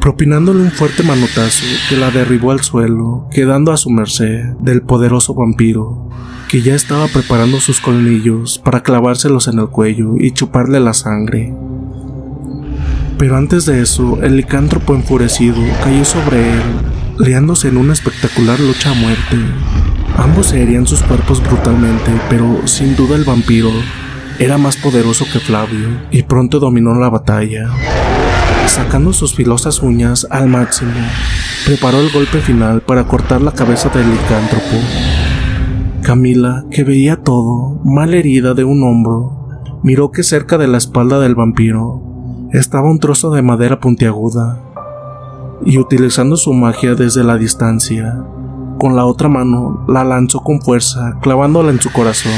propinándole 0.00 0.60
un 0.60 0.70
fuerte 0.70 1.02
manotazo 1.02 1.64
que 1.88 1.96
la 1.96 2.10
derribó 2.10 2.50
al 2.50 2.60
suelo, 2.60 3.28
quedando 3.30 3.72
a 3.72 3.76
su 3.76 3.90
merced 3.90 4.44
del 4.60 4.82
poderoso 4.82 5.34
vampiro, 5.34 6.08
que 6.48 6.62
ya 6.62 6.74
estaba 6.74 7.06
preparando 7.08 7.60
sus 7.60 7.80
colmillos 7.80 8.58
para 8.58 8.82
clavárselos 8.82 9.48
en 9.48 9.58
el 9.58 9.68
cuello 9.68 10.16
y 10.18 10.32
chuparle 10.32 10.80
la 10.80 10.94
sangre. 10.94 11.54
Pero 13.18 13.36
antes 13.36 13.66
de 13.66 13.82
eso, 13.82 14.18
el 14.22 14.36
licántropo 14.36 14.94
enfurecido 14.94 15.56
cayó 15.82 16.04
sobre 16.04 16.54
él, 16.54 16.62
liándose 17.18 17.68
en 17.68 17.76
una 17.76 17.92
espectacular 17.92 18.58
lucha 18.60 18.92
a 18.92 18.94
muerte. 18.94 19.36
Ambos 20.18 20.48
se 20.48 20.60
herían 20.60 20.84
sus 20.84 21.00
cuerpos 21.04 21.40
brutalmente, 21.40 22.10
pero 22.28 22.66
sin 22.66 22.96
duda 22.96 23.14
el 23.14 23.22
vampiro 23.22 23.70
era 24.40 24.58
más 24.58 24.76
poderoso 24.76 25.24
que 25.32 25.38
Flavio 25.38 25.88
y 26.10 26.24
pronto 26.24 26.58
dominó 26.58 26.92
la 26.94 27.08
batalla. 27.08 27.70
Sacando 28.66 29.12
sus 29.12 29.32
filosas 29.34 29.80
uñas 29.80 30.26
al 30.28 30.48
máximo, 30.48 30.90
preparó 31.64 32.00
el 32.00 32.10
golpe 32.10 32.40
final 32.40 32.80
para 32.80 33.06
cortar 33.06 33.42
la 33.42 33.52
cabeza 33.52 33.90
del 33.90 34.10
licántropo. 34.10 34.76
Camila, 36.02 36.64
que 36.68 36.82
veía 36.82 37.22
todo, 37.22 37.80
mal 37.84 38.12
herida 38.12 38.54
de 38.54 38.64
un 38.64 38.82
hombro, 38.82 39.60
miró 39.84 40.10
que 40.10 40.24
cerca 40.24 40.58
de 40.58 40.66
la 40.66 40.78
espalda 40.78 41.20
del 41.20 41.36
vampiro 41.36 42.02
estaba 42.52 42.90
un 42.90 42.98
trozo 42.98 43.30
de 43.30 43.42
madera 43.42 43.78
puntiaguda, 43.78 44.60
y 45.64 45.78
utilizando 45.78 46.36
su 46.36 46.52
magia 46.54 46.96
desde 46.96 47.22
la 47.22 47.36
distancia, 47.36 48.24
con 48.78 48.96
la 48.96 49.04
otra 49.04 49.28
mano 49.28 49.84
la 49.88 50.04
lanzó 50.04 50.40
con 50.40 50.60
fuerza, 50.62 51.18
clavándola 51.20 51.70
en 51.70 51.80
su 51.80 51.92
corazón, 51.92 52.32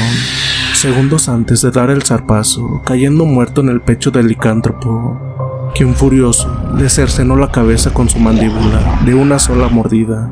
segundos 0.73 1.29
antes 1.29 1.61
de 1.61 1.71
dar 1.71 1.89
el 1.89 2.03
zarpazo, 2.03 2.81
cayendo 2.85 3.25
muerto 3.25 3.61
en 3.61 3.69
el 3.69 3.81
pecho 3.81 4.11
del 4.11 4.27
licántropo 4.27 5.31
quien 5.73 5.95
furioso 5.95 6.49
le 6.77 6.89
cercenó 6.89 7.35
la 7.35 7.51
cabeza 7.51 7.93
con 7.93 8.09
su 8.09 8.19
mandíbula 8.19 8.99
de 9.05 9.15
una 9.15 9.39
sola 9.39 9.69
mordida. 9.69 10.29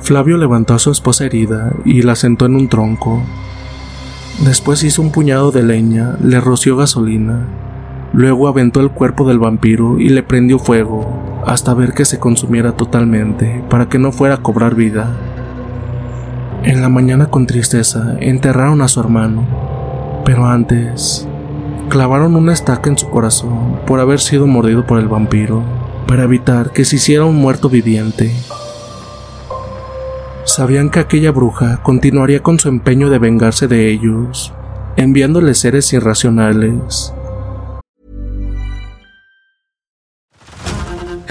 Flavio 0.00 0.36
levantó 0.36 0.74
a 0.74 0.78
su 0.78 0.90
esposa 0.90 1.24
herida 1.24 1.72
y 1.84 2.02
la 2.02 2.14
sentó 2.14 2.46
en 2.46 2.56
un 2.56 2.68
tronco. 2.68 3.22
Después 4.44 4.82
hizo 4.82 5.02
un 5.02 5.10
puñado 5.10 5.50
de 5.50 5.62
leña, 5.62 6.16
le 6.22 6.40
roció 6.40 6.76
gasolina, 6.76 7.46
luego 8.12 8.48
aventó 8.48 8.80
el 8.80 8.90
cuerpo 8.90 9.26
del 9.28 9.38
vampiro 9.38 9.98
y 9.98 10.08
le 10.08 10.22
prendió 10.22 10.58
fuego 10.58 11.21
hasta 11.46 11.74
ver 11.74 11.92
que 11.92 12.04
se 12.04 12.18
consumiera 12.18 12.72
totalmente 12.72 13.62
para 13.68 13.88
que 13.88 13.98
no 13.98 14.12
fuera 14.12 14.36
a 14.36 14.42
cobrar 14.42 14.74
vida. 14.74 15.10
En 16.64 16.80
la 16.80 16.88
mañana 16.88 17.26
con 17.26 17.46
tristeza 17.46 18.16
enterraron 18.20 18.82
a 18.82 18.88
su 18.88 19.00
hermano, 19.00 19.44
pero 20.24 20.46
antes 20.46 21.26
clavaron 21.88 22.36
una 22.36 22.52
estaca 22.52 22.88
en 22.88 22.96
su 22.96 23.10
corazón 23.10 23.80
por 23.86 24.00
haber 24.00 24.20
sido 24.20 24.46
mordido 24.46 24.86
por 24.86 24.98
el 24.98 25.08
vampiro, 25.08 25.62
para 26.06 26.24
evitar 26.24 26.70
que 26.70 26.84
se 26.84 26.96
hiciera 26.96 27.24
un 27.24 27.36
muerto 27.36 27.68
viviente. 27.68 28.32
Sabían 30.44 30.90
que 30.90 31.00
aquella 31.00 31.32
bruja 31.32 31.82
continuaría 31.82 32.42
con 32.42 32.58
su 32.58 32.68
empeño 32.68 33.10
de 33.10 33.18
vengarse 33.18 33.68
de 33.68 33.90
ellos, 33.90 34.52
enviándoles 34.96 35.58
seres 35.58 35.92
irracionales. 35.92 37.14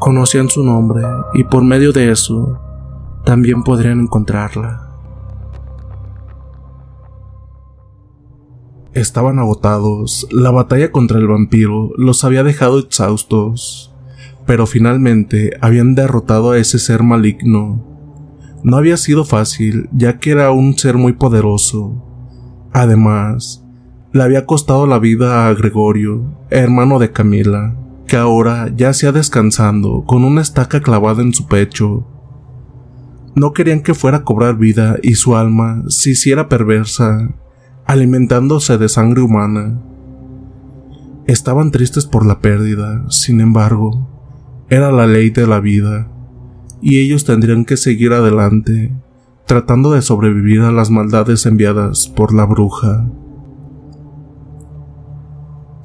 Conocían 0.00 0.48
su 0.48 0.64
nombre 0.64 1.02
y 1.34 1.44
por 1.44 1.62
medio 1.62 1.92
de 1.92 2.10
eso 2.10 2.58
también 3.26 3.62
podrían 3.62 4.00
encontrarla. 4.00 4.88
Estaban 8.94 9.38
agotados, 9.38 10.26
la 10.30 10.50
batalla 10.50 10.90
contra 10.90 11.18
el 11.18 11.28
vampiro 11.28 11.90
los 11.98 12.24
había 12.24 12.42
dejado 12.42 12.78
exhaustos, 12.78 13.94
pero 14.46 14.66
finalmente 14.66 15.58
habían 15.60 15.94
derrotado 15.94 16.52
a 16.52 16.58
ese 16.58 16.78
ser 16.78 17.02
maligno. 17.02 17.84
No 18.64 18.78
había 18.78 18.96
sido 18.96 19.26
fácil, 19.26 19.90
ya 19.92 20.18
que 20.18 20.30
era 20.30 20.50
un 20.50 20.78
ser 20.78 20.96
muy 20.96 21.12
poderoso. 21.12 22.02
Además, 22.72 23.62
le 24.12 24.22
había 24.22 24.46
costado 24.46 24.86
la 24.86 24.98
vida 24.98 25.46
a 25.46 25.52
Gregorio, 25.52 26.24
hermano 26.48 26.98
de 26.98 27.12
Camila, 27.12 27.76
que 28.10 28.16
ahora 28.16 28.74
yacía 28.74 29.12
descansando 29.12 30.02
con 30.04 30.24
una 30.24 30.40
estaca 30.40 30.80
clavada 30.80 31.22
en 31.22 31.32
su 31.32 31.46
pecho. 31.46 32.08
No 33.36 33.52
querían 33.52 33.82
que 33.82 33.94
fuera 33.94 34.16
a 34.18 34.24
cobrar 34.24 34.56
vida 34.56 34.96
y 35.00 35.14
su 35.14 35.36
alma 35.36 35.84
se 35.86 36.10
hiciera 36.10 36.48
perversa, 36.48 37.32
alimentándose 37.86 38.78
de 38.78 38.88
sangre 38.88 39.22
humana. 39.22 39.80
Estaban 41.28 41.70
tristes 41.70 42.04
por 42.04 42.26
la 42.26 42.40
pérdida, 42.40 43.08
sin 43.10 43.40
embargo, 43.40 44.08
era 44.68 44.90
la 44.90 45.06
ley 45.06 45.30
de 45.30 45.46
la 45.46 45.60
vida, 45.60 46.10
y 46.82 46.98
ellos 46.98 47.24
tendrían 47.24 47.64
que 47.64 47.76
seguir 47.76 48.12
adelante, 48.12 48.92
tratando 49.46 49.92
de 49.92 50.02
sobrevivir 50.02 50.62
a 50.62 50.72
las 50.72 50.90
maldades 50.90 51.46
enviadas 51.46 52.08
por 52.08 52.34
la 52.34 52.44
bruja. 52.44 53.08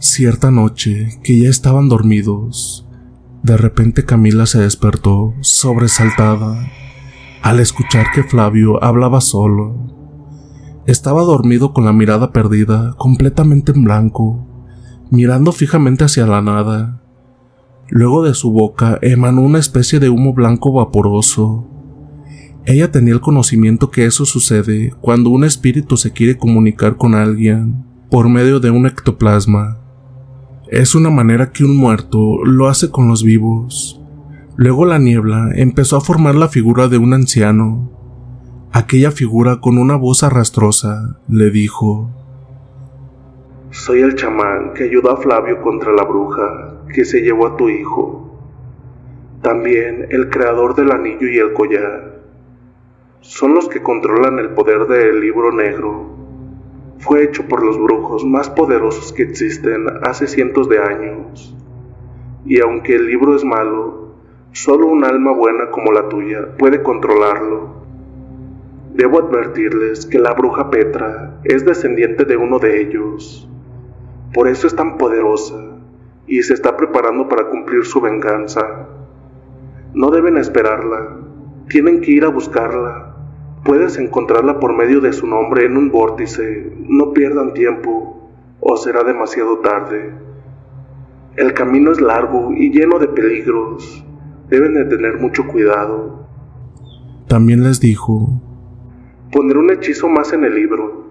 Cierta 0.07 0.51
noche, 0.51 1.09
que 1.23 1.39
ya 1.41 1.49
estaban 1.49 1.89
dormidos, 1.89 2.87
de 3.41 3.57
repente 3.57 4.05
Camila 4.05 4.45
se 4.45 4.59
despertó, 4.59 5.33
sobresaltada, 5.41 6.71
al 7.41 7.59
escuchar 7.59 8.05
que 8.13 8.23
Flavio 8.23 8.81
hablaba 8.83 9.19
solo. 9.19 9.75
Estaba 10.85 11.23
dormido 11.23 11.73
con 11.73 11.85
la 11.85 11.91
mirada 11.91 12.31
perdida, 12.31 12.93
completamente 12.99 13.71
en 13.71 13.83
blanco, 13.83 14.47
mirando 15.09 15.51
fijamente 15.51 16.03
hacia 16.03 16.27
la 16.27 16.39
nada. 16.39 17.01
Luego 17.89 18.23
de 18.23 18.35
su 18.35 18.51
boca 18.51 18.99
emanó 19.01 19.41
una 19.41 19.57
especie 19.57 19.99
de 19.99 20.09
humo 20.09 20.33
blanco 20.33 20.71
vaporoso. 20.71 21.67
Ella 22.67 22.91
tenía 22.91 23.15
el 23.15 23.21
conocimiento 23.21 23.89
que 23.89 24.05
eso 24.05 24.23
sucede 24.25 24.93
cuando 25.01 25.31
un 25.31 25.43
espíritu 25.43 25.97
se 25.97 26.11
quiere 26.11 26.37
comunicar 26.37 26.95
con 26.95 27.15
alguien 27.15 27.83
por 28.11 28.29
medio 28.29 28.59
de 28.59 28.69
un 28.69 28.85
ectoplasma. 28.85 29.79
Es 30.69 30.95
una 30.95 31.11
manera 31.11 31.51
que 31.51 31.63
un 31.63 31.77
muerto 31.77 32.43
lo 32.43 32.67
hace 32.67 32.89
con 32.89 33.07
los 33.07 33.23
vivos. 33.23 34.01
Luego 34.55 34.85
la 34.85 34.97
niebla 34.97 35.49
empezó 35.53 35.95
a 35.95 36.01
formar 36.01 36.33
la 36.33 36.47
figura 36.47 36.87
de 36.87 36.97
un 36.97 37.13
anciano. 37.13 37.91
Aquella 38.71 39.11
figura 39.11 39.59
con 39.61 39.77
una 39.77 39.95
voz 39.95 40.23
arrastrosa 40.23 41.19
le 41.29 41.51
dijo, 41.51 42.09
Soy 43.69 44.01
el 44.01 44.15
chamán 44.15 44.73
que 44.73 44.85
ayudó 44.85 45.11
a 45.11 45.17
Flavio 45.17 45.61
contra 45.61 45.93
la 45.93 46.03
bruja 46.03 46.81
que 46.91 47.05
se 47.05 47.21
llevó 47.21 47.45
a 47.45 47.57
tu 47.57 47.69
hijo. 47.69 48.39
También 49.43 50.07
el 50.09 50.31
creador 50.31 50.73
del 50.73 50.91
anillo 50.91 51.27
y 51.27 51.37
el 51.37 51.53
collar. 51.53 52.21
Son 53.21 53.53
los 53.53 53.69
que 53.69 53.83
controlan 53.83 54.39
el 54.39 54.49
poder 54.49 54.87
del 54.87 55.21
libro 55.21 55.51
negro 55.51 56.14
fue 57.05 57.23
hecho 57.23 57.47
por 57.47 57.63
los 57.63 57.77
brujos 57.77 58.25
más 58.25 58.49
poderosos 58.49 59.13
que 59.13 59.21
existen 59.21 59.85
hace 60.01 60.25
cientos 60.25 60.67
de 60.67 60.79
años. 60.79 61.55
Y 62.45 62.59
aunque 62.61 62.95
el 62.95 63.05
libro 63.05 63.35
es 63.35 63.43
malo, 63.43 64.15
solo 64.53 64.87
un 64.87 65.05
alma 65.05 65.31
buena 65.31 65.69
como 65.69 65.91
la 65.91 66.09
tuya 66.09 66.55
puede 66.57 66.81
controlarlo. 66.81 67.75
Debo 68.95 69.19
advertirles 69.19 70.07
que 70.07 70.17
la 70.17 70.33
bruja 70.33 70.71
Petra 70.71 71.39
es 71.43 71.63
descendiente 71.63 72.25
de 72.25 72.37
uno 72.37 72.57
de 72.57 72.81
ellos. 72.81 73.47
Por 74.33 74.47
eso 74.47 74.65
es 74.65 74.75
tan 74.75 74.97
poderosa 74.97 75.77
y 76.25 76.41
se 76.41 76.55
está 76.55 76.75
preparando 76.75 77.29
para 77.29 77.49
cumplir 77.49 77.85
su 77.85 78.01
venganza. 78.01 78.87
No 79.93 80.09
deben 80.09 80.37
esperarla, 80.37 81.17
tienen 81.69 82.01
que 82.01 82.11
ir 82.13 82.25
a 82.25 82.29
buscarla 82.29 83.14
Puedes 83.65 83.97
encontrarla 83.97 84.59
por 84.59 84.77
medio 84.77 85.01
de 85.01 85.11
su 85.11 85.25
nombre 85.25 85.65
en 85.65 85.75
un 85.75 85.89
vórtice. 85.89 86.71
No 86.87 87.13
pierdan 87.13 87.55
tiempo, 87.55 88.29
o 88.59 88.77
será 88.77 89.03
demasiado 89.03 89.57
tarde. 89.57 90.13
El 91.35 91.51
camino 91.55 91.91
es 91.91 91.99
largo 91.99 92.51
y 92.55 92.69
lleno 92.69 92.99
de 92.99 93.07
peligros. 93.07 94.05
Deben 94.49 94.75
de 94.75 94.85
tener 94.85 95.19
mucho 95.19 95.47
cuidado. 95.47 96.27
También 97.27 97.63
les 97.63 97.79
dijo, 97.79 98.39
pondré 99.31 99.57
un 99.57 99.71
hechizo 99.71 100.09
más 100.09 100.31
en 100.31 100.43
el 100.43 100.53
libro. 100.53 101.07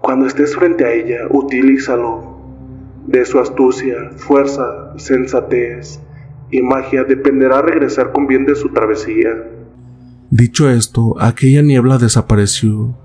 Cuando 0.00 0.26
estés 0.26 0.54
frente 0.54 0.84
a 0.84 0.92
ella, 0.92 1.26
utilízalo. 1.28 2.38
De 3.08 3.24
su 3.24 3.40
astucia, 3.40 4.12
fuerza, 4.14 4.96
sensatez 4.98 6.00
y 6.52 6.62
magia 6.62 7.02
dependerá 7.02 7.60
regresar 7.60 8.12
con 8.12 8.28
bien 8.28 8.46
de 8.46 8.54
su 8.54 8.68
travesía. 8.68 9.57
Dicho 10.30 10.68
esto, 10.68 11.14
aquella 11.18 11.62
niebla 11.62 11.96
desapareció 11.96 12.98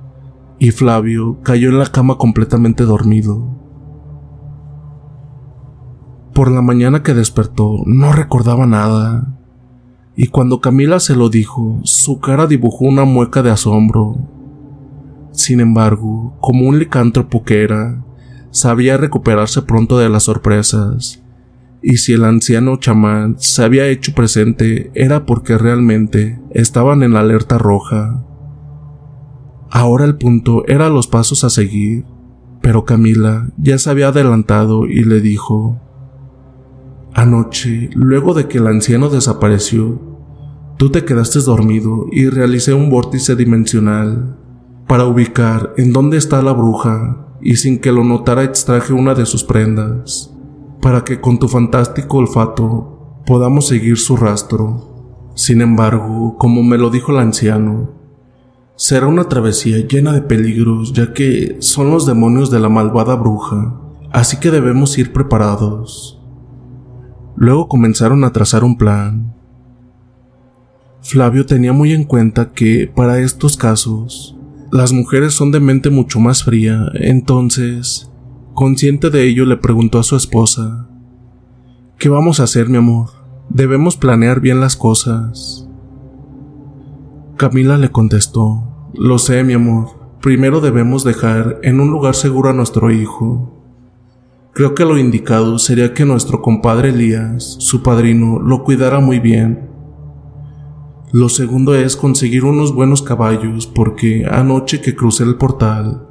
y 0.60 0.72
Flavio 0.72 1.40
cayó 1.42 1.70
en 1.70 1.80
la 1.80 1.86
cama 1.86 2.18
completamente 2.18 2.84
dormido. 2.84 3.48
Por 6.34 6.52
la 6.52 6.62
mañana 6.62 7.02
que 7.02 7.14
despertó 7.14 7.78
no 7.86 8.12
recordaba 8.12 8.66
nada, 8.66 9.38
y 10.18 10.28
cuando 10.28 10.60
Camila 10.60 11.00
se 11.00 11.16
lo 11.16 11.30
dijo, 11.30 11.80
su 11.84 12.20
cara 12.20 12.46
dibujó 12.46 12.86
una 12.86 13.06
mueca 13.06 13.42
de 13.42 13.52
asombro. 13.52 14.18
Sin 15.32 15.62
embargo, 15.62 16.36
como 16.42 16.68
un 16.68 16.78
licántropo 16.78 17.44
que 17.44 17.64
era, 17.64 18.04
sabía 18.52 18.98
recuperarse 18.98 19.62
pronto 19.62 19.98
de 19.98 20.10
las 20.10 20.24
sorpresas 20.24 21.23
y 21.84 21.98
si 21.98 22.14
el 22.14 22.24
anciano 22.24 22.78
chamán 22.78 23.36
se 23.38 23.62
había 23.62 23.88
hecho 23.88 24.14
presente 24.16 24.90
era 24.96 25.26
porque 25.26 25.58
realmente 25.58 26.40
estaban 26.52 27.04
en 27.04 27.12
la 27.12 27.20
alerta 27.20 27.58
roja. 27.58 28.26
Ahora 29.70 30.06
el 30.06 30.16
punto 30.16 30.64
era 30.68 30.88
los 30.90 31.08
pasos 31.08 31.44
a 31.44 31.50
seguir, 31.50 32.06
pero 32.62 32.86
Camila 32.86 33.50
ya 33.58 33.78
se 33.78 33.90
había 33.90 34.08
adelantado 34.08 34.88
y 34.88 35.04
le 35.04 35.20
dijo, 35.20 35.82
Anoche, 37.14 37.90
luego 37.94 38.34
de 38.34 38.48
que 38.48 38.60
el 38.60 38.68
anciano 38.68 39.10
desapareció, 39.10 40.02
tú 40.78 40.90
te 40.90 41.04
quedaste 41.04 41.42
dormido 41.42 42.06
y 42.12 42.30
realicé 42.30 42.74
un 42.74 42.90
vórtice 42.90 43.36
dimensional 43.36 44.38
para 44.88 45.06
ubicar 45.06 45.74
en 45.78 45.92
dónde 45.92 46.18
está 46.18 46.42
la 46.42 46.54
bruja 46.54 47.28
y 47.42 47.58
sin 47.58 47.80
que 47.80 47.92
lo 47.92 48.06
notara 48.06 48.44
extraje 48.44 48.94
una 48.94 49.16
de 49.16 49.26
sus 49.26 49.44
prendas 49.44 50.33
para 50.84 51.06
que 51.06 51.22
con 51.22 51.40
tu 51.40 51.48
fantástico 51.48 52.18
olfato 52.18 53.22
podamos 53.26 53.68
seguir 53.68 53.98
su 53.98 54.18
rastro. 54.18 55.32
Sin 55.34 55.62
embargo, 55.62 56.36
como 56.38 56.62
me 56.62 56.78
lo 56.78 56.90
dijo 56.90 57.14
el 57.14 57.20
anciano, 57.20 57.92
será 58.76 59.08
una 59.08 59.30
travesía 59.30 59.78
llena 59.88 60.12
de 60.12 60.22
peligros 60.22 60.92
ya 60.92 61.14
que 61.14 61.56
son 61.62 61.90
los 61.90 62.06
demonios 62.06 62.52
de 62.52 62.60
la 62.60 62.68
malvada 62.68 63.16
bruja, 63.16 63.80
así 64.12 64.38
que 64.42 64.52
debemos 64.52 64.98
ir 64.98 65.14
preparados. 65.14 66.22
Luego 67.38 67.70
comenzaron 67.70 68.26
a 68.26 68.34
trazar 68.34 68.66
un 68.66 68.78
plan. 68.78 69.34
Flavio 71.02 71.46
tenía 71.46 71.72
muy 71.72 71.94
en 71.94 72.04
cuenta 72.04 72.52
que, 72.52 72.92
para 72.94 73.20
estos 73.20 73.56
casos, 73.56 74.38
las 74.70 74.92
mujeres 74.92 75.34
son 75.34 75.52
de 75.52 75.62
mente 75.62 75.90
mucho 75.90 76.20
más 76.20 76.44
fría, 76.44 76.92
entonces, 76.96 78.12
consciente 78.54 79.10
de 79.10 79.24
ello, 79.28 79.46
le 79.46 79.58
preguntó 79.58 80.00
a 80.00 80.04
su 80.04 80.16
esposa, 80.16 80.88
¿Qué 81.98 82.10
vamos 82.10 82.40
a 82.40 82.44
hacer, 82.44 82.70
mi 82.70 82.78
amor? 82.78 83.10
Debemos 83.50 83.98
planear 83.98 84.40
bien 84.40 84.60
las 84.60 84.76
cosas. 84.76 85.68
Camila 87.38 87.78
le 87.78 87.90
contestó, 87.90 88.90
Lo 88.94 89.18
sé, 89.18 89.44
mi 89.44 89.54
amor, 89.54 89.90
primero 90.22 90.62
debemos 90.62 91.04
dejar 91.04 91.60
en 91.64 91.80
un 91.80 91.92
lugar 91.92 92.16
seguro 92.16 92.50
a 92.50 92.54
nuestro 92.54 92.92
hijo. 92.92 93.54
Creo 94.54 94.76
que 94.76 94.86
lo 94.86 94.98
indicado 94.98 95.58
sería 95.60 95.94
que 95.94 96.06
nuestro 96.06 96.42
compadre 96.42 96.90
Elías, 96.90 97.56
su 97.60 97.82
padrino, 97.82 98.40
lo 98.40 98.64
cuidara 98.64 99.00
muy 99.00 99.20
bien. 99.20 99.70
Lo 101.12 101.30
segundo 101.30 101.76
es 101.76 101.96
conseguir 101.96 102.46
unos 102.46 102.74
buenos 102.74 103.02
caballos 103.02 103.66
porque 103.66 104.26
anoche 104.30 104.82
que 104.82 104.96
crucé 104.96 105.24
el 105.24 105.36
portal 105.36 106.08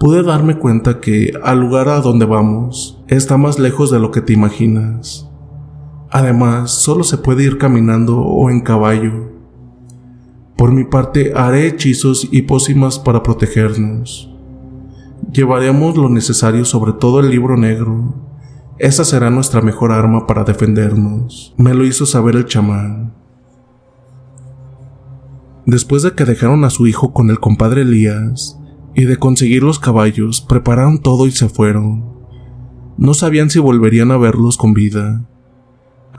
pude 0.00 0.22
darme 0.22 0.56
cuenta 0.56 0.98
que 0.98 1.34
al 1.42 1.60
lugar 1.60 1.90
a 1.90 2.00
donde 2.00 2.24
vamos 2.24 3.04
está 3.06 3.36
más 3.36 3.58
lejos 3.58 3.90
de 3.90 3.98
lo 4.00 4.10
que 4.10 4.22
te 4.22 4.32
imaginas. 4.32 5.28
Además, 6.10 6.70
solo 6.70 7.04
se 7.04 7.18
puede 7.18 7.44
ir 7.44 7.58
caminando 7.58 8.18
o 8.18 8.48
en 8.48 8.62
caballo. 8.62 9.30
Por 10.56 10.72
mi 10.72 10.84
parte, 10.84 11.34
haré 11.36 11.66
hechizos 11.66 12.26
y 12.32 12.42
pócimas 12.42 12.98
para 12.98 13.22
protegernos. 13.22 14.34
Llevaremos 15.30 15.94
lo 15.98 16.08
necesario 16.08 16.64
sobre 16.64 16.94
todo 16.94 17.20
el 17.20 17.28
libro 17.28 17.58
negro. 17.58 18.14
Esa 18.78 19.04
será 19.04 19.28
nuestra 19.28 19.60
mejor 19.60 19.92
arma 19.92 20.26
para 20.26 20.44
defendernos, 20.44 21.54
me 21.58 21.74
lo 21.74 21.84
hizo 21.84 22.06
saber 22.06 22.36
el 22.36 22.46
chamán. 22.46 23.12
Después 25.66 26.02
de 26.02 26.12
que 26.12 26.24
dejaron 26.24 26.64
a 26.64 26.70
su 26.70 26.86
hijo 26.86 27.12
con 27.12 27.28
el 27.28 27.38
compadre 27.38 27.82
Elías 27.82 28.59
y 29.00 29.06
de 29.06 29.16
conseguir 29.16 29.62
los 29.62 29.78
caballos, 29.78 30.42
prepararon 30.42 30.98
todo 30.98 31.26
y 31.26 31.30
se 31.30 31.48
fueron. 31.48 32.04
No 32.98 33.14
sabían 33.14 33.48
si 33.48 33.58
volverían 33.58 34.10
a 34.10 34.18
verlos 34.18 34.58
con 34.58 34.74
vida. 34.74 35.26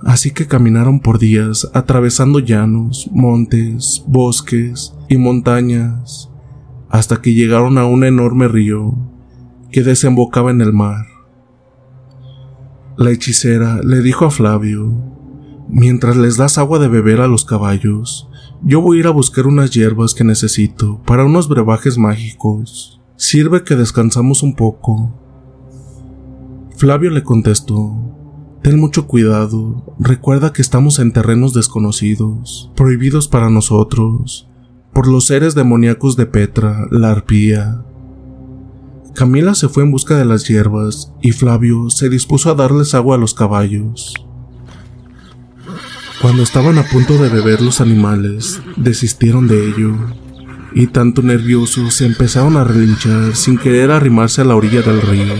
Así 0.03 0.31
que 0.31 0.47
caminaron 0.47 0.99
por 0.99 1.19
días 1.19 1.69
atravesando 1.75 2.39
llanos, 2.39 3.07
montes, 3.13 4.03
bosques 4.07 4.95
y 5.09 5.17
montañas, 5.17 6.31
hasta 6.89 7.21
que 7.21 7.35
llegaron 7.35 7.77
a 7.77 7.85
un 7.85 8.03
enorme 8.03 8.47
río 8.47 8.95
que 9.71 9.83
desembocaba 9.83 10.49
en 10.49 10.61
el 10.61 10.73
mar. 10.73 11.05
La 12.97 13.11
hechicera 13.11 13.79
le 13.83 14.01
dijo 14.01 14.25
a 14.25 14.31
Flavio, 14.31 14.91
mientras 15.69 16.17
les 16.17 16.35
das 16.35 16.57
agua 16.57 16.79
de 16.79 16.87
beber 16.87 17.21
a 17.21 17.27
los 17.27 17.45
caballos, 17.45 18.27
yo 18.63 18.81
voy 18.81 18.97
a 18.97 18.99
ir 19.01 19.07
a 19.07 19.11
buscar 19.11 19.47
unas 19.47 19.71
hierbas 19.71 20.13
que 20.13 20.23
necesito 20.23 21.01
para 21.05 21.25
unos 21.25 21.47
brebajes 21.49 21.97
mágicos. 21.97 23.01
Sirve 23.15 23.63
que 23.63 23.75
descansamos 23.75 24.43
un 24.43 24.55
poco. 24.55 25.13
Flavio 26.77 27.11
le 27.11 27.23
contestó, 27.23 28.11
Ten 28.61 28.79
mucho 28.79 29.07
cuidado, 29.07 29.95
recuerda 29.97 30.53
que 30.53 30.61
estamos 30.61 30.99
en 30.99 31.13
terrenos 31.13 31.53
desconocidos, 31.53 32.71
prohibidos 32.75 33.27
para 33.27 33.49
nosotros, 33.49 34.47
por 34.93 35.07
los 35.07 35.25
seres 35.25 35.55
demoníacos 35.55 36.15
de 36.15 36.27
Petra, 36.27 36.85
la 36.91 37.09
arpía. 37.09 37.83
Camila 39.15 39.55
se 39.55 39.67
fue 39.67 39.81
en 39.81 39.91
busca 39.91 40.15
de 40.15 40.25
las 40.25 40.47
hierbas 40.47 41.11
y 41.23 41.31
Flavio 41.31 41.89
se 41.89 42.07
dispuso 42.09 42.51
a 42.51 42.55
darles 42.55 42.93
agua 42.93 43.15
a 43.15 43.19
los 43.19 43.33
caballos. 43.33 44.13
Cuando 46.21 46.43
estaban 46.43 46.77
a 46.77 46.83
punto 46.83 47.17
de 47.17 47.29
beber 47.29 47.61
los 47.61 47.81
animales, 47.81 48.61
desistieron 48.77 49.47
de 49.47 49.65
ello, 49.67 49.95
y 50.73 50.87
tanto 50.87 51.23
nerviosos 51.23 51.95
se 51.95 52.05
empezaron 52.05 52.57
a 52.57 52.63
relinchar 52.63 53.35
sin 53.35 53.57
querer 53.57 53.89
arrimarse 53.89 54.41
a 54.41 54.43
la 54.45 54.55
orilla 54.55 54.83
del 54.83 55.01
río. 55.01 55.33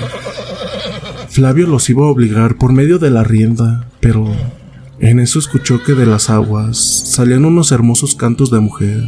Flavio 1.30 1.68
los 1.68 1.88
iba 1.90 2.06
a 2.06 2.10
obligar 2.10 2.58
por 2.58 2.74
medio 2.74 2.98
de 2.98 3.12
la 3.12 3.24
rienda, 3.24 3.88
pero 4.00 4.26
en 5.00 5.20
eso 5.20 5.38
escuchó 5.38 5.84
que 5.84 5.94
de 5.94 6.08
las 6.08 6.32
aguas 6.32 6.78
salían 6.78 7.46
unos 7.46 7.72
hermosos 7.72 8.16
cantos 8.16 8.50
de 8.50 8.60
mujer. 8.60 9.04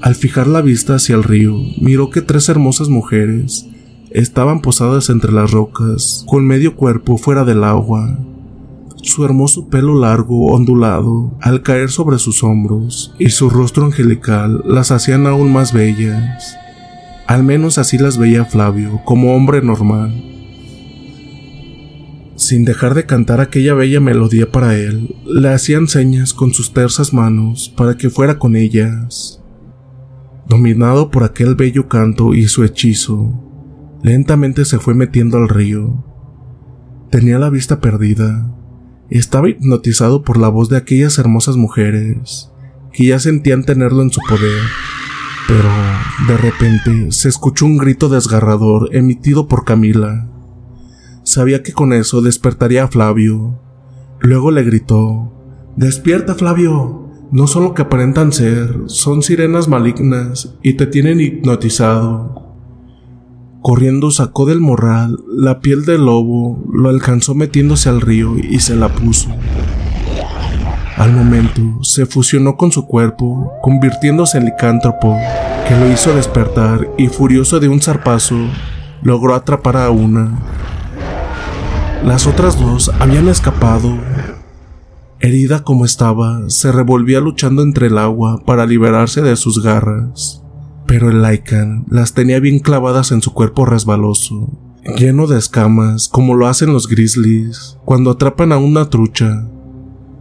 Al 0.00 0.14
fijar 0.14 0.46
la 0.46 0.62
vista 0.62 0.94
hacia 0.94 1.14
el 1.14 1.24
río, 1.24 1.54
miró 1.78 2.08
que 2.08 2.22
tres 2.22 2.48
hermosas 2.48 2.88
mujeres 2.88 3.66
estaban 4.10 4.62
posadas 4.62 5.10
entre 5.10 5.30
las 5.30 5.50
rocas, 5.50 6.24
con 6.26 6.46
medio 6.46 6.74
cuerpo 6.74 7.18
fuera 7.18 7.44
del 7.44 7.64
agua. 7.64 8.18
Su 9.02 9.24
hermoso 9.24 9.68
pelo 9.68 9.98
largo, 9.98 10.48
ondulado, 10.52 11.38
al 11.40 11.62
caer 11.62 11.90
sobre 11.90 12.18
sus 12.18 12.44
hombros, 12.44 13.14
y 13.18 13.30
su 13.30 13.48
rostro 13.48 13.84
angelical 13.84 14.62
las 14.66 14.90
hacían 14.90 15.26
aún 15.26 15.52
más 15.52 15.72
bellas. 15.72 16.56
Al 17.26 17.42
menos 17.44 17.78
así 17.78 17.96
las 17.96 18.18
veía 18.18 18.44
Flavio, 18.44 19.00
como 19.04 19.34
hombre 19.34 19.62
normal. 19.62 20.12
Sin 22.36 22.64
dejar 22.64 22.94
de 22.94 23.06
cantar 23.06 23.40
aquella 23.40 23.74
bella 23.74 24.00
melodía 24.00 24.50
para 24.50 24.76
él, 24.76 25.14
le 25.24 25.48
hacían 25.48 25.88
señas 25.88 26.34
con 26.34 26.52
sus 26.52 26.72
tersas 26.72 27.12
manos 27.12 27.72
para 27.76 27.96
que 27.96 28.10
fuera 28.10 28.38
con 28.38 28.56
ellas. 28.56 29.42
Dominado 30.46 31.10
por 31.10 31.22
aquel 31.22 31.54
bello 31.54 31.88
canto 31.88 32.34
y 32.34 32.48
su 32.48 32.64
hechizo, 32.64 33.32
lentamente 34.02 34.64
se 34.64 34.78
fue 34.78 34.94
metiendo 34.94 35.36
al 35.36 35.48
río. 35.48 36.04
Tenía 37.10 37.38
la 37.38 37.50
vista 37.50 37.80
perdida. 37.80 38.52
Estaba 39.10 39.48
hipnotizado 39.48 40.22
por 40.22 40.38
la 40.38 40.48
voz 40.48 40.68
de 40.68 40.76
aquellas 40.76 41.18
hermosas 41.18 41.56
mujeres, 41.56 42.50
que 42.92 43.06
ya 43.06 43.18
sentían 43.18 43.64
tenerlo 43.64 44.02
en 44.02 44.12
su 44.12 44.20
poder. 44.28 44.62
Pero, 45.48 45.68
de 46.28 46.36
repente, 46.36 47.10
se 47.10 47.28
escuchó 47.28 47.66
un 47.66 47.76
grito 47.76 48.08
desgarrador 48.08 48.94
emitido 48.94 49.48
por 49.48 49.64
Camila. 49.64 50.28
Sabía 51.24 51.62
que 51.62 51.72
con 51.72 51.92
eso 51.92 52.22
despertaría 52.22 52.84
a 52.84 52.88
Flavio. 52.88 53.60
Luego 54.20 54.52
le 54.52 54.62
gritó, 54.62 55.32
Despierta, 55.76 56.34
Flavio. 56.34 57.08
No 57.32 57.46
son 57.46 57.64
lo 57.64 57.74
que 57.74 57.82
aparentan 57.82 58.32
ser, 58.32 58.82
son 58.86 59.22
sirenas 59.22 59.68
malignas 59.68 60.56
y 60.62 60.74
te 60.74 60.86
tienen 60.86 61.20
hipnotizado. 61.20 62.49
Corriendo 63.62 64.10
sacó 64.10 64.46
del 64.46 64.60
morral 64.60 65.18
la 65.28 65.60
piel 65.60 65.84
del 65.84 66.06
lobo, 66.06 66.64
lo 66.72 66.88
alcanzó 66.88 67.34
metiéndose 67.34 67.90
al 67.90 68.00
río 68.00 68.38
y 68.38 68.60
se 68.60 68.74
la 68.74 68.88
puso. 68.88 69.28
Al 70.96 71.12
momento 71.12 71.62
se 71.82 72.06
fusionó 72.06 72.56
con 72.56 72.72
su 72.72 72.86
cuerpo, 72.86 73.52
convirtiéndose 73.62 74.38
en 74.38 74.46
licántropo, 74.46 75.16
que 75.68 75.78
lo 75.78 75.90
hizo 75.90 76.14
despertar 76.14 76.88
y 76.96 77.08
furioso 77.08 77.60
de 77.60 77.68
un 77.68 77.80
zarpazo, 77.80 78.36
logró 79.02 79.34
atrapar 79.34 79.76
a 79.76 79.90
una. 79.90 80.38
Las 82.04 82.26
otras 82.26 82.58
dos 82.58 82.90
habían 82.98 83.28
escapado, 83.28 83.98
Herida 85.22 85.64
como 85.64 85.84
estaba, 85.84 86.48
se 86.48 86.72
revolvía 86.72 87.20
luchando 87.20 87.62
entre 87.62 87.88
el 87.88 87.98
agua 87.98 88.42
para 88.46 88.64
liberarse 88.64 89.20
de 89.20 89.36
sus 89.36 89.62
garras. 89.62 90.42
Pero 90.90 91.08
el 91.08 91.22
Lycan 91.22 91.86
las 91.88 92.14
tenía 92.14 92.40
bien 92.40 92.58
clavadas 92.58 93.12
en 93.12 93.22
su 93.22 93.32
cuerpo 93.32 93.64
resbaloso, 93.64 94.50
lleno 94.96 95.28
de 95.28 95.38
escamas, 95.38 96.08
como 96.08 96.34
lo 96.34 96.48
hacen 96.48 96.72
los 96.72 96.88
grizzlies 96.88 97.78
cuando 97.84 98.10
atrapan 98.10 98.50
a 98.50 98.58
una 98.58 98.90
trucha, 98.90 99.46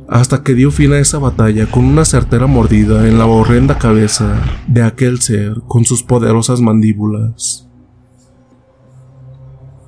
hasta 0.07 0.43
que 0.43 0.53
dio 0.53 0.69
fin 0.69 0.93
a 0.93 0.99
esa 0.99 1.17
batalla 1.17 1.65
con 1.65 1.85
una 1.85 2.05
certera 2.05 2.45
mordida 2.45 3.07
en 3.07 3.17
la 3.17 3.25
horrenda 3.25 3.79
cabeza 3.79 4.43
de 4.67 4.83
aquel 4.83 5.19
ser 5.21 5.55
con 5.67 5.85
sus 5.85 6.03
poderosas 6.03 6.61
mandíbulas. 6.61 7.67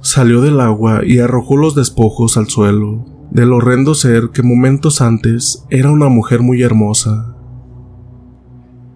Salió 0.02 0.42
del 0.42 0.60
agua 0.60 1.02
y 1.06 1.20
arrojó 1.20 1.58
los 1.58 1.76
despojos 1.76 2.38
al 2.38 2.48
suelo, 2.48 3.06
del 3.30 3.54
horrendo 3.54 3.94
ser 3.94 4.32
que 4.34 4.42
momentos 4.42 5.00
antes 5.02 5.64
era 5.70 5.92
una 5.92 6.10
mujer 6.10 6.42
muy 6.42 6.64
hermosa. 6.64 7.36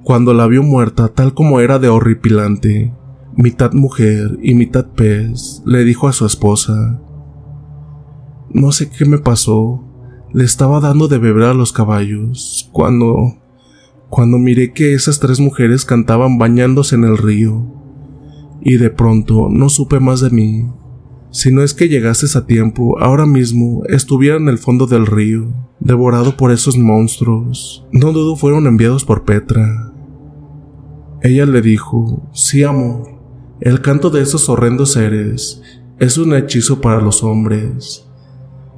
Cuando 0.06 0.36
la 0.36 0.46
vio 0.46 0.62
muerta 0.62 1.08
tal 1.08 1.34
como 1.34 1.62
era 1.62 1.80
de 1.80 1.88
horripilante, 1.88 2.94
mitad 3.36 3.74
mujer 3.74 4.38
y 4.44 4.54
mitad 4.54 4.86
pez, 4.86 5.64
le 5.66 5.84
dijo 5.84 6.08
a 6.08 6.14
su 6.14 6.28
esposa, 6.28 7.02
No 8.52 8.72
sé 8.72 8.88
qué 8.88 9.06
me 9.06 9.18
pasó, 9.18 9.84
le 10.32 10.44
estaba 10.44 10.80
dando 10.80 11.08
de 11.08 11.18
beber 11.18 11.46
a 11.46 11.56
los 11.56 11.74
caballos, 11.74 12.70
cuando... 12.72 13.38
cuando 14.12 14.38
miré 14.38 14.74
que 14.74 14.94
esas 14.94 15.20
tres 15.20 15.40
mujeres 15.40 15.86
cantaban 15.86 16.38
bañándose 16.38 16.94
en 16.94 17.06
el 17.06 17.18
río, 17.18 17.66
y 18.62 18.78
de 18.78 18.92
pronto 18.92 19.50
no 19.50 19.70
supe 19.70 20.00
más 20.00 20.22
de 20.22 20.30
mí. 20.30 20.68
Si 21.32 21.52
no 21.52 21.64
es 21.64 21.74
que 21.74 21.90
llegases 21.90 22.36
a 22.36 22.46
tiempo, 22.46 23.00
ahora 23.00 23.26
mismo 23.26 23.82
estuviera 23.90 24.38
en 24.38 24.50
el 24.50 24.60
fondo 24.60 24.86
del 24.86 25.08
río, 25.08 25.52
devorado 25.80 26.38
por 26.38 26.52
esos 26.52 26.78
monstruos. 26.78 27.88
No 27.92 28.12
dudo 28.12 28.36
fueron 28.36 28.68
enviados 28.68 29.04
por 29.04 29.26
Petra. 29.26 29.85
Ella 31.26 31.48
le 31.48 31.64
dijo, 31.64 32.30
sí 32.34 32.62
amor, 32.62 33.08
el 33.60 33.82
canto 33.82 34.12
de 34.12 34.22
esos 34.22 34.48
horrendos 34.48 34.92
seres 34.92 35.60
es 35.98 36.20
un 36.20 36.36
hechizo 36.36 36.82
para 36.82 37.02
los 37.02 37.24
hombres. 37.24 38.06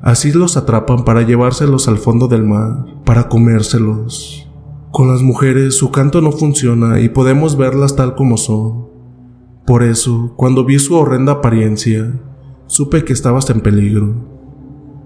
Así 0.01 0.31
los 0.31 0.55
atrapan 0.55 1.03
para 1.03 1.23
llevárselos 1.23 1.89
al 1.89 1.97
fondo 1.97 2.29
del 2.29 2.43
mar, 2.43 2.85
para 3.03 3.27
comérselos. 3.27 4.49
Con 4.93 5.09
las 5.09 5.21
mujeres 5.23 5.75
su 5.75 5.91
canto 5.91 6.21
no 6.21 6.31
funciona 6.31 7.01
y 7.01 7.09
podemos 7.09 7.57
verlas 7.57 7.97
tal 7.97 8.15
como 8.15 8.37
son. 8.37 8.87
Por 9.65 9.83
eso, 9.83 10.33
cuando 10.37 10.63
vi 10.63 10.79
su 10.79 10.95
horrenda 10.95 11.33
apariencia, 11.33 12.17
supe 12.67 13.03
que 13.03 13.11
estabas 13.11 13.49
en 13.49 13.59
peligro. 13.59 14.15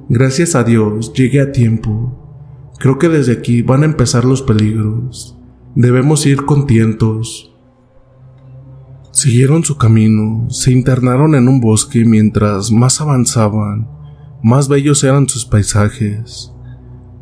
Gracias 0.09 0.53
a 0.53 0.63
Dios 0.63 1.11
llegué 1.13 1.41
a 1.41 1.51
tiempo. 1.51 2.69
Creo 2.77 2.99
que 2.99 3.09
desde 3.09 3.31
aquí 3.31 3.63
van 3.63 3.81
a 3.81 3.87
empezar 3.87 4.25
los 4.25 4.43
peligros. 4.43 5.40
Debemos 5.75 6.25
ir 6.25 6.45
contentos. 6.45 7.53
Siguieron 9.11 9.63
su 9.63 9.77
camino, 9.77 10.49
se 10.49 10.73
internaron 10.73 11.33
en 11.33 11.47
un 11.47 11.61
bosque 11.61 12.03
mientras 12.03 12.71
más 12.71 12.99
avanzaban, 12.99 13.87
más 14.43 14.67
bellos 14.67 15.03
eran 15.03 15.29
sus 15.29 15.45
paisajes, 15.45 16.53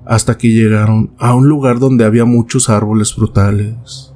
hasta 0.06 0.38
que 0.38 0.50
llegaron 0.50 1.12
a 1.20 1.36
un 1.36 1.48
lugar 1.48 1.80
donde 1.80 2.06
había 2.06 2.26
muchos 2.26 2.70
árboles 2.70 3.14
frutales. 3.14 4.14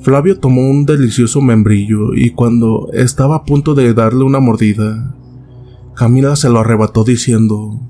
Flavio 0.00 0.38
tomó 0.40 0.68
un 0.68 0.84
delicioso 0.84 1.40
membrillo 1.40 2.14
y 2.14 2.30
cuando 2.30 2.88
estaba 2.92 3.36
a 3.36 3.44
punto 3.44 3.74
de 3.74 3.94
darle 3.94 4.24
una 4.24 4.40
mordida, 4.40 5.14
Camila 5.94 6.34
se 6.34 6.50
lo 6.50 6.58
arrebató 6.58 7.04
diciendo, 7.04 7.80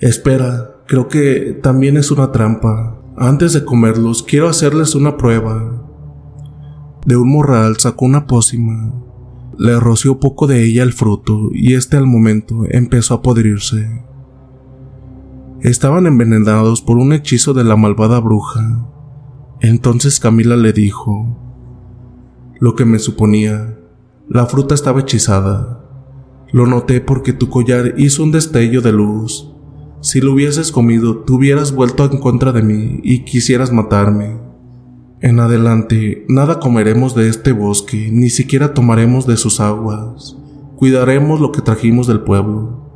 Espera, 0.00 0.82
creo 0.86 1.06
que 1.06 1.58
también 1.62 1.96
es 1.96 2.10
una 2.10 2.32
trampa. 2.32 2.99
Antes 3.22 3.52
de 3.52 3.66
comerlos, 3.66 4.22
quiero 4.22 4.48
hacerles 4.48 4.94
una 4.94 5.18
prueba. 5.18 5.86
De 7.04 7.18
un 7.18 7.30
morral 7.30 7.76
sacó 7.76 8.06
una 8.06 8.26
pócima, 8.26 8.94
le 9.58 9.78
roció 9.78 10.18
poco 10.18 10.46
de 10.46 10.64
ella 10.64 10.82
el 10.82 10.94
fruto 10.94 11.50
y 11.52 11.74
este 11.74 11.98
al 11.98 12.06
momento 12.06 12.62
empezó 12.70 13.12
a 13.12 13.20
podrirse. 13.20 14.06
Estaban 15.60 16.06
envenenados 16.06 16.80
por 16.80 16.96
un 16.96 17.12
hechizo 17.12 17.52
de 17.52 17.62
la 17.62 17.76
malvada 17.76 18.20
bruja. 18.20 18.88
Entonces 19.60 20.18
Camila 20.18 20.56
le 20.56 20.72
dijo, 20.72 21.36
lo 22.58 22.74
que 22.74 22.86
me 22.86 22.98
suponía, 22.98 23.78
la 24.30 24.46
fruta 24.46 24.74
estaba 24.74 25.00
hechizada. 25.00 25.84
Lo 26.52 26.66
noté 26.66 27.02
porque 27.02 27.34
tu 27.34 27.50
collar 27.50 27.92
hizo 27.98 28.22
un 28.22 28.32
destello 28.32 28.80
de 28.80 28.92
luz. 28.92 29.52
Si 30.00 30.20
lo 30.20 30.32
hubieses 30.32 30.72
comido, 30.72 31.18
tú 31.18 31.36
hubieras 31.36 31.72
vuelto 31.72 32.10
en 32.10 32.18
contra 32.18 32.52
de 32.52 32.62
mí 32.62 33.00
y 33.02 33.24
quisieras 33.24 33.72
matarme. 33.72 34.38
En 35.20 35.38
adelante, 35.40 36.24
nada 36.28 36.58
comeremos 36.58 37.14
de 37.14 37.28
este 37.28 37.52
bosque, 37.52 38.08
ni 38.10 38.30
siquiera 38.30 38.72
tomaremos 38.72 39.26
de 39.26 39.36
sus 39.36 39.60
aguas. 39.60 40.36
Cuidaremos 40.76 41.40
lo 41.40 41.52
que 41.52 41.60
trajimos 41.60 42.06
del 42.06 42.20
pueblo. 42.20 42.90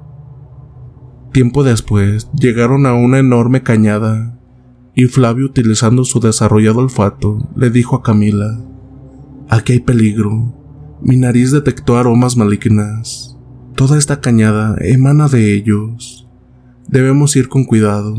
Tiempo 1.33 1.63
después, 1.63 2.31
llegaron 2.33 2.87
a 2.87 2.95
una 2.95 3.19
enorme 3.19 3.63
cañada, 3.63 4.39
y 4.95 5.07
Flavio, 5.07 5.47
utilizando 5.47 6.05
su 6.05 6.21
desarrollado 6.21 6.79
olfato, 6.79 7.47
le 7.57 7.69
dijo 7.69 7.97
a 7.97 8.03
Camila, 8.03 8.59
Aquí 9.49 9.75
hay 9.75 9.81
peligro. 9.81 10.55
Mi 11.03 11.17
nariz 11.17 11.51
detectó 11.51 11.99
aromas 11.99 12.37
malignas. 12.37 13.37
Toda 13.77 13.99
esta 13.99 14.21
cañada 14.21 14.77
emana 14.81 15.29
de 15.29 15.53
ellos. 15.53 16.24
Debemos 16.95 17.35
ir 17.35 17.49
con 17.49 17.65
cuidado. 17.65 18.15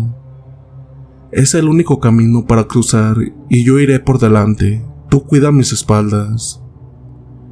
Es 1.31 1.55
el 1.55 1.69
único 1.69 2.01
camino 2.01 2.45
para 2.45 2.65
cruzar 2.65 3.15
y 3.49 3.63
yo 3.63 3.79
iré 3.79 4.01
por 4.01 4.19
delante. 4.19 4.85
Tú 5.09 5.23
cuida 5.23 5.53
mis 5.53 5.71
espaldas. 5.71 6.61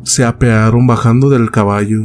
Se 0.03 0.25
apearon 0.25 0.85
bajando 0.85 1.29
del 1.29 1.49
caballo. 1.49 2.03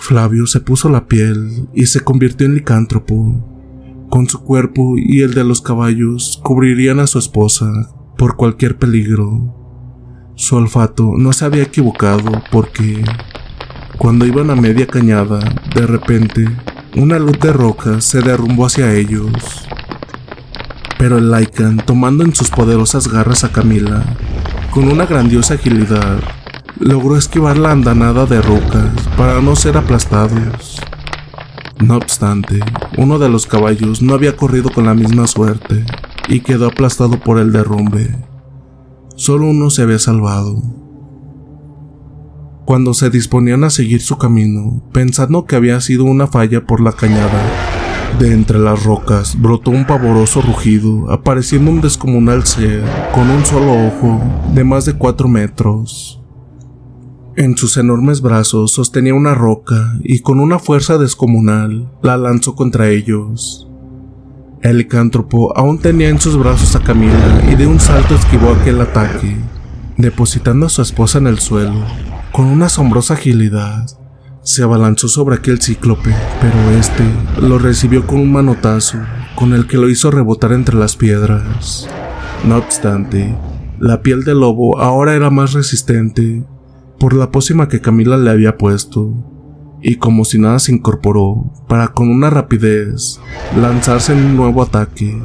Flavio 0.00 0.48
se 0.48 0.58
puso 0.58 0.88
la 0.88 1.06
piel 1.06 1.68
y 1.74 1.86
se 1.86 2.00
convirtió 2.00 2.48
en 2.48 2.56
licántropo. 2.56 4.08
Con 4.10 4.28
su 4.28 4.42
cuerpo 4.42 4.94
y 4.98 5.20
el 5.20 5.34
de 5.34 5.44
los 5.44 5.62
caballos 5.62 6.40
cubrirían 6.42 6.98
a 6.98 7.06
su 7.06 7.20
esposa 7.20 7.70
por 8.18 8.34
cualquier 8.34 8.78
peligro. 8.78 9.54
Su 10.34 10.56
olfato 10.56 11.12
no 11.16 11.32
se 11.32 11.44
había 11.44 11.62
equivocado 11.62 12.32
porque 12.50 13.04
cuando 13.96 14.26
iban 14.26 14.50
a 14.50 14.56
media 14.56 14.88
cañada, 14.88 15.38
de 15.76 15.86
repente, 15.86 16.48
una 16.96 17.18
luz 17.18 17.38
de 17.40 17.52
roca 17.52 18.00
se 18.00 18.20
derrumbó 18.20 18.66
hacia 18.66 18.92
ellos 18.94 19.64
pero 21.04 21.18
el 21.18 21.30
Lycan, 21.30 21.76
tomando 21.84 22.24
en 22.24 22.34
sus 22.34 22.48
poderosas 22.48 23.08
garras 23.08 23.44
a 23.44 23.52
Camila, 23.52 24.02
con 24.70 24.90
una 24.90 25.04
grandiosa 25.04 25.52
agilidad, 25.52 26.18
logró 26.80 27.18
esquivar 27.18 27.58
la 27.58 27.72
andanada 27.72 28.24
de 28.24 28.40
rocas 28.40 28.90
para 29.14 29.42
no 29.42 29.54
ser 29.54 29.76
aplastados. 29.76 30.80
No 31.78 31.96
obstante, 31.98 32.60
uno 32.96 33.18
de 33.18 33.28
los 33.28 33.46
caballos 33.46 34.00
no 34.00 34.14
había 34.14 34.34
corrido 34.34 34.70
con 34.70 34.86
la 34.86 34.94
misma 34.94 35.26
suerte 35.26 35.84
y 36.26 36.40
quedó 36.40 36.68
aplastado 36.68 37.20
por 37.20 37.38
el 37.38 37.52
derrumbe. 37.52 38.16
Solo 39.14 39.48
uno 39.48 39.68
se 39.68 39.82
había 39.82 39.98
salvado. 39.98 40.83
Cuando 42.64 42.94
se 42.94 43.10
disponían 43.10 43.62
a 43.64 43.68
seguir 43.68 44.00
su 44.00 44.16
camino, 44.16 44.82
pensando 44.90 45.44
que 45.44 45.54
había 45.54 45.82
sido 45.82 46.04
una 46.04 46.28
falla 46.28 46.64
por 46.64 46.80
la 46.80 46.92
cañada, 46.92 47.42
de 48.18 48.32
entre 48.32 48.58
las 48.58 48.84
rocas 48.84 49.38
brotó 49.38 49.70
un 49.70 49.86
pavoroso 49.86 50.40
rugido, 50.40 51.10
apareciendo 51.10 51.70
un 51.70 51.82
descomunal 51.82 52.46
ser 52.46 52.82
con 53.12 53.28
un 53.28 53.44
solo 53.44 53.88
ojo 53.88 54.18
de 54.54 54.64
más 54.64 54.86
de 54.86 54.94
cuatro 54.94 55.28
metros. 55.28 56.22
En 57.36 57.54
sus 57.54 57.76
enormes 57.76 58.22
brazos 58.22 58.72
sostenía 58.72 59.12
una 59.12 59.34
roca 59.34 59.98
y 60.02 60.20
con 60.20 60.40
una 60.40 60.58
fuerza 60.58 60.96
descomunal 60.96 61.92
la 62.02 62.16
lanzó 62.16 62.54
contra 62.54 62.88
ellos. 62.88 63.68
El 64.62 64.78
licántropo 64.78 65.52
aún 65.54 65.80
tenía 65.80 66.08
en 66.08 66.18
sus 66.18 66.38
brazos 66.38 66.74
a 66.76 66.80
Camila 66.80 67.44
y 67.50 67.56
de 67.56 67.66
un 67.66 67.78
salto 67.78 68.14
esquivó 68.14 68.52
aquel 68.52 68.80
ataque, 68.80 69.36
depositando 69.98 70.64
a 70.64 70.70
su 70.70 70.80
esposa 70.80 71.18
en 71.18 71.26
el 71.26 71.40
suelo 71.40 71.84
con 72.34 72.46
una 72.46 72.66
asombrosa 72.66 73.14
agilidad. 73.14 73.86
Se 74.42 74.64
abalanzó 74.64 75.06
sobre 75.06 75.36
aquel 75.36 75.62
cíclope, 75.62 76.12
pero 76.40 76.70
este 76.76 77.04
lo 77.40 77.60
recibió 77.60 78.08
con 78.08 78.18
un 78.18 78.32
manotazo, 78.32 78.98
con 79.36 79.52
el 79.52 79.68
que 79.68 79.76
lo 79.76 79.88
hizo 79.88 80.10
rebotar 80.10 80.50
entre 80.50 80.74
las 80.74 80.96
piedras. 80.96 81.88
No 82.44 82.56
obstante, 82.56 83.38
la 83.78 84.02
piel 84.02 84.24
del 84.24 84.40
lobo 84.40 84.80
ahora 84.80 85.14
era 85.14 85.30
más 85.30 85.52
resistente 85.52 86.44
por 86.98 87.14
la 87.14 87.30
pócima 87.30 87.68
que 87.68 87.80
Camila 87.80 88.16
le 88.16 88.30
había 88.30 88.58
puesto, 88.58 89.14
y 89.80 89.94
como 89.96 90.24
si 90.24 90.40
nada 90.40 90.58
se 90.58 90.72
incorporó 90.72 91.52
para 91.68 91.86
con 91.86 92.08
una 92.10 92.30
rapidez 92.30 93.20
lanzarse 93.56 94.12
en 94.12 94.24
un 94.24 94.36
nuevo 94.36 94.60
ataque, 94.60 95.16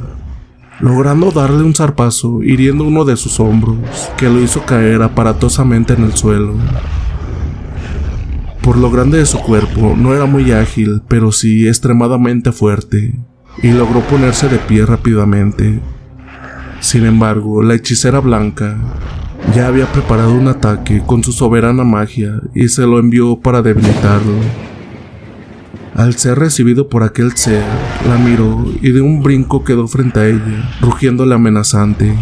logrando 0.80 1.30
darle 1.30 1.62
un 1.62 1.74
zarpazo 1.74 2.42
hiriendo 2.42 2.84
uno 2.84 3.04
de 3.04 3.16
sus 3.16 3.38
hombros, 3.40 3.78
que 4.16 4.28
lo 4.28 4.40
hizo 4.40 4.64
caer 4.64 5.02
aparatosamente 5.02 5.92
en 5.92 6.04
el 6.04 6.14
suelo. 6.14 6.54
Por 8.62 8.76
lo 8.76 8.90
grande 8.90 9.18
de 9.18 9.26
su 9.26 9.38
cuerpo, 9.38 9.94
no 9.96 10.14
era 10.14 10.26
muy 10.26 10.52
ágil, 10.52 11.02
pero 11.08 11.32
sí 11.32 11.66
extremadamente 11.66 12.52
fuerte, 12.52 13.14
y 13.62 13.72
logró 13.72 14.00
ponerse 14.00 14.48
de 14.48 14.58
pie 14.58 14.86
rápidamente. 14.86 15.80
Sin 16.80 17.04
embargo, 17.04 17.62
la 17.62 17.74
hechicera 17.74 18.20
blanca 18.20 18.76
ya 19.54 19.66
había 19.66 19.90
preparado 19.90 20.32
un 20.32 20.48
ataque 20.48 21.02
con 21.04 21.24
su 21.24 21.32
soberana 21.32 21.84
magia 21.84 22.40
y 22.54 22.68
se 22.68 22.82
lo 22.82 22.98
envió 22.98 23.36
para 23.36 23.62
debilitarlo. 23.62 24.34
Al 26.00 26.14
ser 26.14 26.38
recibido 26.38 26.88
por 26.88 27.02
aquel 27.02 27.36
ser, 27.36 27.62
la 28.08 28.16
miró 28.16 28.64
y 28.80 28.90
de 28.90 29.02
un 29.02 29.22
brinco 29.22 29.64
quedó 29.64 29.86
frente 29.86 30.18
a 30.18 30.28
ella, 30.28 30.70
rugiéndole 30.80 31.34
amenazante. 31.34 32.16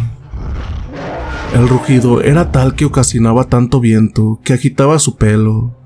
El 1.55 1.68
rugido 1.68 2.20
era 2.20 2.51
tal 2.51 2.74
que 2.74 2.87
ocasionaba 2.87 3.45
tanto 3.45 3.79
viento 3.79 4.41
que 4.43 4.53
agitaba 4.53 4.99
su 4.99 5.14
pelo, 5.14 5.76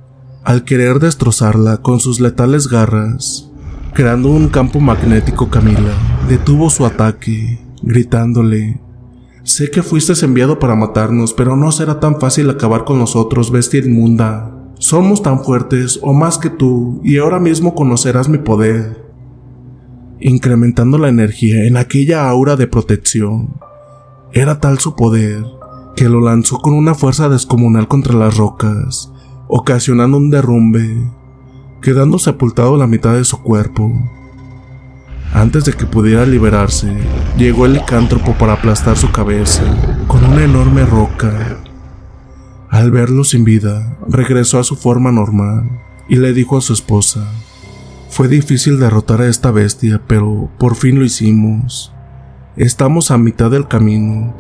al 0.43 0.65
querer 0.65 1.01
destrozarla 1.01 1.83
con 1.83 2.01
sus 2.01 2.19
letales 2.19 2.67
garras, 2.67 3.51
creando 3.93 4.31
un 4.31 4.49
campo 4.49 4.81
magnético 4.81 5.51
Camila, 5.51 5.93
detuvo 6.31 6.71
su 6.71 6.87
ataque, 6.87 7.61
gritándole, 7.83 8.81
Sé 9.43 9.71
que 9.71 9.83
fuiste 9.83 10.15
enviado 10.25 10.59
para 10.59 10.75
matarnos, 10.75 11.35
pero 11.35 11.57
no 11.57 11.71
será 11.73 12.01
tan 12.01 12.19
fácil 12.19 12.49
acabar 12.49 12.85
con 12.87 12.99
nosotros, 12.99 13.51
bestia 13.51 13.81
inmunda. 13.81 14.62
Somos 14.83 15.23
tan 15.23 15.45
fuertes 15.45 16.01
o 16.03 16.13
más 16.13 16.39
que 16.39 16.51
tú, 16.51 17.01
y 17.05 17.19
ahora 17.19 17.39
mismo 17.39 17.73
conocerás 17.73 18.29
mi 18.29 18.39
poder. 18.39 19.01
Incrementando 20.19 20.99
la 20.99 21.09
energía 21.09 21.67
en 21.69 21.77
aquella 21.77 22.29
aura 22.29 22.57
de 22.57 22.67
protección. 22.67 23.61
Era 24.33 24.59
tal 24.59 24.81
su 24.81 24.97
poder 24.97 25.45
que 25.95 26.09
lo 26.09 26.21
lanzó 26.21 26.59
con 26.59 26.75
una 26.75 26.97
fuerza 26.97 27.29
descomunal 27.29 27.87
contra 27.87 28.17
las 28.17 28.37
rocas, 28.37 29.13
ocasionando 29.47 30.17
un 30.17 30.31
derrumbe, 30.31 31.09
quedando 31.81 32.19
sepultado 32.19 32.77
la 32.77 32.89
mitad 32.89 33.15
de 33.15 33.25
su 33.25 33.41
cuerpo. 33.41 33.89
Antes 35.33 35.65
de 35.65 35.75
que 35.75 35.87
pudiera 35.87 36.27
liberarse, 36.27 36.93
llegó 37.39 37.67
el 37.67 37.75
licántropo 37.75 38.33
para 38.33 38.55
aplastar 38.55 38.97
su 38.97 39.13
cabeza 39.13 39.63
con 40.09 40.25
una 40.25 40.43
enorme 40.43 40.85
roca. 40.85 41.62
Al 42.73 42.91
verlo 42.91 43.23
sin 43.23 43.45
vida, 43.45 43.99
regresó 44.09 44.59
a 44.59 44.65
su 44.65 44.77
forma 44.77 45.13
normal 45.13 45.69
y 46.09 46.17
le 46.17 46.33
dijo 46.33 46.57
a 46.57 46.63
su 46.63 46.73
esposa, 46.73 47.31
Fue 48.09 48.29
difícil 48.29 48.81
derrotar 48.81 49.21
a 49.21 49.27
esta 49.27 49.51
bestia, 49.51 50.01
pero 50.07 50.49
por 50.59 50.75
fin 50.75 50.99
lo 50.99 51.05
hicimos. 51.05 51.93
Estamos 52.57 53.11
a 53.11 53.19
mitad 53.19 53.51
del 53.51 53.69
camino. 53.69 54.35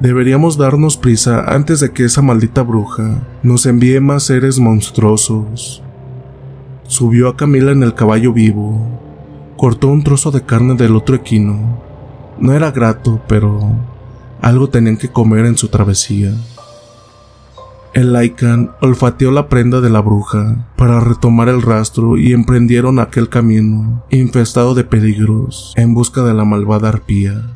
Deberíamos 0.00 0.56
darnos 0.56 0.96
prisa 0.96 1.44
antes 1.46 1.80
de 1.80 1.92
que 1.92 2.06
esa 2.06 2.22
maldita 2.22 2.62
bruja 2.62 3.20
nos 3.42 3.66
envíe 3.66 4.00
más 4.00 4.22
seres 4.22 4.58
monstruosos. 4.58 5.82
Subió 6.86 7.28
a 7.28 7.36
Camila 7.36 7.72
en 7.72 7.82
el 7.82 7.92
caballo 7.92 8.32
vivo, 8.32 8.80
cortó 9.58 9.88
un 9.88 10.02
trozo 10.04 10.30
de 10.30 10.40
carne 10.40 10.74
del 10.74 10.96
otro 10.96 11.16
equino. 11.16 11.82
No 12.40 12.54
era 12.54 12.70
grato, 12.70 13.20
pero 13.28 13.60
algo 14.40 14.70
tenían 14.70 14.96
que 14.96 15.10
comer 15.10 15.44
en 15.44 15.58
su 15.58 15.68
travesía. 15.68 16.32
El 17.94 18.12
Lycan 18.12 18.72
olfateó 18.80 19.30
la 19.30 19.48
prenda 19.48 19.80
de 19.80 19.90
la 19.90 20.00
bruja 20.00 20.68
para 20.76 21.00
retomar 21.00 21.48
el 21.48 21.62
rastro 21.62 22.18
y 22.18 22.32
emprendieron 22.32 22.98
aquel 22.98 23.28
camino 23.28 24.04
infestado 24.10 24.74
de 24.74 24.84
peligros 24.84 25.72
en 25.76 25.94
busca 25.94 26.22
de 26.22 26.34
la 26.34 26.44
malvada 26.44 26.90
arpía. 26.90 27.50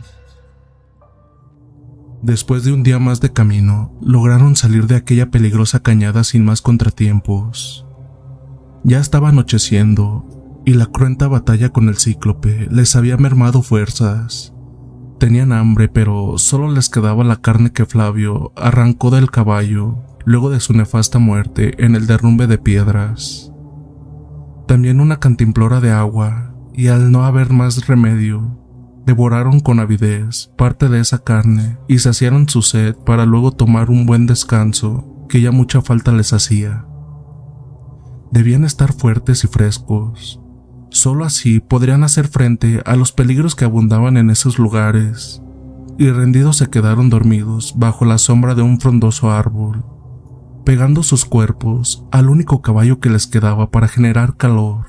Después 2.23 2.65
de 2.65 2.73
un 2.73 2.83
día 2.83 2.99
más 2.99 3.21
de 3.21 3.33
camino, 3.33 3.93
lograron 4.01 4.57
salir 4.57 4.87
de 4.87 4.97
aquella 4.97 5.31
peligrosa 5.31 5.81
cañada 5.81 6.25
sin 6.25 6.45
más 6.45 6.63
contratiempos. 6.63 7.85
Ya 8.85 9.01
estaba 9.01 9.29
anocheciendo 9.29 10.25
y 10.65 10.75
la 10.75 10.87
cruenta 10.87 11.29
batalla 11.29 11.71
con 11.71 11.89
el 11.89 11.97
cíclope 11.97 12.69
les 12.71 12.97
había 12.97 13.17
mermado 13.17 13.63
fuerzas. 13.63 14.55
Tenían 15.19 15.53
hambre, 15.53 15.89
pero 15.89 16.39
solo 16.39 16.71
les 16.71 16.89
quedaba 16.89 17.23
la 17.23 17.37
carne 17.37 17.73
que 17.73 17.87
Flavio 17.87 18.53
arrancó 18.57 19.11
del 19.11 19.31
caballo 19.31 19.99
luego 20.25 20.51
de 20.51 20.61
su 20.61 20.73
nefasta 20.73 21.19
muerte 21.19 21.75
en 21.85 21.95
el 21.95 22.07
derrumbe 22.07 22.47
de 22.47 22.59
piedras. 22.59 23.53
También 24.67 25.01
una 25.01 25.19
cantimplora 25.19 25.81
de 25.81 25.91
agua, 25.91 26.55
y 26.75 26.89
al 26.89 27.13
no 27.13 27.25
haber 27.25 27.53
más 27.53 27.87
remedio, 27.87 28.59
devoraron 29.05 29.61
con 29.61 29.81
avidez 29.81 30.51
parte 30.57 30.89
de 30.89 31.01
esa 31.01 31.23
carne 31.23 31.79
y 31.89 31.99
saciaron 31.99 32.49
su 32.49 32.63
sed 32.63 32.95
para 32.95 33.27
luego 33.27 33.53
tomar 33.53 33.91
un 33.91 34.07
buen 34.07 34.27
descanso 34.27 35.27
que 35.29 35.41
ya 35.41 35.51
mucha 35.51 35.83
falta 35.83 36.13
les 36.13 36.33
hacía. 36.33 36.87
Debían 38.31 38.65
estar 38.65 38.93
fuertes 38.93 39.45
y 39.45 39.49
frescos. 39.49 40.41
Solo 40.91 41.25
así 41.25 41.61
podrían 41.61 42.05
hacer 42.05 42.29
frente 42.29 42.83
a 42.87 42.97
los 42.97 43.13
peligros 43.13 43.55
que 43.55 43.65
abundaban 43.65 44.17
en 44.17 44.31
esos 44.31 44.59
lugares, 44.59 45.43
y 45.99 46.09
rendidos 46.11 46.57
se 46.57 46.69
quedaron 46.69 47.11
dormidos 47.11 47.75
bajo 47.77 48.05
la 48.05 48.19
sombra 48.19 48.55
de 48.55 48.63
un 48.63 48.81
frondoso 48.81 49.31
árbol 49.31 49.85
pegando 50.65 51.03
sus 51.03 51.25
cuerpos 51.25 52.05
al 52.11 52.29
único 52.29 52.63
caballo 52.63 53.01
que 53.01 53.11
les 53.11 53.27
quedaba 53.27 53.71
para 53.71 53.89
generar 53.89 54.37
calor. 54.37 54.87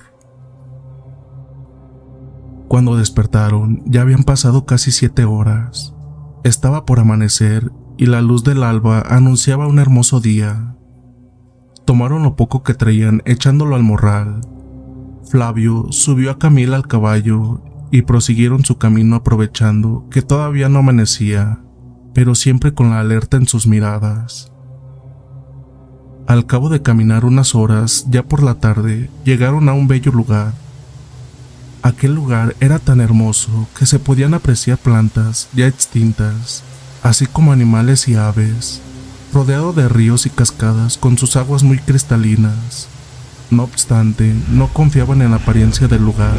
Cuando 2.67 2.95
despertaron 2.95 3.83
ya 3.85 4.01
habían 4.01 4.23
pasado 4.23 4.65
casi 4.65 4.91
siete 4.91 5.25
horas. 5.25 5.93
Estaba 6.43 6.85
por 6.85 6.99
amanecer 6.99 7.71
y 7.97 8.07
la 8.07 8.21
luz 8.21 8.43
del 8.43 8.63
alba 8.63 9.01
anunciaba 9.01 9.67
un 9.67 9.79
hermoso 9.79 10.19
día. 10.19 10.75
Tomaron 11.85 12.23
lo 12.23 12.35
poco 12.35 12.63
que 12.63 12.73
traían 12.73 13.21
echándolo 13.25 13.75
al 13.75 13.83
morral. 13.83 14.41
Flavio 15.29 15.87
subió 15.89 16.31
a 16.31 16.39
Camila 16.39 16.75
al 16.75 16.87
caballo 16.87 17.61
y 17.91 18.03
prosiguieron 18.03 18.65
su 18.65 18.77
camino 18.77 19.17
aprovechando 19.17 20.07
que 20.09 20.21
todavía 20.21 20.69
no 20.69 20.79
amanecía, 20.79 21.63
pero 22.13 22.35
siempre 22.35 22.73
con 22.73 22.89
la 22.89 22.99
alerta 22.99 23.37
en 23.37 23.47
sus 23.47 23.67
miradas. 23.67 24.52
Al 26.25 26.45
cabo 26.45 26.69
de 26.69 26.81
caminar 26.81 27.25
unas 27.25 27.53
horas, 27.53 28.05
ya 28.09 28.23
por 28.23 28.43
la 28.43 28.55
tarde, 28.55 29.09
llegaron 29.25 29.67
a 29.67 29.73
un 29.73 29.89
bello 29.89 30.11
lugar. 30.11 30.53
Aquel 31.81 32.15
lugar 32.15 32.55
era 32.61 32.79
tan 32.79 33.01
hermoso 33.01 33.67
que 33.77 33.85
se 33.85 33.99
podían 33.99 34.33
apreciar 34.33 34.77
plantas 34.77 35.49
ya 35.53 35.67
extintas, 35.67 36.63
así 37.03 37.25
como 37.25 37.51
animales 37.51 38.07
y 38.07 38.15
aves, 38.15 38.79
rodeado 39.33 39.73
de 39.73 39.89
ríos 39.89 40.25
y 40.25 40.29
cascadas 40.29 40.97
con 40.97 41.17
sus 41.17 41.35
aguas 41.35 41.61
muy 41.61 41.77
cristalinas. 41.77 42.87
No 43.51 43.63
obstante, 43.63 44.33
no 44.49 44.69
confiaban 44.69 45.21
en 45.21 45.31
la 45.31 45.37
apariencia 45.37 45.89
del 45.89 46.05
lugar, 46.05 46.37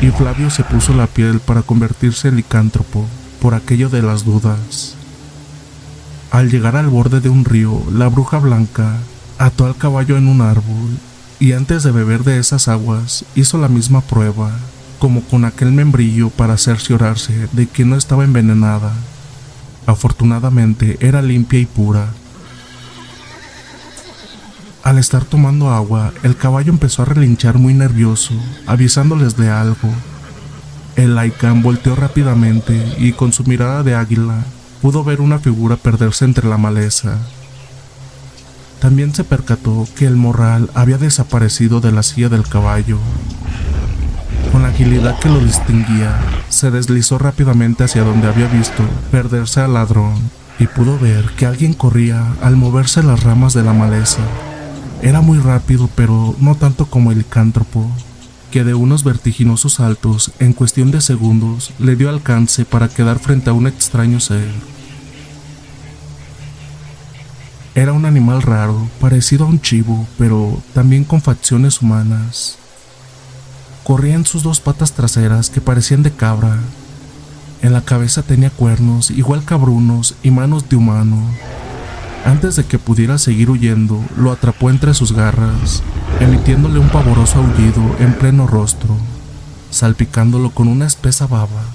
y 0.00 0.06
Flavio 0.10 0.50
se 0.50 0.62
puso 0.62 0.94
la 0.94 1.08
piel 1.08 1.40
para 1.40 1.62
convertirse 1.62 2.28
en 2.28 2.36
licántropo 2.36 3.04
por 3.40 3.54
aquello 3.54 3.88
de 3.88 4.02
las 4.02 4.24
dudas. 4.24 4.96
Al 6.34 6.50
llegar 6.50 6.74
al 6.74 6.88
borde 6.88 7.20
de 7.20 7.28
un 7.28 7.44
río, 7.44 7.80
la 7.92 8.08
bruja 8.08 8.40
blanca 8.40 8.96
ató 9.38 9.66
al 9.66 9.76
caballo 9.76 10.16
en 10.16 10.26
un 10.26 10.40
árbol 10.40 10.98
y 11.38 11.52
antes 11.52 11.84
de 11.84 11.92
beber 11.92 12.24
de 12.24 12.40
esas 12.40 12.66
aguas 12.66 13.24
hizo 13.36 13.56
la 13.56 13.68
misma 13.68 14.00
prueba, 14.00 14.50
como 14.98 15.22
con 15.22 15.44
aquel 15.44 15.70
membrillo 15.70 16.30
para 16.30 16.58
cerciorarse 16.58 17.46
de 17.52 17.68
que 17.68 17.84
no 17.84 17.94
estaba 17.94 18.24
envenenada. 18.24 18.92
Afortunadamente 19.86 20.96
era 20.98 21.22
limpia 21.22 21.60
y 21.60 21.66
pura. 21.66 22.08
Al 24.82 24.98
estar 24.98 25.24
tomando 25.24 25.70
agua, 25.70 26.12
el 26.24 26.36
caballo 26.36 26.72
empezó 26.72 27.02
a 27.02 27.04
relinchar 27.04 27.58
muy 27.58 27.74
nervioso, 27.74 28.34
avisándoles 28.66 29.36
de 29.36 29.50
algo. 29.50 29.88
El 30.96 31.14
Laikan 31.14 31.62
volteó 31.62 31.94
rápidamente 31.94 32.96
y 32.98 33.12
con 33.12 33.32
su 33.32 33.44
mirada 33.44 33.84
de 33.84 33.94
águila 33.94 34.44
pudo 34.84 35.02
ver 35.02 35.22
una 35.22 35.38
figura 35.38 35.76
perderse 35.76 36.26
entre 36.26 36.46
la 36.46 36.58
maleza. 36.58 37.16
También 38.80 39.14
se 39.14 39.24
percató 39.24 39.88
que 39.96 40.04
el 40.04 40.14
morral 40.14 40.68
había 40.74 40.98
desaparecido 40.98 41.80
de 41.80 41.90
la 41.90 42.02
silla 42.02 42.28
del 42.28 42.46
caballo. 42.46 42.98
Con 44.52 44.60
la 44.60 44.68
agilidad 44.68 45.18
que 45.20 45.30
lo 45.30 45.40
distinguía, 45.40 46.20
se 46.50 46.70
deslizó 46.70 47.16
rápidamente 47.16 47.84
hacia 47.84 48.04
donde 48.04 48.28
había 48.28 48.46
visto 48.46 48.82
perderse 49.10 49.60
al 49.62 49.72
ladrón 49.72 50.16
y 50.58 50.66
pudo 50.66 50.98
ver 50.98 51.30
que 51.30 51.46
alguien 51.46 51.72
corría 51.72 52.34
al 52.42 52.56
moverse 52.56 53.02
las 53.02 53.22
ramas 53.22 53.54
de 53.54 53.62
la 53.62 53.72
maleza. 53.72 54.20
Era 55.00 55.22
muy 55.22 55.38
rápido, 55.38 55.88
pero 55.94 56.36
no 56.40 56.56
tanto 56.56 56.84
como 56.84 57.10
el 57.10 57.16
licántropo, 57.16 57.90
que 58.50 58.64
de 58.64 58.74
unos 58.74 59.02
vertiginosos 59.02 59.72
saltos, 59.72 60.30
en 60.40 60.52
cuestión 60.52 60.90
de 60.90 61.00
segundos, 61.00 61.72
le 61.78 61.96
dio 61.96 62.10
alcance 62.10 62.66
para 62.66 62.88
quedar 62.88 63.18
frente 63.18 63.48
a 63.48 63.54
un 63.54 63.66
extraño 63.66 64.20
ser. 64.20 64.73
Era 67.76 67.92
un 67.92 68.04
animal 68.04 68.40
raro, 68.40 68.88
parecido 69.00 69.44
a 69.44 69.48
un 69.48 69.60
chivo, 69.60 70.06
pero 70.16 70.62
también 70.74 71.02
con 71.02 71.20
facciones 71.20 71.82
humanas. 71.82 72.56
Corría 73.82 74.14
en 74.14 74.24
sus 74.24 74.44
dos 74.44 74.60
patas 74.60 74.92
traseras 74.92 75.50
que 75.50 75.60
parecían 75.60 76.04
de 76.04 76.12
cabra. 76.12 76.56
En 77.62 77.72
la 77.72 77.80
cabeza 77.80 78.22
tenía 78.22 78.50
cuernos 78.50 79.10
igual 79.10 79.44
cabrunos 79.44 80.14
y 80.22 80.30
manos 80.30 80.68
de 80.68 80.76
humano. 80.76 81.16
Antes 82.24 82.54
de 82.54 82.64
que 82.64 82.78
pudiera 82.78 83.18
seguir 83.18 83.50
huyendo, 83.50 84.00
lo 84.16 84.30
atrapó 84.30 84.70
entre 84.70 84.94
sus 84.94 85.10
garras, 85.12 85.82
emitiéndole 86.20 86.78
un 86.78 86.90
pavoroso 86.90 87.40
aullido 87.40 87.82
en 87.98 88.14
pleno 88.14 88.46
rostro, 88.46 88.96
salpicándolo 89.70 90.50
con 90.50 90.68
una 90.68 90.86
espesa 90.86 91.26
baba. 91.26 91.73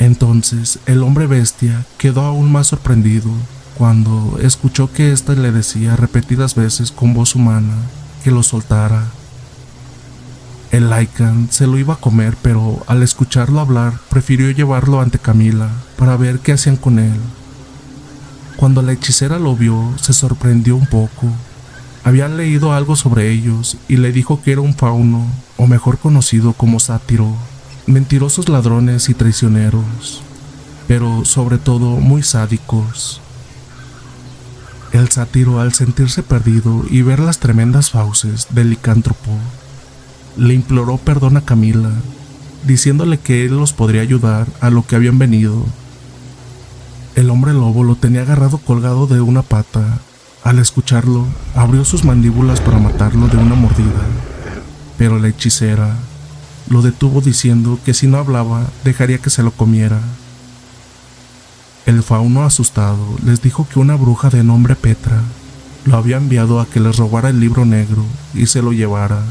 Entonces 0.00 0.78
el 0.86 1.02
hombre 1.02 1.26
bestia 1.26 1.84
quedó 1.98 2.22
aún 2.22 2.50
más 2.50 2.68
sorprendido 2.68 3.30
cuando 3.76 4.38
escuchó 4.42 4.90
que 4.90 5.12
ésta 5.12 5.34
le 5.34 5.52
decía 5.52 5.94
repetidas 5.94 6.54
veces 6.54 6.90
con 6.90 7.12
voz 7.12 7.34
humana 7.34 7.74
que 8.24 8.30
lo 8.30 8.42
soltara. 8.42 9.04
El 10.72 10.88
Lycan 10.88 11.48
se 11.50 11.66
lo 11.66 11.76
iba 11.78 11.94
a 11.94 12.00
comer, 12.00 12.34
pero 12.40 12.82
al 12.86 13.02
escucharlo 13.02 13.60
hablar 13.60 13.92
prefirió 14.08 14.50
llevarlo 14.50 15.02
ante 15.02 15.18
Camila 15.18 15.68
para 15.98 16.16
ver 16.16 16.38
qué 16.38 16.52
hacían 16.52 16.76
con 16.76 16.98
él. 16.98 17.20
Cuando 18.56 18.80
la 18.80 18.92
hechicera 18.92 19.38
lo 19.38 19.54
vio, 19.54 19.92
se 20.00 20.14
sorprendió 20.14 20.76
un 20.76 20.86
poco. 20.86 21.26
Había 22.04 22.28
leído 22.28 22.72
algo 22.72 22.96
sobre 22.96 23.30
ellos 23.30 23.76
y 23.86 23.98
le 23.98 24.12
dijo 24.12 24.40
que 24.42 24.52
era 24.52 24.62
un 24.62 24.74
fauno, 24.74 25.26
o 25.58 25.66
mejor 25.66 25.98
conocido 25.98 26.54
como 26.54 26.80
sátiro, 26.80 27.34
mentirosos 27.90 28.48
ladrones 28.48 29.08
y 29.08 29.14
traicioneros, 29.14 30.22
pero 30.88 31.24
sobre 31.24 31.58
todo 31.58 31.96
muy 31.96 32.22
sádicos. 32.22 33.20
El 34.92 35.08
sátiro, 35.08 35.60
al 35.60 35.72
sentirse 35.72 36.22
perdido 36.22 36.84
y 36.90 37.02
ver 37.02 37.20
las 37.20 37.38
tremendas 37.38 37.90
fauces 37.90 38.48
del 38.50 38.70
licántropo, 38.70 39.30
le 40.36 40.54
imploró 40.54 40.96
perdón 40.96 41.36
a 41.36 41.42
Camila, 41.42 41.90
diciéndole 42.66 43.18
que 43.18 43.44
él 43.44 43.56
los 43.56 43.72
podría 43.72 44.02
ayudar 44.02 44.46
a 44.60 44.70
lo 44.70 44.86
que 44.86 44.96
habían 44.96 45.18
venido 45.18 45.64
el 47.16 47.28
hombre 47.28 47.52
lobo 47.52 47.82
lo 47.82 47.96
tenía 47.96 48.22
agarrado 48.22 48.58
colgado 48.58 49.06
de 49.06 49.20
una 49.20 49.42
pata. 49.42 49.98
Al 50.44 50.58
escucharlo, 50.58 51.26
abrió 51.54 51.84
sus 51.84 52.04
mandíbulas 52.04 52.60
para 52.60 52.78
matarlo 52.78 53.26
de 53.26 53.36
una 53.36 53.56
mordida. 53.56 54.06
Pero 54.96 55.18
la 55.18 55.28
hechicera 55.28 55.96
lo 56.70 56.82
detuvo 56.82 57.20
diciendo 57.20 57.80
que 57.84 57.92
si 57.92 58.06
no 58.06 58.16
hablaba, 58.16 58.70
dejaría 58.84 59.18
que 59.18 59.28
se 59.28 59.42
lo 59.42 59.50
comiera. 59.50 60.00
El 61.84 62.04
fauno 62.04 62.44
asustado 62.44 63.18
les 63.26 63.42
dijo 63.42 63.66
que 63.68 63.80
una 63.80 63.96
bruja 63.96 64.30
de 64.30 64.44
nombre 64.44 64.76
Petra 64.76 65.20
lo 65.84 65.96
había 65.96 66.16
enviado 66.16 66.60
a 66.60 66.66
que 66.66 66.78
les 66.78 66.96
robara 66.96 67.28
el 67.28 67.40
libro 67.40 67.64
negro 67.64 68.04
y 68.34 68.46
se 68.46 68.62
lo 68.62 68.72
llevara. 68.72 69.24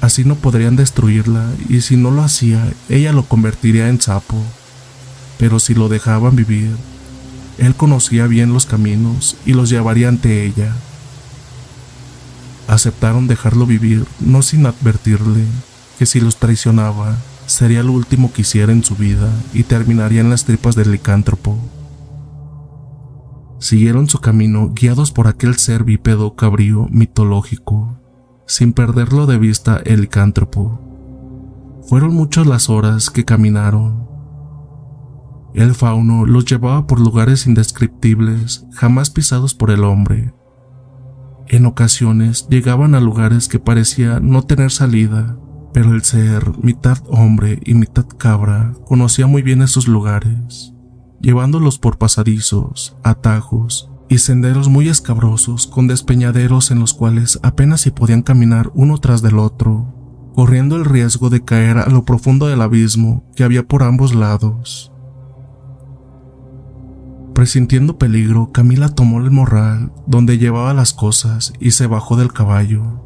Así 0.00 0.24
no 0.24 0.36
podrían 0.36 0.76
destruirla 0.76 1.50
y 1.68 1.80
si 1.80 1.96
no 1.96 2.12
lo 2.12 2.22
hacía, 2.22 2.72
ella 2.88 3.12
lo 3.12 3.24
convertiría 3.24 3.88
en 3.88 4.00
sapo. 4.00 4.40
Pero 5.36 5.58
si 5.58 5.74
lo 5.74 5.88
dejaban 5.88 6.36
vivir, 6.36 6.76
él 7.58 7.74
conocía 7.74 8.28
bien 8.28 8.52
los 8.52 8.66
caminos 8.66 9.36
y 9.44 9.54
los 9.54 9.68
llevaría 9.68 10.08
ante 10.08 10.46
ella. 10.46 10.72
Aceptaron 12.68 13.26
dejarlo 13.26 13.66
vivir, 13.66 14.06
no 14.20 14.42
sin 14.42 14.64
advertirle 14.66 15.44
que 15.98 16.06
si 16.06 16.20
los 16.20 16.36
traicionaba, 16.36 17.16
sería 17.46 17.82
lo 17.82 17.92
último 17.92 18.32
que 18.32 18.42
hiciera 18.42 18.72
en 18.72 18.84
su 18.84 18.96
vida 18.96 19.30
y 19.52 19.64
terminaría 19.64 20.20
en 20.20 20.30
las 20.30 20.44
tripas 20.44 20.74
del 20.74 20.92
licántropo. 20.92 21.58
Siguieron 23.58 24.08
su 24.08 24.20
camino 24.20 24.72
guiados 24.74 25.10
por 25.10 25.26
aquel 25.26 25.56
ser 25.56 25.84
bípedo 25.84 26.36
cabrío 26.36 26.86
mitológico, 26.90 27.98
sin 28.46 28.72
perderlo 28.72 29.26
de 29.26 29.38
vista 29.38 29.80
el 29.84 30.02
licántropo. 30.02 30.80
Fueron 31.88 32.14
muchas 32.14 32.46
las 32.46 32.68
horas 32.68 33.10
que 33.10 33.24
caminaron. 33.24 34.08
El 35.54 35.74
fauno 35.74 36.26
los 36.26 36.44
llevaba 36.44 36.86
por 36.86 36.98
lugares 36.98 37.46
indescriptibles, 37.46 38.66
jamás 38.72 39.10
pisados 39.10 39.54
por 39.54 39.70
el 39.70 39.84
hombre. 39.84 40.34
En 41.46 41.66
ocasiones 41.66 42.48
llegaban 42.48 42.94
a 42.94 43.00
lugares 43.00 43.48
que 43.48 43.60
parecía 43.60 44.18
no 44.20 44.42
tener 44.42 44.72
salida, 44.72 45.38
pero 45.74 45.92
el 45.92 46.04
ser, 46.04 46.52
mitad 46.62 46.98
hombre 47.08 47.58
y 47.64 47.74
mitad 47.74 48.06
cabra, 48.06 48.74
conocía 48.86 49.26
muy 49.26 49.42
bien 49.42 49.60
esos 49.60 49.88
lugares, 49.88 50.72
llevándolos 51.20 51.80
por 51.80 51.98
pasadizos, 51.98 52.96
atajos 53.02 53.90
y 54.08 54.18
senderos 54.18 54.68
muy 54.68 54.88
escabrosos 54.88 55.66
con 55.66 55.88
despeñaderos 55.88 56.70
en 56.70 56.78
los 56.78 56.94
cuales 56.94 57.40
apenas 57.42 57.80
se 57.80 57.90
podían 57.90 58.22
caminar 58.22 58.70
uno 58.74 58.98
tras 58.98 59.20
del 59.20 59.36
otro, 59.36 60.32
corriendo 60.36 60.76
el 60.76 60.84
riesgo 60.84 61.28
de 61.28 61.44
caer 61.44 61.78
a 61.78 61.88
lo 61.88 62.04
profundo 62.04 62.46
del 62.46 62.62
abismo 62.62 63.28
que 63.34 63.42
había 63.42 63.66
por 63.66 63.82
ambos 63.82 64.14
lados. 64.14 64.92
Presintiendo 67.34 67.98
peligro, 67.98 68.52
Camila 68.52 68.90
tomó 68.90 69.18
el 69.18 69.32
morral 69.32 69.92
donde 70.06 70.38
llevaba 70.38 70.72
las 70.72 70.94
cosas 70.94 71.52
y 71.58 71.72
se 71.72 71.88
bajó 71.88 72.14
del 72.14 72.32
caballo. 72.32 73.03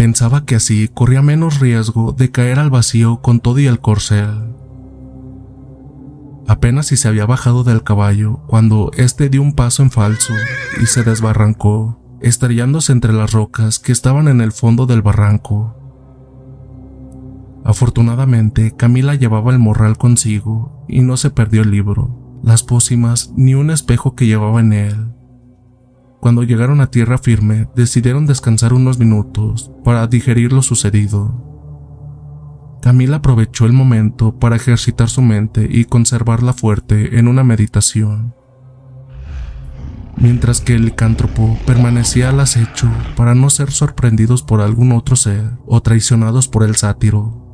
Pensaba 0.00 0.46
que 0.46 0.54
así 0.54 0.88
corría 0.88 1.20
menos 1.20 1.60
riesgo 1.60 2.12
de 2.12 2.30
caer 2.30 2.58
al 2.58 2.70
vacío 2.70 3.20
con 3.20 3.38
todo 3.38 3.58
y 3.58 3.66
el 3.66 3.80
corcel. 3.80 4.54
Apenas 6.48 6.86
si 6.86 6.96
se 6.96 7.06
había 7.06 7.26
bajado 7.26 7.64
del 7.64 7.82
caballo 7.82 8.40
cuando 8.46 8.92
éste 8.96 9.28
dio 9.28 9.42
un 9.42 9.52
paso 9.52 9.82
en 9.82 9.90
falso 9.90 10.32
y 10.80 10.86
se 10.86 11.02
desbarrancó, 11.02 12.00
estrellándose 12.22 12.92
entre 12.92 13.12
las 13.12 13.32
rocas 13.32 13.78
que 13.78 13.92
estaban 13.92 14.26
en 14.28 14.40
el 14.40 14.52
fondo 14.52 14.86
del 14.86 15.02
barranco. 15.02 15.76
Afortunadamente, 17.62 18.74
Camila 18.74 19.16
llevaba 19.16 19.52
el 19.52 19.58
morral 19.58 19.98
consigo 19.98 20.86
y 20.88 21.02
no 21.02 21.18
se 21.18 21.28
perdió 21.28 21.60
el 21.60 21.72
libro, 21.72 22.40
las 22.42 22.62
pócimas 22.62 23.34
ni 23.36 23.52
un 23.52 23.70
espejo 23.70 24.14
que 24.14 24.26
llevaba 24.26 24.60
en 24.60 24.72
él. 24.72 25.19
Cuando 26.20 26.42
llegaron 26.42 26.82
a 26.82 26.90
tierra 26.90 27.16
firme, 27.16 27.68
decidieron 27.74 28.26
descansar 28.26 28.74
unos 28.74 28.98
minutos 28.98 29.72
para 29.82 30.06
digerir 30.06 30.52
lo 30.52 30.60
sucedido. 30.60 31.46
Camila 32.82 33.16
aprovechó 33.16 33.64
el 33.64 33.72
momento 33.72 34.38
para 34.38 34.56
ejercitar 34.56 35.08
su 35.08 35.22
mente 35.22 35.66
y 35.70 35.86
conservarla 35.86 36.52
fuerte 36.52 37.18
en 37.18 37.26
una 37.26 37.42
meditación, 37.42 38.34
mientras 40.16 40.60
que 40.60 40.74
el 40.74 40.84
licántropo 40.86 41.58
permanecía 41.66 42.28
al 42.28 42.40
acecho 42.40 42.90
para 43.16 43.34
no 43.34 43.48
ser 43.48 43.70
sorprendidos 43.70 44.42
por 44.42 44.60
algún 44.60 44.92
otro 44.92 45.16
ser 45.16 45.52
o 45.66 45.80
traicionados 45.80 46.48
por 46.48 46.64
el 46.64 46.76
sátiro. 46.76 47.46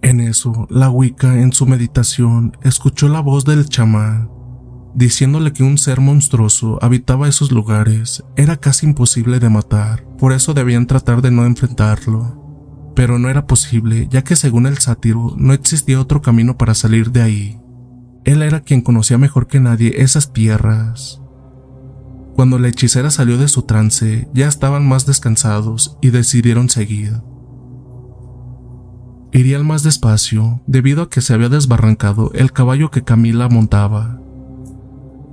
En 0.00 0.20
eso, 0.20 0.66
la 0.70 0.88
Wicca 0.88 1.40
en 1.40 1.52
su 1.52 1.66
meditación 1.66 2.56
escuchó 2.62 3.08
la 3.08 3.20
voz 3.20 3.44
del 3.44 3.68
chamán 3.68 4.41
diciéndole 4.94 5.52
que 5.52 5.62
un 5.62 5.78
ser 5.78 6.00
monstruoso 6.00 6.78
habitaba 6.82 7.28
esos 7.28 7.50
lugares, 7.50 8.22
era 8.36 8.56
casi 8.56 8.86
imposible 8.86 9.40
de 9.40 9.48
matar, 9.48 10.04
por 10.18 10.32
eso 10.32 10.54
debían 10.54 10.86
tratar 10.86 11.22
de 11.22 11.30
no 11.30 11.44
enfrentarlo. 11.46 12.92
Pero 12.94 13.18
no 13.18 13.30
era 13.30 13.46
posible, 13.46 14.06
ya 14.10 14.22
que 14.22 14.36
según 14.36 14.66
el 14.66 14.78
sátiro 14.78 15.34
no 15.36 15.54
existía 15.54 16.00
otro 16.00 16.20
camino 16.20 16.58
para 16.58 16.74
salir 16.74 17.10
de 17.10 17.22
ahí. 17.22 17.60
Él 18.24 18.42
era 18.42 18.60
quien 18.60 18.82
conocía 18.82 19.18
mejor 19.18 19.46
que 19.46 19.60
nadie 19.60 20.02
esas 20.02 20.32
tierras. 20.32 21.20
Cuando 22.34 22.58
la 22.58 22.68
hechicera 22.68 23.10
salió 23.10 23.38
de 23.38 23.48
su 23.48 23.62
trance, 23.62 24.28
ya 24.32 24.46
estaban 24.46 24.86
más 24.86 25.06
descansados 25.06 25.98
y 26.00 26.10
decidieron 26.10 26.68
seguir. 26.68 27.20
Irían 29.32 29.66
más 29.66 29.82
despacio, 29.82 30.62
debido 30.66 31.02
a 31.02 31.10
que 31.10 31.22
se 31.22 31.32
había 31.32 31.48
desbarrancado 31.48 32.30
el 32.34 32.52
caballo 32.52 32.90
que 32.90 33.02
Camila 33.02 33.48
montaba, 33.48 34.20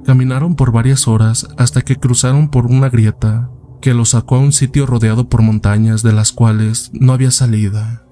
Caminaron 0.06 0.56
por 0.56 0.72
varias 0.72 1.08
horas 1.08 1.48
hasta 1.58 1.82
que 1.82 1.98
cruzaron 1.98 2.50
por 2.50 2.66
una 2.66 2.90
grieta 2.90 3.50
que 3.82 3.94
los 3.94 4.10
sacó 4.10 4.36
a 4.36 4.40
un 4.40 4.52
sitio 4.52 4.86
rodeado 4.86 5.30
por 5.30 5.42
montañas 5.42 6.04
de 6.04 6.14
las 6.14 6.32
cuales 6.32 6.92
no 6.94 7.14
había 7.14 7.32
salida. 7.32 8.04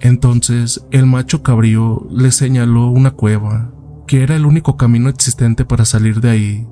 Entonces 0.00 0.84
el 0.90 1.06
macho 1.06 1.42
cabrío 1.42 2.06
le 2.10 2.30
señaló 2.30 2.88
una 2.88 3.12
cueva, 3.12 3.70
que 4.06 4.22
era 4.22 4.34
el 4.36 4.46
único 4.46 4.76
camino 4.76 5.08
existente 5.08 5.64
para 5.64 5.84
salir 5.84 6.20
de 6.20 6.30
ahí. 6.30 6.68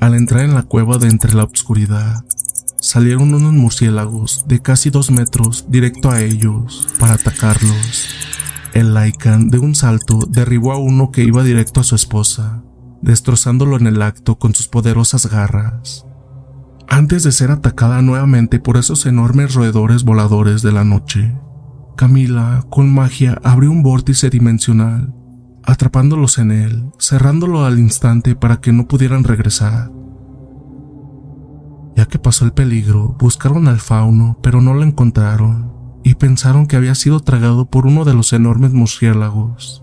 Al 0.00 0.14
entrar 0.14 0.44
en 0.44 0.54
la 0.54 0.62
cueva 0.62 0.98
de 0.98 1.08
entre 1.08 1.34
la 1.34 1.44
oscuridad, 1.44 2.24
salieron 2.80 3.34
unos 3.34 3.52
murciélagos 3.52 4.44
de 4.48 4.60
casi 4.60 4.90
dos 4.90 5.10
metros 5.10 5.66
directo 5.68 6.10
a 6.10 6.20
ellos 6.20 6.88
para 6.98 7.14
atacarlos. 7.14 8.41
El 8.72 8.94
Lycan 8.94 9.50
de 9.50 9.58
un 9.58 9.74
salto 9.74 10.20
derribó 10.30 10.72
a 10.72 10.78
uno 10.78 11.10
que 11.12 11.22
iba 11.22 11.42
directo 11.42 11.80
a 11.80 11.84
su 11.84 11.94
esposa, 11.94 12.62
destrozándolo 13.02 13.76
en 13.76 13.86
el 13.86 14.00
acto 14.00 14.38
con 14.38 14.54
sus 14.54 14.66
poderosas 14.66 15.26
garras. 15.26 16.06
Antes 16.88 17.22
de 17.22 17.32
ser 17.32 17.50
atacada 17.50 18.00
nuevamente 18.00 18.60
por 18.60 18.78
esos 18.78 19.04
enormes 19.04 19.54
roedores 19.54 20.04
voladores 20.04 20.62
de 20.62 20.72
la 20.72 20.84
noche, 20.84 21.36
Camila, 21.96 22.64
con 22.70 22.92
magia, 22.92 23.38
abrió 23.44 23.70
un 23.70 23.82
vórtice 23.82 24.30
dimensional, 24.30 25.14
atrapándolos 25.64 26.38
en 26.38 26.50
él, 26.50 26.90
cerrándolo 26.98 27.66
al 27.66 27.78
instante 27.78 28.34
para 28.34 28.62
que 28.62 28.72
no 28.72 28.88
pudieran 28.88 29.24
regresar. 29.24 29.92
Ya 31.94 32.06
que 32.06 32.18
pasó 32.18 32.46
el 32.46 32.52
peligro, 32.52 33.16
buscaron 33.18 33.68
al 33.68 33.80
fauno, 33.80 34.38
pero 34.42 34.62
no 34.62 34.72
lo 34.72 34.82
encontraron, 34.82 35.71
y 36.04 36.14
pensaron 36.14 36.66
que 36.66 36.76
había 36.76 36.94
sido 36.94 37.20
tragado 37.20 37.66
por 37.66 37.86
uno 37.86 38.04
de 38.04 38.14
los 38.14 38.32
enormes 38.32 38.72
murciélagos. 38.72 39.82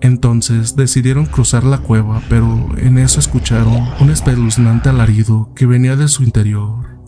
Entonces 0.00 0.76
decidieron 0.76 1.26
cruzar 1.26 1.64
la 1.64 1.78
cueva, 1.78 2.22
pero 2.28 2.68
en 2.76 2.98
eso 2.98 3.18
escucharon 3.18 3.88
un 4.00 4.10
espeluznante 4.10 4.88
alarido 4.88 5.52
que 5.54 5.66
venía 5.66 5.96
de 5.96 6.08
su 6.08 6.22
interior, 6.22 6.98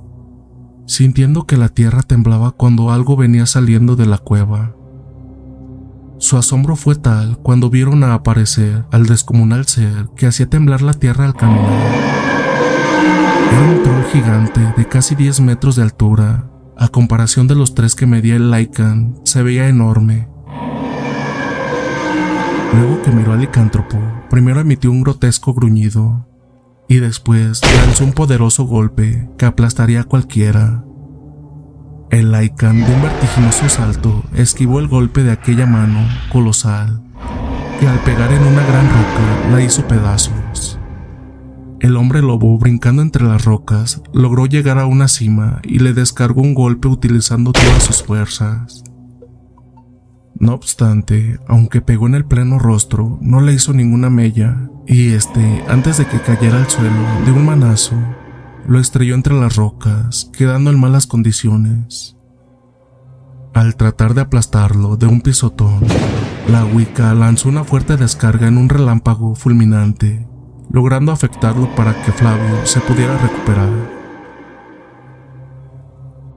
sintiendo 0.87 1.47
que 1.47 1.57
la 1.57 1.69
tierra 1.69 2.03
temblaba 2.03 2.53
cuando 2.53 2.91
algo 2.91 3.17
venía 3.17 3.47
saliendo 3.47 3.95
de 3.95 4.07
la 4.07 4.19
cueva. 4.19 4.75
Su 6.19 6.37
asombro 6.37 6.75
fue 6.75 6.97
tal 6.97 7.39
cuando 7.39 7.71
vieron 7.71 8.03
a 8.03 8.15
aparecer 8.15 8.87
al 8.91 9.07
descomunal 9.07 9.67
ser 9.67 10.09
que 10.17 10.27
hacía 10.27 10.51
temblar 10.51 10.83
la 10.83 10.95
tierra 10.95 11.27
al 11.27 11.35
caminar. 11.35 12.19
Era 13.53 13.71
un 13.71 13.83
troll 13.85 14.05
gigante 14.13 14.75
de 14.77 14.89
casi 14.89 15.15
10 15.15 15.41
metros 15.41 15.77
de 15.77 15.83
altura. 15.83 16.51
A 16.79 16.89
comparación 16.89 17.49
de 17.49 17.55
los 17.55 17.75
tres 17.75 17.95
que 17.95 18.07
medía 18.07 18.37
el 18.37 18.51
Lycan, 18.51 19.21
se 19.25 19.43
veía 19.43 19.69
enorme 19.69 20.29
Luego 22.75 23.03
que 23.03 23.11
miró 23.11 23.33
al 23.33 23.41
licántropo, 23.41 23.99
primero 24.31 24.61
emitió 24.61 24.91
un 24.91 25.03
grotesco 25.03 25.55
gruñido 25.55 26.27
y 26.87 26.99
después 26.99 27.61
lanzó 27.85 28.05
un 28.05 28.13
poderoso 28.13 28.65
golpe 28.65 29.29
que 29.39 29.47
aplastaría 29.47 30.03
a 30.03 30.05
cualquiera. 30.05 30.85
El 32.11 32.31
Lycan 32.31 32.77
de 32.85 32.95
un 32.95 33.03
vertiginoso 33.03 33.69
salto 33.69 34.23
esquivó 34.35 34.81
el 34.81 34.89
golpe 34.89 35.23
de 35.23 35.33
aquella 35.33 35.67
mano 35.67 36.07
colosal 36.31 37.03
que 37.81 37.89
al 37.89 37.99
pegar 38.01 38.33
en 38.33 38.43
una 38.43 38.65
gran 38.65 38.87
roca 38.87 39.51
la 39.51 39.63
hizo 39.63 39.87
pedazos. 39.87 40.33
El 41.81 41.97
hombre 41.97 42.23
lobo 42.23 42.59
brincando 42.59 43.03
entre 43.03 43.25
las 43.25 43.45
rocas 43.45 44.03
logró 44.13 44.47
llegar 44.47 44.79
a 44.79 44.87
una 44.87 45.07
cima 45.07 45.61
y 45.63 45.79
le 45.79 45.93
descargó 45.93 46.43
un 46.43 46.55
golpe 46.55 46.89
utilizando 46.89 47.53
todas 47.53 47.85
sus 47.85 48.03
fuerzas. 48.03 48.83
No 50.41 50.55
obstante, 50.55 51.39
aunque 51.47 51.81
pegó 51.81 52.07
en 52.07 52.15
el 52.15 52.25
pleno 52.25 52.59
rostro, 52.59 53.19
no 53.21 53.41
le 53.41 53.53
hizo 53.53 53.73
ninguna 53.73 54.11
mella, 54.11 54.71
y 54.87 55.13
este, 55.13 55.65
antes 55.69 55.99
de 55.99 56.07
que 56.07 56.21
cayera 56.21 56.59
al 56.59 56.69
suelo 56.69 57.03
de 57.25 57.33
un 57.33 57.45
manazo, 57.45 57.97
lo 58.67 58.79
estrelló 58.79 59.15
entre 59.15 59.35
las 59.35 59.57
rocas, 59.57 60.31
quedando 60.37 60.71
en 60.71 60.79
malas 60.79 61.07
condiciones. 61.07 62.17
Al 63.55 63.75
tratar 63.77 64.15
de 64.15 64.21
aplastarlo 64.21 64.97
de 64.97 65.07
un 65.07 65.21
pisotón, 65.21 65.81
la 66.49 66.65
Wicca 66.65 67.15
lanzó 67.15 67.49
una 67.49 67.65
fuerte 67.65 67.97
descarga 67.97 68.47
en 68.47 68.59
un 68.59 68.69
relámpago 68.69 69.35
fulminante, 69.35 70.28
logrando 70.71 71.13
afectarlo 71.13 71.75
para 71.75 72.01
que 72.03 72.13
Flavio 72.13 72.65
se 72.65 72.81
pudiera 72.81 73.17
recuperar. 73.19 73.99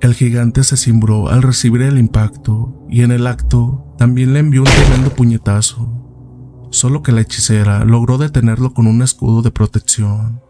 El 0.02 0.16
gigante 0.16 0.64
se 0.64 0.78
cimbró 0.78 1.30
al 1.30 1.44
recibir 1.44 1.84
el 1.84 2.00
impacto 2.00 2.86
y 2.90 3.04
en 3.04 3.12
el 3.12 3.28
acto 3.28 3.94
también 4.00 4.34
le 4.34 4.40
envió 4.40 4.62
un 4.62 4.68
tremendo 4.68 5.12
puñetazo, 5.12 6.68
solo 6.72 7.04
que 7.04 7.12
la 7.12 7.22
hechicera 7.22 7.86
logró 7.86 8.18
detenerlo 8.18 8.74
con 8.74 8.88
un 8.88 9.04
escudo 9.04 9.44
de 9.44 9.52
protección, 9.52 10.42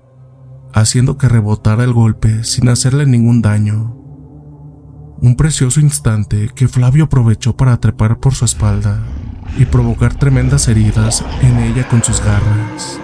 haciendo 0.74 1.18
que 1.18 1.28
rebotara 1.28 1.84
el 1.84 1.92
golpe 1.92 2.46
sin 2.46 2.70
hacerle 2.70 3.06
ningún 3.06 3.42
daño. 3.42 3.98
Un 5.20 5.36
precioso 5.36 5.82
instante 5.82 6.50
que 6.56 6.70
Flavio 6.70 7.04
aprovechó 7.04 7.58
para 7.58 7.78
trepar 7.78 8.20
por 8.20 8.34
su 8.34 8.46
espalda 8.46 9.04
y 9.58 9.66
provocar 9.66 10.16
tremendas 10.16 10.70
heridas 10.70 11.26
en 11.42 11.58
ella 11.58 11.88
con 11.90 12.02
sus 12.02 12.24
garras. 12.24 13.02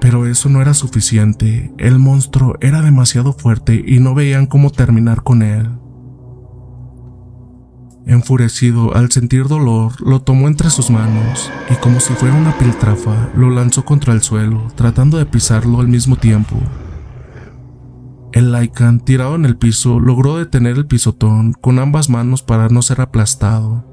Pero 0.00 0.26
eso 0.26 0.48
no 0.48 0.62
era 0.62 0.74
suficiente, 0.74 1.72
el 1.78 1.98
monstruo 1.98 2.56
era 2.60 2.82
demasiado 2.82 3.32
fuerte 3.32 3.82
y 3.86 3.98
no 3.98 4.14
veían 4.14 4.46
cómo 4.46 4.70
terminar 4.70 5.22
con 5.22 5.42
él. 5.42 5.68
Enfurecido 8.06 8.94
al 8.94 9.10
sentir 9.12 9.48
dolor, 9.48 10.00
lo 10.00 10.22
tomó 10.22 10.48
entre 10.48 10.70
sus 10.70 10.88
manos 10.88 11.50
y 11.68 11.74
como 11.74 12.00
si 12.00 12.14
fuera 12.14 12.34
una 12.34 12.56
piltrafa, 12.56 13.28
lo 13.34 13.50
lanzó 13.50 13.84
contra 13.84 14.14
el 14.14 14.22
suelo, 14.22 14.68
tratando 14.76 15.18
de 15.18 15.26
pisarlo 15.26 15.80
al 15.80 15.88
mismo 15.88 16.16
tiempo. 16.16 16.56
El 18.32 18.52
Lycan, 18.52 19.00
tirado 19.00 19.34
en 19.34 19.44
el 19.44 19.56
piso, 19.56 20.00
logró 20.00 20.38
detener 20.38 20.76
el 20.76 20.86
pisotón 20.86 21.52
con 21.52 21.78
ambas 21.78 22.08
manos 22.08 22.42
para 22.42 22.68
no 22.68 22.82
ser 22.82 23.00
aplastado. 23.00 23.84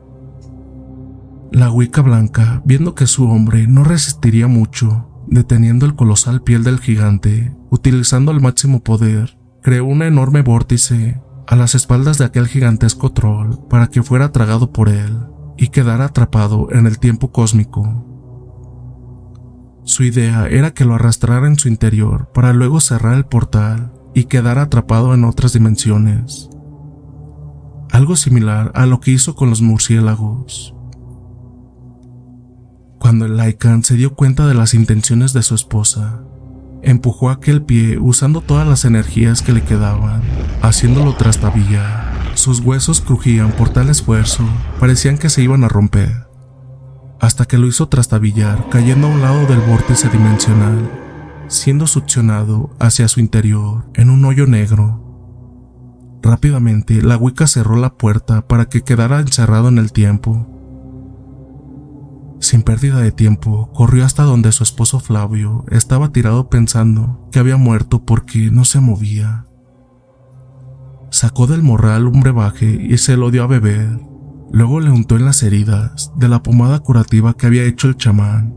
La 1.52 1.72
Wicca 1.72 2.02
Blanca, 2.02 2.62
viendo 2.64 2.96
que 2.96 3.08
su 3.08 3.30
hombre 3.30 3.66
no 3.68 3.84
resistiría 3.84 4.48
mucho, 4.48 5.10
deteniendo 5.28 5.86
el 5.86 5.96
colosal 5.96 6.42
piel 6.42 6.64
del 6.64 6.80
gigante, 6.80 7.56
utilizando 7.70 8.32
al 8.32 8.42
máximo 8.42 8.84
poder, 8.84 9.38
creó 9.62 9.86
un 9.86 10.02
enorme 10.02 10.42
vórtice 10.42 11.22
a 11.48 11.56
las 11.56 11.76
espaldas 11.76 12.18
de 12.18 12.26
aquel 12.26 12.48
gigantesco 12.48 13.12
troll 13.12 13.56
para 13.70 13.88
que 13.88 14.04
fuera 14.04 14.32
tragado 14.32 14.72
por 14.72 14.90
él 14.90 15.18
y 15.58 15.70
quedara 15.70 16.06
atrapado 16.06 16.68
en 16.72 16.86
el 16.86 17.00
tiempo 17.00 17.32
cósmico. 17.32 18.12
Su 19.84 20.04
idea 20.04 20.48
era 20.48 20.74
que 20.74 20.86
lo 20.86 20.96
arrastrara 20.96 21.48
en 21.48 21.58
su 21.58 21.68
interior 21.68 22.32
para 22.34 22.54
luego 22.54 22.80
cerrar 22.80 23.16
el 23.16 23.26
portal 23.26 23.94
y 24.14 24.26
quedar 24.26 24.58
atrapado 24.58 25.14
en 25.14 25.24
otras 25.24 25.54
dimensiones. 25.54 26.50
Algo 27.92 28.16
similar 28.16 28.72
a 28.74 28.88
lo 28.88 29.00
que 29.00 29.12
hizo 29.12 29.36
con 29.36 29.50
los 29.50 29.62
murciélagos. 29.62 30.75
Cuando 33.00 33.26
el 33.26 33.38
Lycan 33.38 33.84
se 33.84 33.96
dio 33.96 34.16
cuenta 34.16 34.48
de 34.48 34.54
las 34.54 34.74
intenciones 34.74 35.34
de 35.34 35.44
su 35.44 35.54
esposa, 35.54 36.22
empujó 36.82 37.30
aquel 37.30 37.62
pie 37.62 37.98
usando 38.00 38.42
todas 38.42 38.68
las 38.68 38.86
energías 38.86 39.42
que 39.42 39.52
le 39.52 39.64
quedaban, 39.64 40.22
haciéndolo 40.62 41.16
trastabillar. 41.16 42.14
Sus 42.36 42.60
huesos 42.60 43.02
crujían 43.02 43.52
por 43.52 43.70
tal 43.70 43.90
esfuerzo, 43.90 44.44
parecían 44.80 45.18
que 45.18 45.30
se 45.30 45.42
iban 45.42 45.64
a 45.64 45.68
romper, 45.68 46.28
hasta 47.20 47.46
que 47.46 47.58
lo 47.58 47.68
hizo 47.68 47.88
trastabillar, 47.90 48.70
cayendo 48.70 49.08
a 49.08 49.12
un 49.12 49.22
lado 49.22 49.46
del 49.46 49.60
vórtice 49.60 50.10
dimensional, 50.10 50.90
siendo 51.48 51.88
succionado 51.88 52.72
hacia 52.80 53.08
su 53.08 53.20
interior 53.20 53.86
en 53.94 54.10
un 54.10 54.26
hoyo 54.26 54.48
negro. 54.48 55.02
Rápidamente, 56.24 57.02
la 57.02 57.18
Wicca 57.18 57.46
cerró 57.46 57.76
la 57.76 57.94
puerta 57.94 58.48
para 58.48 58.66
que 58.66 58.82
quedara 58.82 59.20
encerrado 59.20 59.68
en 59.68 59.78
el 59.78 59.92
tiempo 59.92 60.55
sin 62.46 62.62
pérdida 62.62 63.00
de 63.00 63.12
tiempo, 63.12 63.72
corrió 63.74 64.06
hasta 64.06 64.24
donde 64.24 64.52
su 64.52 64.64
esposo 64.64 65.00
Flavio 65.00 65.66
estaba 65.70 66.12
tirado 66.12 66.50
pensando 66.50 67.28
que 67.32 67.40
había 67.40 67.58
muerto 67.58 68.06
porque 68.06 68.52
no 68.52 68.66
se 68.66 68.80
movía. 68.80 69.48
Sacó 71.10 71.48
del 71.48 71.64
morral 71.64 72.08
un 72.08 72.22
brebaje 72.22 72.66
y 72.66 72.98
se 72.98 73.18
lo 73.18 73.32
dio 73.32 73.44
a 73.44 73.48
beber. 73.48 74.00
Luego 74.52 74.80
le 74.80 74.92
untó 74.92 75.16
en 75.16 75.26
las 75.26 75.44
heridas 75.44 76.12
de 76.16 76.30
la 76.30 76.44
pomada 76.44 76.80
curativa 76.80 77.36
que 77.36 77.48
había 77.48 77.64
hecho 77.64 77.88
el 77.88 77.98
chamán. 77.98 78.56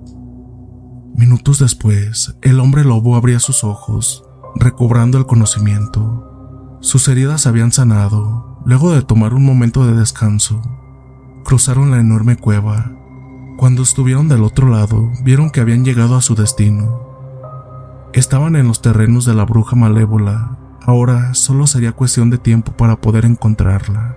Minutos 1.15 1.59
después, 1.59 2.37
el 2.43 2.61
hombre 2.61 2.85
lobo 2.85 3.17
abría 3.17 3.41
sus 3.41 3.65
ojos, 3.65 4.25
recobrando 4.55 5.19
el 5.19 5.27
conocimiento. 5.27 6.79
Sus 6.81 7.09
heridas 7.09 7.47
habían 7.47 7.73
sanado. 7.73 8.61
Luego 8.65 8.93
de 8.93 9.03
tomar 9.03 9.35
un 9.35 9.45
momento 9.45 9.87
de 9.87 9.95
descanso, 9.95 10.61
cruzaron 11.45 11.91
la 11.91 11.99
enorme 12.01 12.37
cueva 12.37 12.98
cuando 13.59 13.83
estuvieron 13.83 14.29
del 14.29 14.45
otro 14.45 14.69
lado, 14.69 15.11
vieron 15.25 15.51
que 15.51 15.59
habían 15.59 15.85
llegado 15.85 16.15
a 16.15 16.23
su 16.23 16.37
destino. 16.37 18.09
Estaban 18.13 18.55
en 18.55 18.69
los 18.69 18.81
terrenos 18.83 19.25
de 19.25 19.35
la 19.35 19.45
bruja 19.45 19.75
malévola. 19.75 20.57
Ahora 20.81 21.35
solo 21.35 21.67
sería 21.67 21.91
cuestión 21.91 22.31
de 22.31 22.39
tiempo 22.39 22.71
para 22.71 23.01
poder 23.01 23.25
encontrarla. 23.25 24.17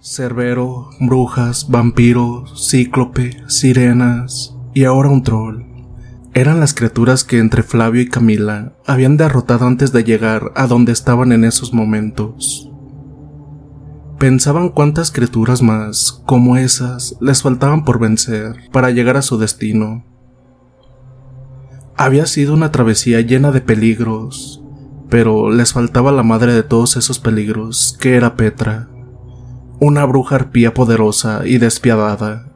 Cerbero, 0.00 0.90
brujas, 0.98 1.70
vampiros, 1.70 2.68
cíclope, 2.68 3.44
sirenas 3.46 4.56
y 4.74 4.82
ahora 4.82 5.08
un 5.08 5.22
troll. 5.22 5.62
Eran 6.34 6.58
las 6.58 6.74
criaturas 6.74 7.22
que 7.22 7.38
entre 7.38 7.62
Flavio 7.62 8.02
y 8.02 8.08
Camila 8.08 8.72
habían 8.88 9.16
derrotado 9.16 9.68
antes 9.68 9.92
de 9.92 10.02
llegar 10.02 10.50
a 10.56 10.66
donde 10.66 10.90
estaban 10.90 11.30
en 11.30 11.44
esos 11.44 11.72
momentos. 11.72 12.71
Pensaban 14.22 14.68
cuántas 14.68 15.10
criaturas 15.10 15.62
más, 15.62 16.22
como 16.26 16.56
esas, 16.56 17.16
les 17.20 17.42
faltaban 17.42 17.84
por 17.84 17.98
vencer 17.98 18.54
para 18.70 18.92
llegar 18.92 19.16
a 19.16 19.22
su 19.22 19.36
destino. 19.36 20.04
Había 21.96 22.26
sido 22.26 22.54
una 22.54 22.70
travesía 22.70 23.20
llena 23.22 23.50
de 23.50 23.60
peligros, 23.60 24.62
pero 25.10 25.50
les 25.50 25.72
faltaba 25.72 26.12
la 26.12 26.22
madre 26.22 26.54
de 26.54 26.62
todos 26.62 26.96
esos 26.96 27.18
peligros, 27.18 27.98
que 28.00 28.14
era 28.14 28.36
Petra, 28.36 28.88
una 29.80 30.04
bruja 30.04 30.36
arpía 30.36 30.72
poderosa 30.72 31.42
y 31.44 31.58
despiadada. 31.58 32.54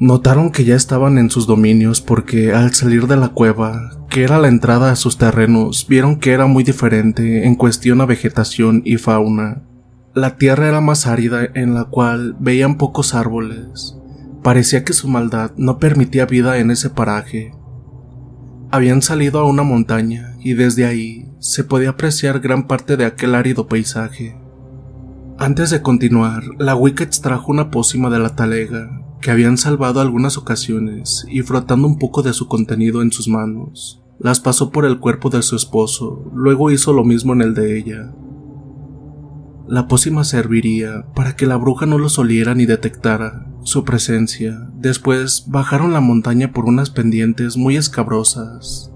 Notaron 0.00 0.50
que 0.50 0.64
ya 0.64 0.74
estaban 0.74 1.18
en 1.18 1.30
sus 1.30 1.46
dominios 1.46 2.00
porque 2.00 2.52
al 2.52 2.74
salir 2.74 3.06
de 3.06 3.16
la 3.16 3.28
cueva, 3.28 3.92
que 4.08 4.24
era 4.24 4.40
la 4.40 4.48
entrada 4.48 4.90
a 4.90 4.96
sus 4.96 5.18
terrenos, 5.18 5.86
vieron 5.88 6.16
que 6.18 6.32
era 6.32 6.46
muy 6.46 6.64
diferente 6.64 7.46
en 7.46 7.54
cuestión 7.54 8.00
a 8.00 8.06
vegetación 8.06 8.82
y 8.84 8.96
fauna. 8.96 9.69
La 10.14 10.36
tierra 10.36 10.66
era 10.66 10.80
más 10.80 11.06
árida 11.06 11.48
en 11.54 11.72
la 11.72 11.84
cual 11.84 12.36
veían 12.40 12.78
pocos 12.78 13.14
árboles. 13.14 13.96
Parecía 14.42 14.84
que 14.84 14.92
su 14.92 15.06
maldad 15.06 15.52
no 15.56 15.78
permitía 15.78 16.26
vida 16.26 16.58
en 16.58 16.72
ese 16.72 16.90
paraje. 16.90 17.54
Habían 18.72 19.02
salido 19.02 19.38
a 19.38 19.44
una 19.44 19.62
montaña 19.62 20.34
y 20.40 20.54
desde 20.54 20.84
ahí 20.84 21.28
se 21.38 21.62
podía 21.62 21.90
apreciar 21.90 22.40
gran 22.40 22.66
parte 22.66 22.96
de 22.96 23.04
aquel 23.04 23.36
árido 23.36 23.68
paisaje. 23.68 24.36
Antes 25.38 25.70
de 25.70 25.80
continuar, 25.80 26.42
la 26.58 26.74
Wicca 26.74 27.04
extrajo 27.04 27.52
una 27.52 27.70
pócima 27.70 28.10
de 28.10 28.18
la 28.18 28.34
talega 28.34 28.90
que 29.20 29.30
habían 29.30 29.58
salvado 29.58 30.00
algunas 30.00 30.36
ocasiones 30.36 31.24
y 31.30 31.42
frotando 31.42 31.86
un 31.86 31.98
poco 31.98 32.22
de 32.22 32.32
su 32.32 32.48
contenido 32.48 33.00
en 33.02 33.12
sus 33.12 33.28
manos, 33.28 34.02
las 34.18 34.40
pasó 34.40 34.70
por 34.70 34.84
el 34.84 34.98
cuerpo 34.98 35.30
de 35.30 35.42
su 35.42 35.54
esposo, 35.54 36.30
luego 36.34 36.70
hizo 36.70 36.92
lo 36.92 37.04
mismo 37.04 37.32
en 37.32 37.42
el 37.42 37.54
de 37.54 37.78
ella. 37.78 38.12
La 39.70 39.86
pócima 39.86 40.24
serviría 40.24 41.06
para 41.14 41.36
que 41.36 41.46
la 41.46 41.54
bruja 41.54 41.86
no 41.86 41.96
los 41.96 42.18
oliera 42.18 42.56
ni 42.56 42.66
detectara 42.66 43.46
su 43.62 43.84
presencia. 43.84 44.68
Después 44.74 45.44
bajaron 45.46 45.92
la 45.92 46.00
montaña 46.00 46.52
por 46.52 46.64
unas 46.64 46.90
pendientes 46.90 47.56
muy 47.56 47.76
escabrosas. 47.76 48.90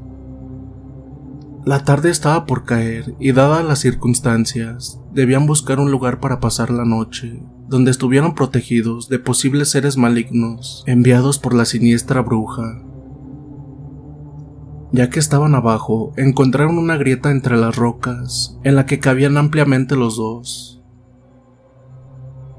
La 1.64 1.84
tarde 1.84 2.10
estaba 2.10 2.44
por 2.44 2.64
caer 2.64 3.14
y 3.20 3.30
dadas 3.30 3.64
las 3.64 3.78
circunstancias, 3.78 4.98
debían 5.12 5.46
buscar 5.46 5.78
un 5.78 5.92
lugar 5.92 6.18
para 6.18 6.40
pasar 6.40 6.70
la 6.70 6.84
noche, 6.84 7.40
donde 7.68 7.92
estuvieran 7.92 8.34
protegidos 8.34 9.08
de 9.08 9.20
posibles 9.20 9.68
seres 9.68 9.96
malignos 9.96 10.82
enviados 10.88 11.38
por 11.38 11.54
la 11.54 11.66
siniestra 11.66 12.20
bruja. 12.20 12.82
Ya 14.94 15.10
que 15.10 15.18
estaban 15.18 15.56
abajo, 15.56 16.12
encontraron 16.16 16.78
una 16.78 16.96
grieta 16.96 17.32
entre 17.32 17.56
las 17.56 17.74
rocas, 17.74 18.56
en 18.62 18.76
la 18.76 18.86
que 18.86 19.00
cabían 19.00 19.36
ampliamente 19.36 19.96
los 19.96 20.16
dos. 20.16 20.84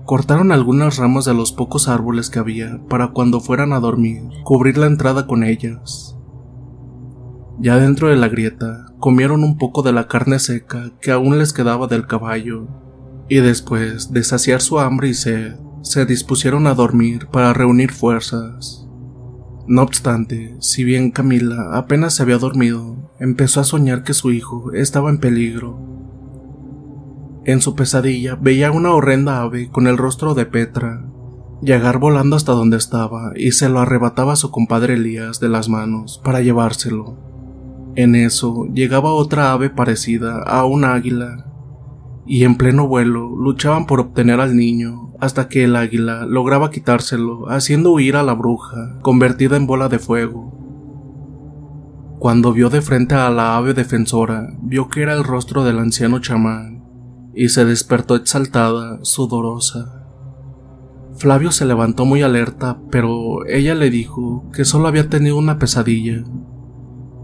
Cortaron 0.03 0.51
algunas 0.51 0.97
ramas 0.97 1.23
de 1.23 1.33
los 1.33 1.53
pocos 1.53 1.87
árboles 1.87 2.29
que 2.29 2.39
había 2.39 2.81
para 2.89 3.13
cuando 3.13 3.39
fueran 3.39 3.71
a 3.71 3.79
dormir, 3.79 4.23
cubrir 4.43 4.77
la 4.77 4.87
entrada 4.87 5.27
con 5.27 5.45
ellas. 5.45 6.17
Ya 7.57 7.77
dentro 7.77 8.09
de 8.09 8.17
la 8.17 8.27
grieta, 8.27 8.87
comieron 8.99 9.45
un 9.45 9.57
poco 9.57 9.81
de 9.81 9.93
la 9.93 10.09
carne 10.09 10.39
seca 10.39 10.91
que 10.99 11.11
aún 11.11 11.39
les 11.39 11.53
quedaba 11.53 11.87
del 11.87 12.05
caballo, 12.05 12.67
y 13.29 13.37
después 13.37 14.11
de 14.11 14.25
saciar 14.25 14.59
su 14.59 14.81
hambre 14.81 15.07
y 15.07 15.13
sed, 15.13 15.55
se 15.83 16.05
dispusieron 16.05 16.67
a 16.67 16.73
dormir 16.73 17.27
para 17.27 17.53
reunir 17.53 17.93
fuerzas. 17.93 18.84
No 19.67 19.81
obstante, 19.81 20.55
si 20.59 20.83
bien 20.83 21.09
Camila 21.09 21.75
apenas 21.75 22.13
se 22.13 22.23
había 22.23 22.37
dormido, 22.37 23.11
empezó 23.19 23.61
a 23.61 23.63
soñar 23.63 24.03
que 24.03 24.13
su 24.13 24.31
hijo 24.31 24.71
estaba 24.73 25.09
en 25.09 25.17
peligro. 25.17 25.79
En 27.45 27.61
su 27.61 27.73
pesadilla 27.75 28.35
veía 28.35 28.71
una 28.71 28.91
horrenda 28.91 29.41
ave 29.41 29.69
con 29.69 29.87
el 29.87 29.97
rostro 29.97 30.35
de 30.35 30.45
Petra, 30.45 31.05
llegar 31.61 31.97
volando 31.97 32.35
hasta 32.35 32.51
donde 32.51 32.77
estaba 32.77 33.31
y 33.35 33.53
se 33.53 33.69
lo 33.69 33.79
arrebataba 33.79 34.33
a 34.33 34.35
su 34.37 34.51
compadre 34.51 34.95
Elías 34.95 35.39
de 35.39 35.49
las 35.49 35.67
manos 35.67 36.21
para 36.23 36.41
llevárselo. 36.41 37.17
En 37.95 38.13
eso 38.13 38.67
llegaba 38.73 39.13
otra 39.13 39.51
ave 39.51 39.71
parecida 39.71 40.43
a 40.43 40.65
un 40.65 40.85
águila 40.85 41.45
y 42.27 42.43
en 42.43 42.55
pleno 42.55 42.87
vuelo 42.87 43.35
luchaban 43.35 43.87
por 43.87 43.99
obtener 43.99 44.39
al 44.39 44.55
niño 44.55 45.04
hasta 45.19 45.47
que 45.47 45.63
el 45.63 45.75
águila 45.75 46.25
lograba 46.25 46.71
quitárselo 46.71 47.49
haciendo 47.49 47.91
huir 47.91 48.15
a 48.15 48.23
la 48.23 48.33
bruja 48.33 48.99
convertida 49.01 49.57
en 49.57 49.67
bola 49.67 49.89
de 49.89 49.99
fuego. 49.99 50.55
Cuando 52.19 52.53
vio 52.53 52.69
de 52.69 52.81
frente 52.81 53.15
a 53.15 53.29
la 53.29 53.55
ave 53.57 53.73
defensora, 53.73 54.47
vio 54.61 54.89
que 54.89 55.01
era 55.01 55.13
el 55.13 55.23
rostro 55.23 55.63
del 55.63 55.79
anciano 55.79 56.19
chamán 56.19 56.83
y 57.35 57.49
se 57.49 57.65
despertó 57.65 58.15
exaltada, 58.15 58.99
sudorosa. 59.03 60.05
Flavio 61.17 61.51
se 61.51 61.65
levantó 61.65 62.05
muy 62.05 62.21
alerta, 62.23 62.79
pero 62.89 63.45
ella 63.45 63.75
le 63.75 63.89
dijo 63.89 64.49
que 64.53 64.65
solo 64.65 64.87
había 64.87 65.09
tenido 65.09 65.37
una 65.37 65.59
pesadilla, 65.59 66.23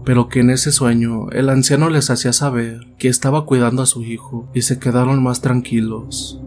pero 0.04 0.28
que 0.28 0.40
en 0.40 0.50
ese 0.50 0.72
sueño 0.72 1.30
el 1.30 1.48
anciano 1.48 1.90
les 1.90 2.10
hacía 2.10 2.32
saber 2.32 2.94
que 2.98 3.08
estaba 3.08 3.44
cuidando 3.44 3.82
a 3.82 3.86
su 3.86 4.02
hijo 4.02 4.50
y 4.54 4.62
se 4.62 4.78
quedaron 4.78 5.22
más 5.22 5.40
tranquilos. 5.40 6.40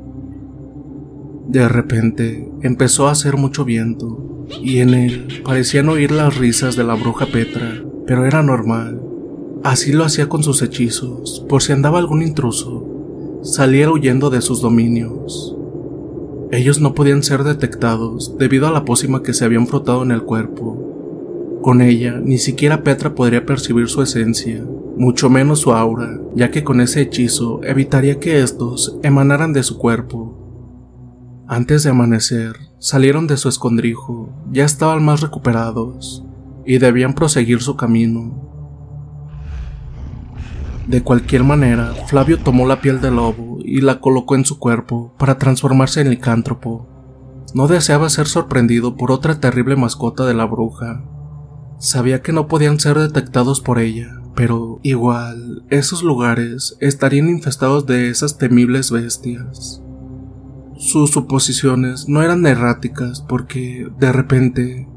De 1.48 1.68
repente 1.70 2.50
empezó 2.62 3.08
a 3.08 3.12
hacer 3.12 3.38
mucho 3.38 3.66
viento 3.66 4.46
y 4.62 4.80
en 4.80 4.94
él 4.94 5.42
parecían 5.44 5.90
oír 5.90 6.12
las 6.12 6.38
risas 6.38 6.76
de 6.76 6.84
la 6.84 6.96
bruja 6.96 7.28
Petra, 7.28 7.84
pero 8.08 8.26
era 8.26 8.42
normal. 8.42 9.02
Así 9.64 9.94
lo 9.94 10.04
hacía 10.04 10.28
con 10.28 10.44
sus 10.44 10.62
hechizos, 10.62 11.46
por 11.48 11.62
si 11.62 11.72
andaba 11.72 12.00
algún 12.00 12.22
intruso, 12.22 13.40
saliera 13.42 13.92
huyendo 13.92 14.30
de 14.30 14.42
sus 14.42 14.62
dominios. 14.62 15.56
Ellos 16.52 16.80
no 16.80 16.94
podían 16.94 17.24
ser 17.24 17.44
detectados 17.44 18.38
debido 18.38 18.68
a 18.68 18.72
la 18.72 18.86
pócima 18.86 19.24
que 19.24 19.34
se 19.34 19.46
habían 19.46 19.68
frotado 19.68 20.04
en 20.04 20.12
el 20.12 20.24
cuerpo. 20.24 21.60
Con 21.62 21.82
ella, 21.82 22.20
ni 22.24 22.38
siquiera 22.38 22.84
Petra 22.84 23.16
podría 23.16 23.46
percibir 23.46 23.88
su 23.88 24.02
esencia, 24.02 24.64
mucho 24.98 25.30
menos 25.30 25.60
su 25.60 25.74
aura, 25.74 26.20
ya 26.36 26.52
que 26.52 26.64
con 26.64 26.80
ese 26.80 27.02
hechizo 27.02 27.62
evitaría 27.64 28.20
que 28.20 28.42
estos 28.42 28.98
emanaran 29.02 29.54
de 29.54 29.64
su 29.64 29.78
cuerpo. 29.78 30.45
Antes 31.48 31.84
de 31.84 31.92
amanecer, 31.92 32.56
salieron 32.80 33.28
de 33.28 33.38
su 33.38 33.50
escondrijo, 33.50 34.30
ya 34.52 34.66
estaban 34.66 35.06
más 35.06 35.22
recuperados, 35.22 36.26
y 36.66 36.80
debían 36.80 37.14
proseguir 37.14 37.62
su 37.62 37.76
camino. 37.76 38.42
De 40.88 41.04
cualquier 41.04 41.44
manera, 41.44 41.94
Flavio 42.08 42.40
tomó 42.40 42.68
la 42.68 42.82
piel 42.82 43.00
del 43.00 43.18
lobo 43.18 43.60
y 43.64 43.82
la 43.82 44.00
colocó 44.00 44.34
en 44.34 44.46
su 44.46 44.58
cuerpo 44.58 45.14
para 45.20 45.38
transformarse 45.38 46.02
en 46.02 46.10
licántropo. 46.10 46.88
No 47.54 47.68
deseaba 47.68 48.10
ser 48.10 48.26
sorprendido 48.26 48.96
por 48.96 49.12
otra 49.12 49.40
terrible 49.40 49.76
mascota 49.76 50.26
de 50.26 50.34
la 50.34 50.46
bruja. 50.46 51.04
Sabía 51.78 52.24
que 52.24 52.34
no 52.34 52.48
podían 52.48 52.80
ser 52.80 52.98
detectados 52.98 53.62
por 53.62 53.78
ella, 53.78 54.20
pero 54.36 54.80
igual 54.82 55.64
esos 55.70 56.02
lugares 56.02 56.76
estarían 56.80 57.30
infestados 57.30 57.86
de 57.86 58.10
esas 58.10 58.40
temibles 58.40 58.90
bestias. 58.90 59.85
Sus 60.78 61.12
suposiciones 61.12 62.08
no 62.10 62.22
eran 62.22 62.46
erráticas 62.46 63.24
porque, 63.28 63.88
de 63.98 64.12
repente, 64.12 64.88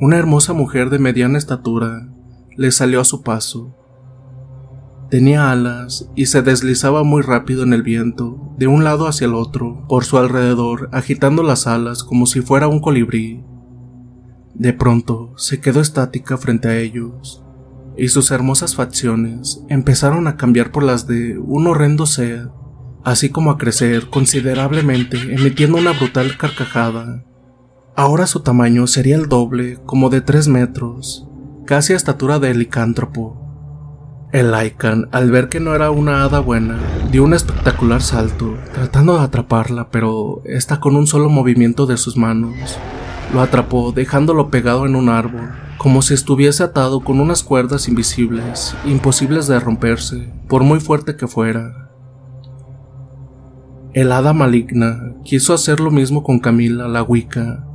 una 0.00 0.16
hermosa 0.16 0.52
mujer 0.52 0.90
de 0.90 0.98
mediana 0.98 1.38
estatura 1.38 2.08
le 2.56 2.70
salió 2.72 3.00
a 3.00 3.04
su 3.04 3.22
paso 3.22 3.78
Tenía 5.10 5.50
alas 5.50 6.10
y 6.14 6.26
se 6.26 6.42
deslizaba 6.42 7.02
muy 7.02 7.22
rápido 7.22 7.62
en 7.62 7.72
el 7.72 7.82
viento, 7.82 8.52
de 8.58 8.66
un 8.66 8.84
lado 8.84 9.08
hacia 9.08 9.26
el 9.26 9.34
otro, 9.34 9.86
por 9.88 10.04
su 10.04 10.18
alrededor, 10.18 10.90
agitando 10.92 11.42
las 11.42 11.66
alas 11.66 12.04
como 12.04 12.26
si 12.26 12.42
fuera 12.42 12.68
un 12.68 12.80
colibrí. 12.80 13.42
De 14.52 14.74
pronto 14.74 15.32
se 15.38 15.60
quedó 15.60 15.80
estática 15.80 16.36
frente 16.36 16.68
a 16.68 16.76
ellos, 16.76 17.42
y 17.96 18.08
sus 18.08 18.30
hermosas 18.30 18.74
facciones 18.74 19.64
empezaron 19.70 20.26
a 20.26 20.36
cambiar 20.36 20.72
por 20.72 20.82
las 20.82 21.06
de 21.06 21.38
un 21.38 21.66
horrendo 21.66 22.04
ser, 22.04 22.50
así 23.04 23.30
como 23.30 23.50
a 23.50 23.58
crecer 23.58 24.08
considerablemente, 24.08 25.16
emitiendo 25.34 25.78
una 25.78 25.92
brutal 25.92 26.36
carcajada. 26.36 27.24
Ahora 27.96 28.26
su 28.26 28.40
tamaño 28.40 28.86
sería 28.86 29.16
el 29.16 29.28
doble, 29.28 29.78
como 29.84 30.10
de 30.10 30.20
tres 30.20 30.48
metros, 30.48 31.26
casi 31.66 31.92
a 31.92 31.96
estatura 31.96 32.38
de 32.38 32.54
licántropo. 32.54 33.44
El 34.32 34.52
Lycan, 34.52 35.08
al 35.10 35.30
ver 35.30 35.48
que 35.48 35.58
no 35.58 35.74
era 35.74 35.90
una 35.90 36.22
hada 36.22 36.40
buena, 36.40 36.78
dio 37.10 37.24
un 37.24 37.34
espectacular 37.34 38.02
salto, 38.02 38.56
tratando 38.74 39.16
de 39.16 39.24
atraparla, 39.24 39.90
pero 39.90 40.42
esta 40.44 40.80
con 40.80 40.96
un 40.96 41.06
solo 41.06 41.28
movimiento 41.28 41.86
de 41.86 41.96
sus 41.96 42.16
manos 42.16 42.78
lo 43.32 43.40
atrapó 43.40 43.92
dejándolo 43.92 44.50
pegado 44.50 44.86
en 44.86 44.96
un 44.96 45.08
árbol, 45.08 45.50
como 45.76 46.02
si 46.02 46.14
estuviese 46.14 46.62
atado 46.62 47.00
con 47.00 47.20
unas 47.20 47.42
cuerdas 47.42 47.88
invisibles, 47.88 48.74
imposibles 48.86 49.46
de 49.46 49.60
romperse, 49.60 50.32
por 50.48 50.62
muy 50.62 50.80
fuerte 50.80 51.16
que 51.16 51.26
fuera. 51.26 51.87
El 53.98 54.12
hada 54.12 54.32
maligna 54.32 55.12
quiso 55.24 55.52
hacer 55.52 55.80
lo 55.80 55.90
mismo 55.90 56.22
con 56.22 56.38
Camila 56.38 56.86
la 56.86 57.02
Wicca, 57.02 57.66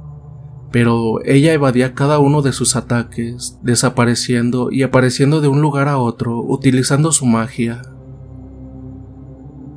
pero 0.71 1.21
ella 1.25 1.51
evadía 1.51 1.95
cada 1.95 2.19
uno 2.19 2.41
de 2.41 2.53
sus 2.53 2.77
ataques, 2.77 3.59
desapareciendo 3.61 4.71
y 4.71 4.83
apareciendo 4.83 5.41
de 5.41 5.49
un 5.49 5.59
lugar 5.59 5.89
a 5.89 5.97
otro 5.97 6.39
utilizando 6.39 7.11
su 7.11 7.25
magia. 7.25 7.81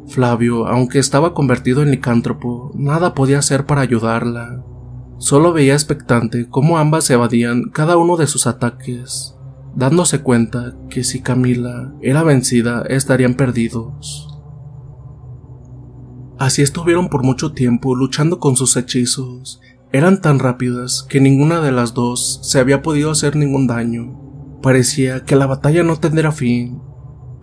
Flavio, 0.06 0.68
aunque 0.68 1.00
estaba 1.00 1.34
convertido 1.34 1.82
en 1.82 1.90
licántropo, 1.90 2.70
nada 2.76 3.12
podía 3.12 3.40
hacer 3.40 3.66
para 3.66 3.80
ayudarla. 3.80 4.62
Solo 5.18 5.52
veía 5.52 5.74
expectante 5.74 6.48
cómo 6.48 6.78
ambas 6.78 7.10
evadían 7.10 7.70
cada 7.70 7.96
uno 7.96 8.16
de 8.16 8.28
sus 8.28 8.46
ataques, 8.46 9.34
dándose 9.74 10.20
cuenta 10.20 10.76
que 10.90 11.02
si 11.02 11.22
Camila 11.22 11.92
era 12.02 12.22
vencida 12.22 12.84
estarían 12.88 13.34
perdidos. 13.34 14.25
Así 16.38 16.62
estuvieron 16.62 17.08
por 17.08 17.22
mucho 17.22 17.52
tiempo 17.52 17.94
luchando 17.94 18.38
con 18.38 18.56
sus 18.56 18.76
hechizos 18.76 19.60
eran 19.92 20.20
tan 20.20 20.40
rápidas 20.40 21.06
que 21.08 21.20
ninguna 21.20 21.60
de 21.60 21.72
las 21.72 21.94
dos 21.94 22.40
se 22.42 22.58
había 22.58 22.82
podido 22.82 23.10
hacer 23.10 23.36
ningún 23.36 23.66
daño. 23.66 24.14
Parecía 24.60 25.24
que 25.24 25.36
la 25.36 25.46
batalla 25.46 25.84
no 25.84 25.96
tendría 25.96 26.32
fin, 26.32 26.82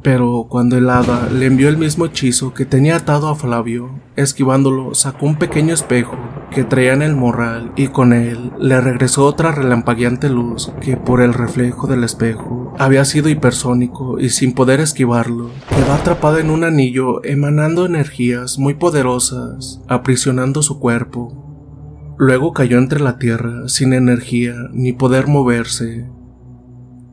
pero 0.02 0.48
cuando 0.50 0.78
el 0.78 0.90
hada 0.90 1.30
le 1.30 1.46
envió 1.46 1.70
el 1.70 1.78
mismo 1.78 2.06
hechizo 2.06 2.54
que 2.54 2.66
tenía 2.66 2.98
atado 2.98 3.30
a 3.30 3.36
Flavio, 3.36 4.02
esquivándolo 4.18 4.94
sacó 4.94 5.26
un 5.26 5.38
pequeño 5.38 5.74
espejo 5.74 6.18
que 6.54 6.64
traía 6.64 6.94
en 6.94 7.02
el 7.02 7.16
morral 7.16 7.72
y 7.76 7.88
con 7.88 8.14
él 8.14 8.52
le 8.60 8.80
regresó 8.80 9.26
otra 9.26 9.52
relampagueante 9.52 10.30
luz 10.30 10.72
que 10.82 10.96
por 10.96 11.22
el 11.22 11.34
reflejo 11.34 11.88
del 11.88 12.04
espejo 12.04 12.74
había 12.78 13.04
sido 13.06 13.30
hipersónico 13.30 14.20
y 14.20 14.30
sin 14.30 14.54
poder 14.54 14.80
esquivarlo, 14.80 15.50
quedó 15.70 15.94
atrapada 15.94 16.40
en 16.40 16.50
un 16.50 16.64
anillo 16.64 17.24
emanando 17.24 17.86
energías 17.86 18.60
muy 18.60 18.76
poderosas, 18.76 19.82
aprisionando 19.88 20.62
su 20.62 20.80
cuerpo. 20.80 22.16
Luego 22.18 22.54
cayó 22.54 22.78
entre 22.78 23.00
la 23.00 23.18
tierra 23.18 23.68
sin 23.68 23.94
energía 23.94 24.56
ni 24.72 24.94
poder 24.94 25.28
moverse. 25.28 26.08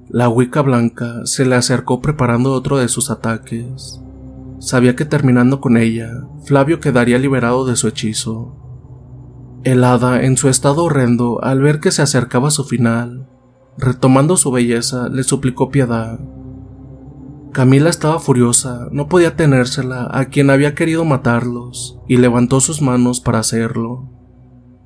La 0.08 0.28
Wicca 0.28 0.60
blanca 0.62 1.24
se 1.24 1.46
le 1.46 1.54
acercó 1.56 2.00
preparando 2.00 2.52
otro 2.52 2.78
de 2.78 2.88
sus 2.88 3.10
ataques. 3.10 4.00
Sabía 4.58 4.94
que 4.94 5.06
terminando 5.06 5.60
con 5.60 5.76
ella, 5.76 6.10
Flavio 6.44 6.80
quedaría 6.80 7.18
liberado 7.18 7.64
de 7.64 7.76
su 7.76 7.88
hechizo. 7.88 8.59
El 9.62 9.84
hada, 9.84 10.22
en 10.22 10.36
su 10.36 10.48
estado 10.48 10.84
horrendo, 10.84 11.42
al 11.42 11.60
ver 11.60 11.80
que 11.80 11.90
se 11.90 12.02
acercaba 12.02 12.50
su 12.50 12.64
final, 12.64 13.28
retomando 13.76 14.36
su 14.36 14.50
belleza, 14.50 15.08
le 15.08 15.22
suplicó 15.22 15.70
piedad. 15.70 16.18
Camila 17.52 17.90
estaba 17.90 18.20
furiosa, 18.20 18.88
no 18.92 19.08
podía 19.08 19.36
tenérsela 19.36 20.08
a 20.10 20.26
quien 20.26 20.50
había 20.50 20.74
querido 20.74 21.04
matarlos, 21.04 21.98
y 22.08 22.16
levantó 22.16 22.60
sus 22.60 22.80
manos 22.80 23.20
para 23.20 23.40
hacerlo 23.40 24.20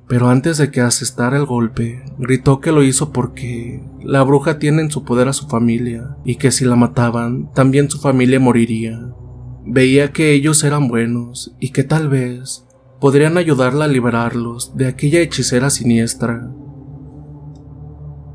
pero 0.07 0.29
antes 0.29 0.57
de 0.57 0.69
que 0.69 0.81
asestara 0.81 1.37
el 1.37 1.45
golpe, 1.45 2.03
gritó 2.19 2.59
que 2.59 2.71
lo 2.71 2.83
hizo 2.83 3.11
porque 3.11 3.83
la 4.03 4.21
bruja 4.23 4.59
tiene 4.59 4.83
en 4.83 4.91
su 4.91 5.03
poder 5.03 5.27
a 5.27 5.33
su 5.33 5.47
familia 5.47 6.15
y 6.23 6.35
que 6.35 6.51
si 6.51 6.63
la 6.63 6.75
mataban, 6.75 7.51
también 7.53 7.89
su 7.89 7.99
familia 7.99 8.39
moriría. 8.39 8.99
Veía 9.65 10.11
que 10.11 10.33
ellos 10.33 10.63
eran 10.63 10.87
buenos 10.87 11.55
y 11.59 11.71
que 11.71 11.83
tal 11.83 12.07
vez 12.07 12.64
podrían 13.05 13.37
ayudarla 13.37 13.85
a 13.85 13.87
liberarlos 13.87 14.75
de 14.75 14.87
aquella 14.87 15.19
hechicera 15.19 15.69
siniestra. 15.69 16.49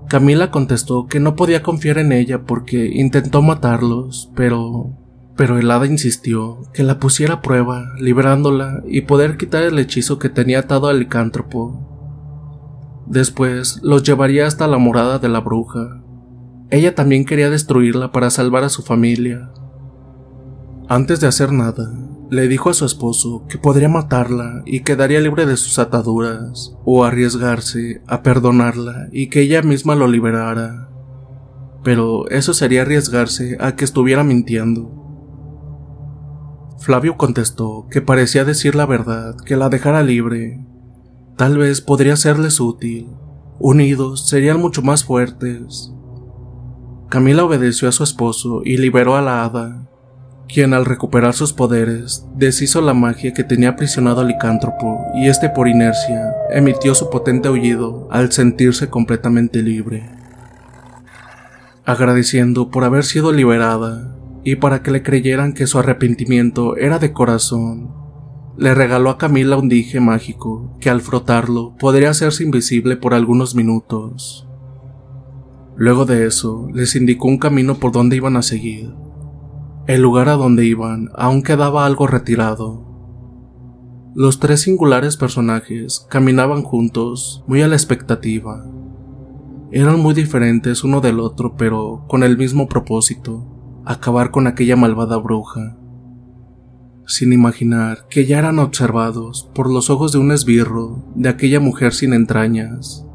Camila 0.09 0.53
contestó 0.53 1.09
que 1.09 1.19
no 1.19 1.35
podía 1.35 1.61
confiar 1.61 1.99
en 1.99 2.13
ella 2.13 2.45
porque 2.45 2.87
intentó 2.87 3.43
matarlos, 3.43 4.31
pero 4.37 4.97
pero 5.37 5.59
el 5.59 5.69
hada 5.73 5.87
insistió 5.87 6.61
que 6.73 6.85
la 6.85 7.01
pusiera 7.01 7.35
a 7.35 7.43
prueba, 7.43 7.83
librándola 7.99 8.85
y 8.87 9.01
poder 9.01 9.37
quitar 9.37 9.65
el 9.65 9.77
hechizo 9.77 10.21
que 10.21 10.29
tenía 10.29 10.61
atado 10.61 10.87
al 10.87 11.01
licántropo. 11.01 13.03
Después 13.09 13.81
los 13.83 14.05
llevaría 14.05 14.47
hasta 14.47 14.69
la 14.69 14.79
morada 14.79 15.19
de 15.19 15.31
la 15.31 15.41
bruja. 15.41 16.01
Ella 16.71 16.95
también 16.95 17.25
quería 17.25 17.51
destruirla 17.51 18.13
para 18.13 18.31
salvar 18.31 18.63
a 18.63 18.69
su 18.69 18.83
familia. 18.83 19.51
Antes 20.89 21.19
de 21.19 21.27
hacer 21.27 21.51
nada, 21.51 21.91
le 22.31 22.47
dijo 22.47 22.71
a 22.71 22.75
su 22.75 22.85
esposo 22.85 23.45
que 23.49 23.59
podría 23.59 23.89
matarla 23.89 24.63
y 24.65 24.81
quedaría 24.81 25.21
libre 25.21 25.47
de 25.47 25.57
sus 25.57 25.81
ataduras, 25.81 26.77
o 26.85 27.05
arriesgarse 27.05 28.03
a 28.07 28.23
perdonarla 28.23 29.09
y 29.11 29.29
que 29.29 29.41
ella 29.41 29.63
misma 29.63 29.97
lo 29.97 30.07
liberara. 30.07 30.89
Pero 31.83 32.29
eso 32.29 32.55
sería 32.55 32.83
arriesgarse 32.83 33.57
a 33.59 33.75
que 33.75 33.85
estuviera 33.85 34.23
mintiendo. 34.23 34.97
Flavio 36.79 37.17
contestó 37.17 37.89
que 37.91 38.01
parecía 38.01 38.45
decir 38.45 38.77
la 38.77 38.87
verdad, 38.87 39.37
que 39.45 39.57
la 39.57 39.69
dejara 39.69 40.03
libre. 40.03 40.65
Tal 41.37 41.59
vez 41.59 41.81
podría 41.81 42.17
serles 42.17 42.61
útil. 42.61 43.09
Unidos 43.59 44.29
serían 44.29 44.61
mucho 44.61 44.83
más 44.83 45.05
fuertes. 45.05 45.93
Camila 47.09 47.45
obedeció 47.45 47.89
a 47.89 47.93
su 47.93 48.05
esposo 48.05 48.63
y 48.65 48.77
liberó 48.77 49.17
a 49.17 49.21
la 49.21 49.45
hada, 49.45 49.90
quien 50.53 50.75
al 50.75 50.85
recuperar 50.85 51.35
sus 51.35 51.53
poderes 51.53 52.27
deshizo 52.35 52.81
la 52.81 52.95
magia 52.95 53.33
que 53.33 53.45
tenía 53.45 53.71
aprisionado 53.71 54.21
al 54.21 54.29
licántropo 54.29 55.07
y 55.15 55.29
este 55.29 55.49
por 55.49 55.69
inercia 55.69 56.35
emitió 56.51 56.95
su 56.95 57.09
potente 57.11 57.49
aullido 57.49 58.09
al 58.11 58.33
sentirse 58.33 58.89
completamente 58.89 59.63
libre. 59.63 60.11
Agradeciendo 61.85 62.71
por 62.71 62.85
haber 62.85 63.05
sido 63.05 63.33
liberada 63.33 64.17
y 64.45 64.57
para 64.57 64.83
que 64.83 64.91
le 64.91 65.03
creyeran 65.03 65.53
que 65.53 65.67
su 65.67 65.79
arrepentimiento 65.79 66.77
era 66.77 66.99
de 66.99 67.13
corazón, 67.13 67.95
le 68.57 68.75
regaló 68.75 69.11
a 69.11 69.19
Camila 69.19 69.57
un 69.57 69.69
dije 69.69 70.01
mágico 70.01 70.77
que 70.81 70.91
al 70.91 71.01
frotarlo 71.01 71.77
podría 71.79 72.11
hacerse 72.11 72.43
invisible 72.43 72.97
por 72.97 73.15
algunos 73.15 73.55
minutos. 73.55 74.47
Luego 75.77 76.05
de 76.05 76.27
eso, 76.27 76.69
les 76.75 76.95
indicó 76.95 77.29
un 77.29 77.39
camino 77.39 77.77
por 77.77 77.93
donde 77.93 78.17
iban 78.17 78.37
a 78.37 78.43
seguir 78.43 78.93
el 79.87 80.03
lugar 80.03 80.29
a 80.29 80.37
donde 80.37 80.67
iban 80.67 81.11
aún 81.15 81.43
quedaba 81.43 81.87
algo 81.87 82.07
retirado. 82.07 82.91
Los 84.15 84.41
tres 84.41 84.63
singulares 84.63 85.17
personajes 85.17 86.07
caminaban 86.11 86.63
juntos, 86.63 87.45
muy 87.47 87.63
a 87.63 87.69
la 87.69 87.77
expectativa. 87.77 88.67
Eran 89.71 90.01
muy 90.01 90.15
diferentes 90.15 90.83
uno 90.83 91.01
del 91.01 91.21
otro, 91.21 91.55
pero 91.57 92.05
con 92.09 92.25
el 92.25 92.37
mismo 92.37 92.69
propósito, 92.69 93.47
acabar 93.85 94.33
con 94.33 94.49
aquella 94.49 94.75
malvada 94.75 95.17
bruja. 95.17 95.77
Sin 97.07 97.33
imaginar 97.33 98.07
que 98.09 98.27
ya 98.27 98.39
eran 98.39 98.59
observados 98.59 99.49
por 99.55 99.71
los 99.71 99.91
ojos 99.91 100.13
de 100.13 100.19
un 100.19 100.33
esbirro 100.33 101.05
de 101.15 101.29
aquella 101.29 101.61
mujer 101.61 101.93
sin 101.95 102.13
entrañas. 102.13 103.07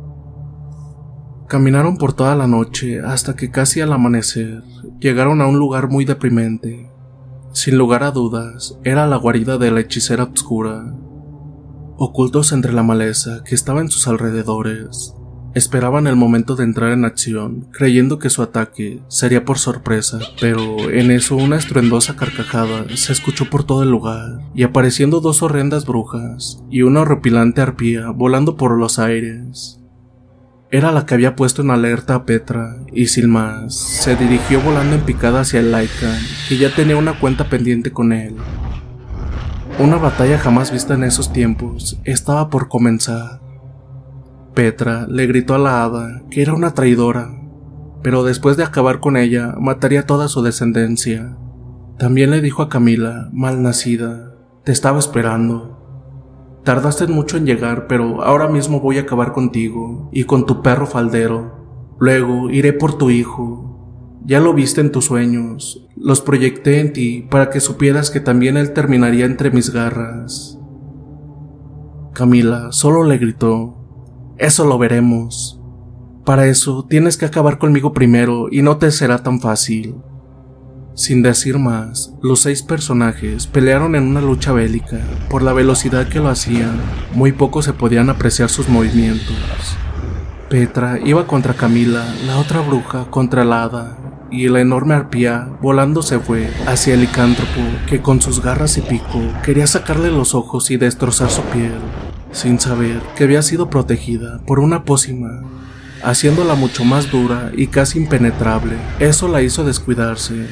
Caminaron 1.56 1.96
por 1.96 2.12
toda 2.12 2.36
la 2.36 2.48
noche 2.48 3.00
hasta 3.00 3.38
que 3.38 3.50
casi 3.50 3.80
al 3.80 3.94
amanecer 3.94 4.62
llegaron 5.00 5.40
a 5.40 5.48
un 5.48 5.58
lugar 5.58 5.88
muy 5.88 6.04
deprimente. 6.04 6.92
Sin 7.54 7.78
lugar 7.78 8.04
a 8.04 8.12
dudas, 8.12 8.78
era 8.84 9.08
la 9.08 9.16
guarida 9.16 9.58
de 9.58 9.72
la 9.72 9.80
hechicera 9.80 10.24
obscura. 10.24 10.94
Ocultos 11.96 12.52
entre 12.52 12.74
la 12.74 12.84
maleza 12.84 13.42
que 13.46 13.56
estaba 13.56 13.80
en 13.80 13.88
sus 13.88 14.06
alrededores, 14.10 15.16
esperaban 15.54 16.08
el 16.08 16.18
momento 16.18 16.58
de 16.58 16.66
entrar 16.66 16.92
en 16.92 17.06
acción, 17.06 17.70
creyendo 17.72 18.20
que 18.20 18.30
su 18.30 18.42
ataque 18.42 19.02
sería 19.08 19.46
por 19.46 19.58
sorpresa, 19.58 20.20
pero 20.42 20.90
en 20.92 21.10
eso 21.10 21.38
una 21.38 21.56
estruendosa 21.56 22.18
carcajada 22.18 22.86
se 22.98 23.14
escuchó 23.14 23.50
por 23.50 23.64
todo 23.64 23.82
el 23.82 23.92
lugar, 23.92 24.40
y 24.54 24.64
apareciendo 24.64 25.22
dos 25.22 25.42
horrendas 25.42 25.86
brujas 25.86 26.62
y 26.70 26.82
una 26.82 27.00
horripilante 27.00 27.62
arpía 27.62 28.10
volando 28.10 28.58
por 28.58 28.78
los 28.78 29.00
aires. 29.00 29.80
Era 30.76 30.92
la 30.92 31.06
que 31.06 31.14
había 31.14 31.38
puesto 31.38 31.62
en 31.62 31.72
alerta 31.72 32.16
a 32.16 32.26
Petra, 32.26 32.76
y 32.92 33.06
sin 33.06 33.30
más, 33.30 33.74
se 33.74 34.18
dirigió 34.18 34.60
volando 34.60 34.98
en 34.98 35.04
picada 35.04 35.40
hacia 35.40 35.62
el 35.62 35.72
Lycan, 35.72 36.20
que 36.50 36.58
ya 36.58 36.70
tenía 36.76 36.98
una 36.98 37.18
cuenta 37.18 37.46
pendiente 37.48 37.94
con 37.94 38.12
él. 38.12 38.36
Una 39.80 39.96
batalla 39.96 40.38
jamás 40.38 40.74
vista 40.74 40.96
en 40.96 41.06
esos 41.06 41.32
tiempos 41.32 41.98
estaba 42.04 42.50
por 42.50 42.68
comenzar. 42.68 43.40
Petra 44.54 45.08
le 45.08 45.26
gritó 45.28 45.56
a 45.56 45.60
la 45.60 45.82
hada 45.86 46.24
que 46.30 46.42
era 46.42 46.54
una 46.54 46.74
traidora, 46.74 47.34
pero 48.04 48.26
después 48.26 48.58
de 48.58 48.66
acabar 48.66 49.00
con 49.00 49.16
ella 49.16 49.56
mataría 49.58 50.06
toda 50.06 50.28
su 50.28 50.42
descendencia. 50.42 51.38
También 51.98 52.32
le 52.32 52.42
dijo 52.42 52.62
a 52.62 52.68
Camila, 52.68 53.30
mal 53.32 53.64
nacida, 53.64 54.36
te 54.66 54.74
estaba 54.74 55.00
esperando. 55.00 55.85
Tardaste 56.66 57.06
mucho 57.06 57.38
en 57.38 57.46
llegar, 57.46 57.86
pero 57.86 58.24
ahora 58.24 58.48
mismo 58.48 58.80
voy 58.80 58.98
a 58.98 59.02
acabar 59.02 59.34
contigo 59.34 60.10
y 60.12 60.24
con 60.24 60.48
tu 60.48 60.64
perro 60.64 60.88
faldero. 60.88 61.94
Luego 62.00 62.50
iré 62.50 62.74
por 62.74 62.98
tu 62.98 63.12
hijo. 63.12 64.20
Ya 64.26 64.40
lo 64.40 64.52
viste 64.56 64.82
en 64.82 64.92
tus 64.92 65.06
sueños. 65.06 65.88
Los 65.96 66.22
proyecté 66.22 66.80
en 66.80 66.92
ti 66.92 67.28
para 67.30 67.52
que 67.52 67.60
supieras 67.60 68.10
que 68.10 68.20
también 68.20 68.58
él 68.58 68.74
terminaría 68.74 69.26
entre 69.26 69.52
mis 69.52 69.70
garras. 69.70 70.60
Camila 72.14 72.72
solo 72.72 73.04
le 73.04 73.20
gritó, 73.20 73.78
Eso 74.40 74.66
lo 74.66 74.80
veremos. 74.80 75.62
Para 76.26 76.48
eso 76.48 76.84
tienes 76.90 77.16
que 77.18 77.26
acabar 77.26 77.60
conmigo 77.60 77.94
primero 77.94 78.48
y 78.50 78.64
no 78.64 78.78
te 78.78 78.90
será 78.90 79.22
tan 79.22 79.40
fácil. 79.40 79.98
Sin 80.96 81.22
decir 81.22 81.60
más, 81.60 82.14
los 82.22 82.40
seis 82.40 82.64
personajes 82.64 83.48
pelearon 83.48 83.96
en 83.96 84.04
una 84.04 84.22
lucha 84.22 84.54
bélica. 84.54 85.02
Por 85.30 85.44
la 85.44 85.52
velocidad 85.52 86.08
que 86.08 86.22
lo 86.22 86.30
hacían, 86.30 86.80
muy 87.14 87.34
poco 87.34 87.62
se 87.62 87.74
podían 87.74 88.10
apreciar 88.10 88.50
sus 88.50 88.70
movimientos. 88.70 89.36
Petra 90.50 90.98
iba 91.04 91.28
contra 91.28 91.54
Camila, 91.54 92.06
la 92.26 92.38
otra 92.38 92.62
bruja 92.62 93.12
contra 93.12 93.44
la 93.44 93.64
hada, 93.64 93.98
y 94.32 94.48
la 94.48 94.62
enorme 94.62 94.94
arpía 94.94 95.50
volando 95.62 96.02
se 96.02 96.18
fue 96.20 96.50
hacia 96.66 96.94
el 96.94 97.02
licántropo 97.02 97.62
que 97.88 98.02
con 98.02 98.22
sus 98.22 98.42
garras 98.42 98.78
y 98.78 98.82
pico 98.82 99.22
quería 99.44 99.68
sacarle 99.68 100.12
los 100.12 100.34
ojos 100.34 100.72
y 100.72 100.78
destrozar 100.78 101.30
su 101.30 101.42
piel, 101.42 101.76
sin 102.32 102.58
saber 102.58 103.02
que 103.18 103.26
había 103.26 103.42
sido 103.42 103.70
protegida 103.70 104.40
por 104.48 104.60
una 104.60 104.86
pócima, 104.86 105.42
haciéndola 106.04 106.56
mucho 106.56 106.86
más 106.86 107.12
dura 107.12 107.52
y 107.54 107.68
casi 107.68 108.00
impenetrable. 108.00 108.78
Eso 109.00 109.28
la 109.28 109.42
hizo 109.42 109.66
descuidarse 109.66 110.48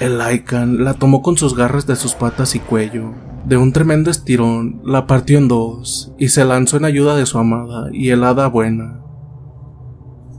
el 0.00 0.18
Lycan 0.18 0.84
la 0.84 0.94
tomó 0.94 1.22
con 1.22 1.36
sus 1.36 1.56
garras 1.56 1.86
de 1.86 1.96
sus 1.96 2.14
patas 2.14 2.54
y 2.54 2.60
cuello. 2.60 3.14
De 3.44 3.56
un 3.56 3.72
tremendo 3.72 4.10
estirón, 4.10 4.80
la 4.84 5.06
partió 5.06 5.38
en 5.38 5.48
dos 5.48 6.12
y 6.18 6.28
se 6.28 6.44
lanzó 6.44 6.76
en 6.76 6.84
ayuda 6.84 7.16
de 7.16 7.26
su 7.26 7.38
amada 7.38 7.88
y 7.92 8.10
helada 8.10 8.46
buena. 8.48 9.00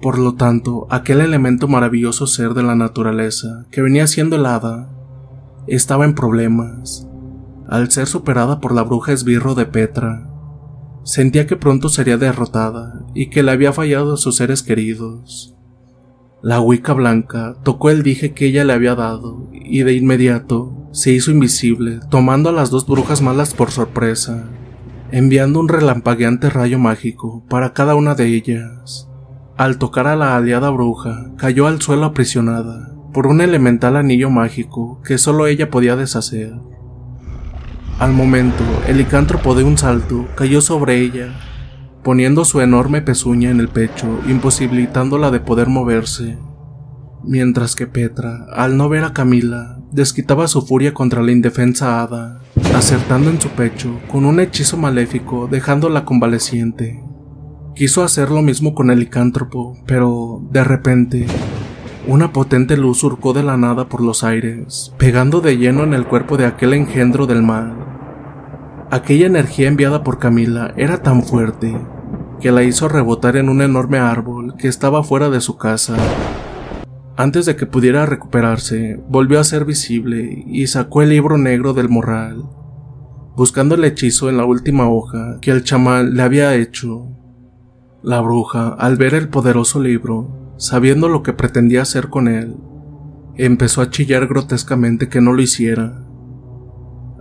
Por 0.02 0.18
lo 0.18 0.36
tanto, 0.36 0.88
aquel 0.90 1.19
elemento 1.19 1.68
maravilloso 1.68 2.26
ser 2.26 2.53
de 2.53 2.64
la 2.64 2.76
naturaleza 2.76 3.65
que 3.72 3.81
venía 3.81 4.07
siendo 4.07 4.38
helada 4.38 4.90
estaba 5.68 6.06
en 6.06 6.15
problemas. 6.15 7.07
Al 7.68 7.91
ser 7.91 8.07
superada 8.07 8.60
por 8.61 8.73
la 8.73 8.84
bruja 8.84 9.11
esbirro 9.11 9.56
de 9.56 9.65
Petra, 9.65 10.30
sentía 11.03 11.48
que 11.48 11.57
pronto 11.57 11.90
sería 11.90 12.18
derrotada 12.18 13.06
y 13.14 13.30
que 13.30 13.44
le 13.44 13.52
había 13.52 13.73
fallado 13.73 14.14
a 14.14 14.18
sus 14.18 14.38
seres 14.38 14.64
queridos. 14.64 15.59
La 16.41 16.61
Wicca 16.61 16.94
blanca 16.94 17.56
tocó 17.64 17.90
el 17.90 18.02
dije 18.02 18.32
que 18.32 18.45
ella 18.45 18.64
le 18.64 18.72
había 18.72 18.95
dado 18.95 19.49
y 19.52 19.84
de 19.84 19.94
inmediato 19.94 20.88
se 20.94 21.11
hizo 21.11 21.32
invisible, 21.32 21.99
tomando 22.10 22.48
a 22.48 22.53
las 22.53 22.70
dos 22.70 22.88
brujas 22.88 23.22
malas 23.22 23.53
por 23.53 23.72
sorpresa, 23.72 24.45
enviando 25.11 25.60
un 25.60 25.68
relampagueante 25.68 26.49
rayo 26.49 26.80
mágico 26.80 27.44
para 27.49 27.74
cada 27.74 27.95
una 27.95 28.16
de 28.16 28.28
ellas. 28.28 29.10
Al 29.57 29.78
tocar 29.78 30.07
a 30.07 30.16
la 30.16 30.38
aliada 30.38 30.70
bruja, 30.70 31.30
cayó 31.36 31.68
al 31.68 31.82
suelo 31.82 32.06
aprisionada 32.06 32.94
por 33.14 33.28
un 33.28 33.41
elemental 33.41 33.98
anillo 33.98 34.30
mágico 34.30 35.02
que 35.03 35.18
solo 35.18 35.45
ella 35.45 35.70
podía 35.70 35.98
deshacer. 35.98 36.53
Al 37.99 38.14
momento, 38.14 38.64
el 38.88 38.98
licántropo 38.98 39.56
de 39.56 39.66
un 39.66 39.78
salto 39.78 40.26
cayó 40.36 40.61
sobre 40.61 41.02
ella 41.02 41.38
poniendo 42.04 42.46
su 42.46 42.62
enorme 42.62 43.02
pezuña 43.02 43.50
en 43.50 43.60
el 43.60 43.70
pecho, 43.70 44.20
imposibilitándola 44.28 45.32
de 45.32 45.40
poder 45.40 45.68
moverse. 45.68 46.38
Mientras 47.24 47.76
que 47.76 47.88
Petra, 47.88 48.46
al 48.54 48.78
no 48.78 48.88
ver 48.88 49.04
a 49.04 49.14
Camila, 49.14 49.80
desquitaba 49.92 50.48
su 50.48 50.62
furia 50.62 50.94
contra 50.94 51.22
la 51.22 51.32
indefensa 51.32 52.02
hada, 52.02 52.40
acertando 52.76 53.30
en 53.30 53.42
su 53.42 53.50
pecho 53.50 54.00
con 54.10 54.26
un 54.26 54.40
hechizo 54.40 54.78
maléfico, 54.78 55.48
dejándola 55.52 56.06
convaleciente. 56.06 57.04
Quiso 57.76 58.04
hacer 58.04 58.32
lo 58.32 58.42
mismo 58.42 58.74
con 58.74 58.92
el 58.92 59.00
licántropo, 59.00 59.78
pero 59.86 60.42
de 60.52 60.64
repente, 60.64 61.28
una 62.08 62.34
potente 62.34 62.78
luz 62.78 63.00
surcó 63.00 63.34
de 63.34 63.44
la 63.44 63.58
nada 63.58 63.88
por 63.88 64.02
los 64.02 64.24
aires, 64.24 64.94
pegando 64.98 65.42
de 65.42 65.58
lleno 65.58 65.84
en 65.84 65.94
el 65.94 66.06
cuerpo 66.06 66.38
de 66.38 66.46
aquel 66.46 66.74
engendro 66.74 67.28
del 67.28 67.44
mal. 67.44 67.89
Aquella 68.91 69.28
energía 69.28 69.68
enviada 69.68 70.03
por 70.03 70.18
Camila 70.18 70.74
era 70.76 71.03
tan 71.03 71.22
fuerte 71.22 71.80
que 72.41 72.52
la 72.52 72.64
hizo 72.64 72.88
rebotar 72.88 73.38
en 73.38 73.48
un 73.48 73.61
enorme 73.61 73.99
árbol 73.99 74.56
que 74.57 74.68
estaba 74.68 75.03
fuera 75.03 75.30
de 75.30 75.41
su 75.41 75.57
casa. 75.57 75.95
Antes 77.16 77.45
de 77.45 77.56
que 77.56 77.68
pudiera 77.68 78.07
recuperarse, 78.07 78.99
volvió 79.07 79.40
a 79.40 79.44
ser 79.44 79.66
visible 79.66 80.44
y 80.48 80.66
sacó 80.66 81.03
el 81.03 81.10
libro 81.10 81.38
negro 81.38 81.74
del 81.74 81.88
morral, 81.88 82.45
buscando 83.36 83.76
el 83.76 83.84
hechizo 83.84 84.28
en 84.28 84.38
la 84.38 84.45
última 84.45 84.90
hoja 84.90 85.38
que 85.40 85.52
el 85.52 85.64
chamán 85.64 86.16
le 86.16 86.24
había 86.24 86.56
hecho. 86.56 87.10
La 88.02 88.22
bruja, 88.22 88.70
al 88.70 88.95
ver 88.95 89.14
el 89.14 89.30
poderoso 89.30 89.80
libro, 89.80 90.56
sabiendo 90.57 91.10
lo 91.10 91.22
que 91.22 91.34
pretendía 91.34 91.84
hacer 91.84 92.10
con 92.10 92.28
él, 92.28 92.56
empezó 93.36 93.82
a 93.82 93.91
chillar 93.91 94.26
grotescamente 94.26 95.10
que 95.10 95.22
no 95.22 95.32
lo 95.32 95.44
hiciera. 95.44 96.09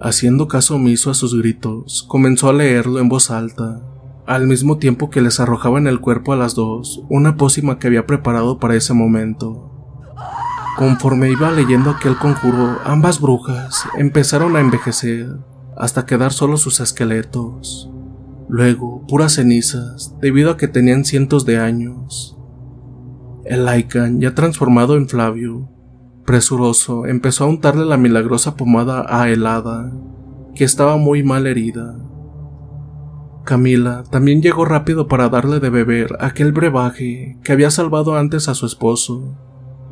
Haciendo 0.01 0.47
caso 0.47 0.77
omiso 0.77 1.11
a 1.11 1.15
sus 1.15 1.37
gritos, 1.37 2.05
comenzó 2.07 2.49
a 2.49 2.53
leerlo 2.53 3.01
en 3.01 3.09
voz 3.09 3.33
alta, 3.33 3.81
al 4.27 4.47
mismo 4.47 4.79
tiempo 4.79 5.11
que 5.11 5.23
les 5.23 5.41
arrojaba 5.41 5.79
en 5.79 5.89
el 5.89 6.01
cuerpo 6.01 6.33
a 6.33 6.37
las 6.37 6.55
dos 6.55 7.03
una 7.09 7.37
pócima 7.37 7.79
que 7.79 7.89
había 7.89 8.07
preparado 8.07 8.61
para 8.61 8.77
ese 8.77 8.95
momento. 8.95 9.73
Conforme 10.77 11.33
iba 11.33 11.51
leyendo 11.51 11.91
aquel 11.91 12.17
conjuro, 12.17 12.79
ambas 12.85 13.21
brujas 13.21 13.89
empezaron 13.97 14.55
a 14.55 14.61
envejecer 14.61 15.27
hasta 15.77 16.07
quedar 16.07 16.33
solo 16.33 16.59
sus 16.59 16.79
esqueletos. 16.79 17.91
Luego, 18.49 19.05
puras 19.09 19.35
cenizas, 19.35 20.15
debido 20.21 20.53
a 20.53 20.57
que 20.57 20.69
tenían 20.69 21.05
cientos 21.05 21.45
de 21.45 21.59
años. 21.59 22.39
El 23.45 23.67
Lycan, 23.67 24.21
ya 24.21 24.35
transformado 24.35 24.97
en 24.97 25.09
Flavio, 25.09 25.69
presuroso, 26.29 27.07
empezó 27.07 27.45
a 27.45 27.47
untarle 27.47 27.87
la 27.87 27.97
milagrosa 27.97 28.55
pomada 28.55 29.07
a 29.09 29.31
helada, 29.31 29.91
que 30.55 30.63
estaba 30.63 30.99
muy 30.99 31.23
mal 31.23 31.47
herida. 31.47 31.99
Camila 33.47 34.03
también 34.11 34.43
llegó 34.43 34.67
rápido 34.67 35.09
para 35.09 35.31
darle 35.31 35.59
de 35.59 35.71
beber 35.71 36.19
aquel 36.21 36.53
brebaje 36.53 37.39
que 37.43 37.53
había 37.53 37.71
salvado 37.71 38.15
antes 38.15 38.47
a 38.51 38.55
su 38.55 38.67
esposo, 38.67 39.39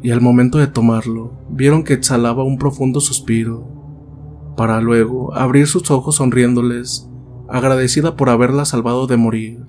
y 0.02 0.10
al 0.10 0.20
momento 0.20 0.58
de 0.58 0.66
tomarlo, 0.66 1.40
vieron 1.48 1.84
que 1.84 1.94
exhalaba 1.94 2.44
un 2.44 2.58
profundo 2.58 3.00
suspiro, 3.00 4.52
para 4.58 4.82
luego 4.82 5.34
abrir 5.34 5.66
sus 5.66 5.90
ojos 5.90 6.16
sonriéndoles 6.16 7.08
agradecida 7.48 8.14
por 8.14 8.28
haberla 8.28 8.66
salvado 8.66 9.06
de 9.06 9.16
morir. 9.16 9.64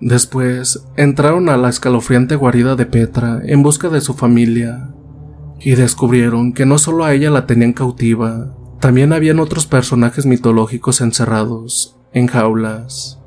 Después 0.00 0.86
entraron 0.96 1.48
a 1.48 1.56
la 1.56 1.70
escalofriante 1.70 2.36
guarida 2.36 2.76
de 2.76 2.86
Petra 2.86 3.40
en 3.42 3.64
busca 3.64 3.88
de 3.88 4.00
su 4.00 4.14
familia 4.14 4.94
y 5.60 5.74
descubrieron 5.74 6.52
que 6.52 6.66
no 6.66 6.78
solo 6.78 7.04
a 7.04 7.12
ella 7.14 7.30
la 7.30 7.46
tenían 7.46 7.72
cautiva, 7.72 8.54
también 8.80 9.12
habían 9.12 9.40
otros 9.40 9.66
personajes 9.66 10.26
mitológicos 10.26 11.00
encerrados 11.00 11.96
en 12.12 12.26
jaulas. 12.26 13.18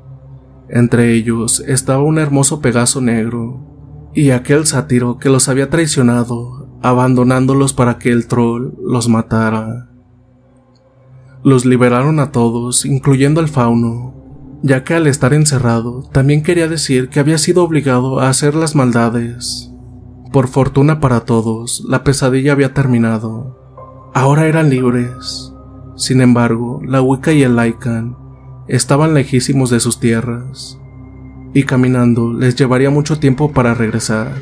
Entre 0.68 1.14
ellos 1.14 1.60
estaba 1.66 2.02
un 2.02 2.18
hermoso 2.18 2.60
Pegaso 2.60 3.00
negro 3.00 3.60
y 4.14 4.30
aquel 4.30 4.66
sátiro 4.66 5.18
que 5.18 5.30
los 5.30 5.48
había 5.48 5.70
traicionado, 5.70 6.68
abandonándolos 6.82 7.72
para 7.72 7.98
que 7.98 8.10
el 8.10 8.26
troll 8.26 8.74
los 8.84 9.08
matara. 9.08 9.88
Los 11.42 11.64
liberaron 11.64 12.20
a 12.20 12.32
todos, 12.32 12.84
incluyendo 12.84 13.40
al 13.40 13.48
fauno, 13.48 14.14
ya 14.62 14.84
que 14.84 14.94
al 14.94 15.06
estar 15.06 15.32
encerrado 15.32 16.02
también 16.12 16.42
quería 16.42 16.68
decir 16.68 17.08
que 17.08 17.20
había 17.20 17.38
sido 17.38 17.62
obligado 17.62 18.20
a 18.20 18.28
hacer 18.28 18.54
las 18.54 18.74
maldades. 18.74 19.72
Por 20.32 20.48
fortuna 20.48 21.00
para 21.00 21.20
todos, 21.20 21.82
la 21.88 22.04
pesadilla 22.04 22.52
había 22.52 22.74
terminado. 22.74 23.56
Ahora 24.12 24.46
eran 24.46 24.68
libres. 24.68 25.52
Sin 25.96 26.20
embargo, 26.20 26.80
la 26.84 27.00
Wicca 27.00 27.32
y 27.32 27.42
el 27.42 27.56
Lycan 27.56 28.16
estaban 28.68 29.14
lejísimos 29.14 29.70
de 29.70 29.80
sus 29.80 29.98
tierras, 29.98 30.78
y 31.54 31.62
caminando 31.64 32.32
les 32.34 32.56
llevaría 32.56 32.90
mucho 32.90 33.18
tiempo 33.18 33.52
para 33.52 33.74
regresar. 33.74 34.32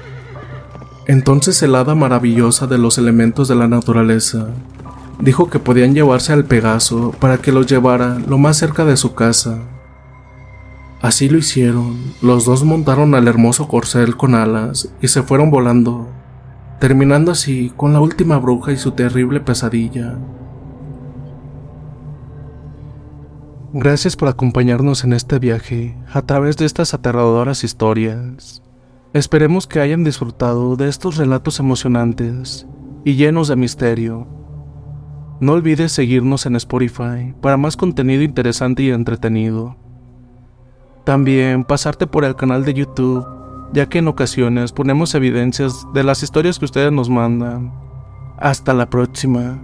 Entonces 1.06 1.62
el 1.62 1.76
hada 1.76 1.94
maravillosa 1.94 2.66
de 2.66 2.78
los 2.78 2.98
elementos 2.98 3.46
de 3.46 3.54
la 3.54 3.68
naturaleza 3.68 4.48
dijo 5.20 5.48
que 5.48 5.60
podían 5.60 5.94
llevarse 5.94 6.32
al 6.32 6.44
Pegaso 6.44 7.14
para 7.20 7.38
que 7.38 7.52
los 7.52 7.66
llevara 7.66 8.18
lo 8.26 8.38
más 8.38 8.56
cerca 8.56 8.84
de 8.84 8.96
su 8.96 9.14
casa. 9.14 9.60
Así 11.02 11.28
lo 11.28 11.36
hicieron, 11.38 11.96
los 12.22 12.46
dos 12.46 12.64
montaron 12.64 13.14
al 13.14 13.28
hermoso 13.28 13.68
corcel 13.68 14.16
con 14.16 14.34
alas 14.34 14.92
y 15.02 15.08
se 15.08 15.22
fueron 15.22 15.50
volando, 15.50 16.08
terminando 16.80 17.32
así 17.32 17.70
con 17.76 17.92
la 17.92 18.00
última 18.00 18.38
bruja 18.38 18.72
y 18.72 18.78
su 18.78 18.92
terrible 18.92 19.40
pesadilla. 19.40 20.16
Gracias 23.74 24.16
por 24.16 24.28
acompañarnos 24.28 25.04
en 25.04 25.12
este 25.12 25.38
viaje 25.38 25.98
a 26.10 26.22
través 26.22 26.56
de 26.56 26.64
estas 26.64 26.94
aterradoras 26.94 27.62
historias. 27.62 28.62
Esperemos 29.12 29.66
que 29.66 29.80
hayan 29.80 30.02
disfrutado 30.02 30.76
de 30.76 30.88
estos 30.88 31.18
relatos 31.18 31.60
emocionantes 31.60 32.66
y 33.04 33.16
llenos 33.16 33.48
de 33.48 33.56
misterio. 33.56 34.26
No 35.40 35.52
olvides 35.52 35.92
seguirnos 35.92 36.46
en 36.46 36.56
Spotify 36.56 37.34
para 37.42 37.58
más 37.58 37.76
contenido 37.76 38.22
interesante 38.22 38.84
y 38.84 38.90
entretenido. 38.90 39.76
También 41.06 41.62
pasarte 41.62 42.08
por 42.08 42.24
el 42.24 42.34
canal 42.34 42.64
de 42.64 42.74
YouTube, 42.74 43.24
ya 43.72 43.88
que 43.88 43.98
en 43.98 44.08
ocasiones 44.08 44.72
ponemos 44.72 45.14
evidencias 45.14 45.86
de 45.94 46.02
las 46.02 46.24
historias 46.24 46.58
que 46.58 46.64
ustedes 46.64 46.90
nos 46.90 47.08
mandan. 47.08 47.72
Hasta 48.38 48.74
la 48.74 48.90
próxima. 48.90 49.56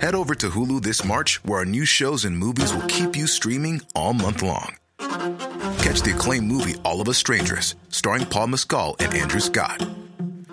Head 0.00 0.16
over 0.16 0.34
to 0.34 0.50
Hulu 0.50 0.82
this 0.82 1.04
March, 1.04 1.38
where 1.44 1.60
our 1.60 1.64
new 1.64 1.84
shows 1.84 2.24
and 2.24 2.36
movies 2.36 2.74
will 2.74 2.86
keep 2.88 3.14
you 3.14 3.28
streaming 3.28 3.80
all 3.94 4.12
month 4.12 4.42
long. 4.42 4.74
Catch 5.78 6.02
the 6.02 6.12
acclaimed 6.12 6.48
movie 6.48 6.74
All 6.84 7.00
of 7.00 7.08
Us 7.08 7.18
Strangers, 7.18 7.76
starring 7.90 8.26
Paul 8.26 8.48
Mescal 8.48 8.96
and 8.98 9.14
Andrew 9.14 9.38
Scott. 9.38 9.86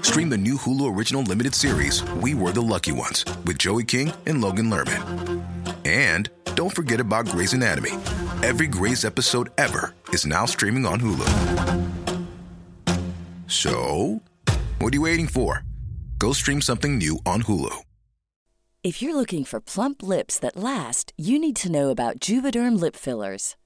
Stream 0.01 0.29
the 0.29 0.37
new 0.37 0.55
Hulu 0.57 0.95
original 0.97 1.21
limited 1.21 1.55
series 1.55 2.03
We 2.21 2.33
Were 2.33 2.51
the 2.51 2.61
Lucky 2.61 2.91
Ones 2.91 3.23
with 3.45 3.57
Joey 3.57 3.83
King 3.85 4.11
and 4.25 4.41
Logan 4.41 4.69
Lerman. 4.69 5.43
And 5.85 6.29
don't 6.55 6.75
forget 6.75 6.99
about 6.99 7.27
Grey's 7.27 7.53
Anatomy. 7.53 7.91
Every 8.43 8.67
Grey's 8.67 9.05
episode 9.05 9.49
ever 9.57 9.93
is 10.09 10.25
now 10.25 10.45
streaming 10.45 10.85
on 10.85 10.99
Hulu. 10.99 11.27
So, 13.47 14.21
what 14.79 14.93
are 14.93 14.97
you 14.97 15.01
waiting 15.01 15.27
for? 15.27 15.63
Go 16.17 16.33
stream 16.33 16.61
something 16.61 16.97
new 16.97 17.19
on 17.25 17.43
Hulu. 17.43 17.83
If 18.83 19.01
you're 19.01 19.15
looking 19.15 19.43
for 19.43 19.59
plump 19.59 20.01
lips 20.01 20.39
that 20.39 20.55
last, 20.55 21.11
you 21.17 21.37
need 21.39 21.55
to 21.57 21.71
know 21.71 21.89
about 21.89 22.19
Juvederm 22.19 22.79
lip 22.79 22.95
fillers. 22.95 23.55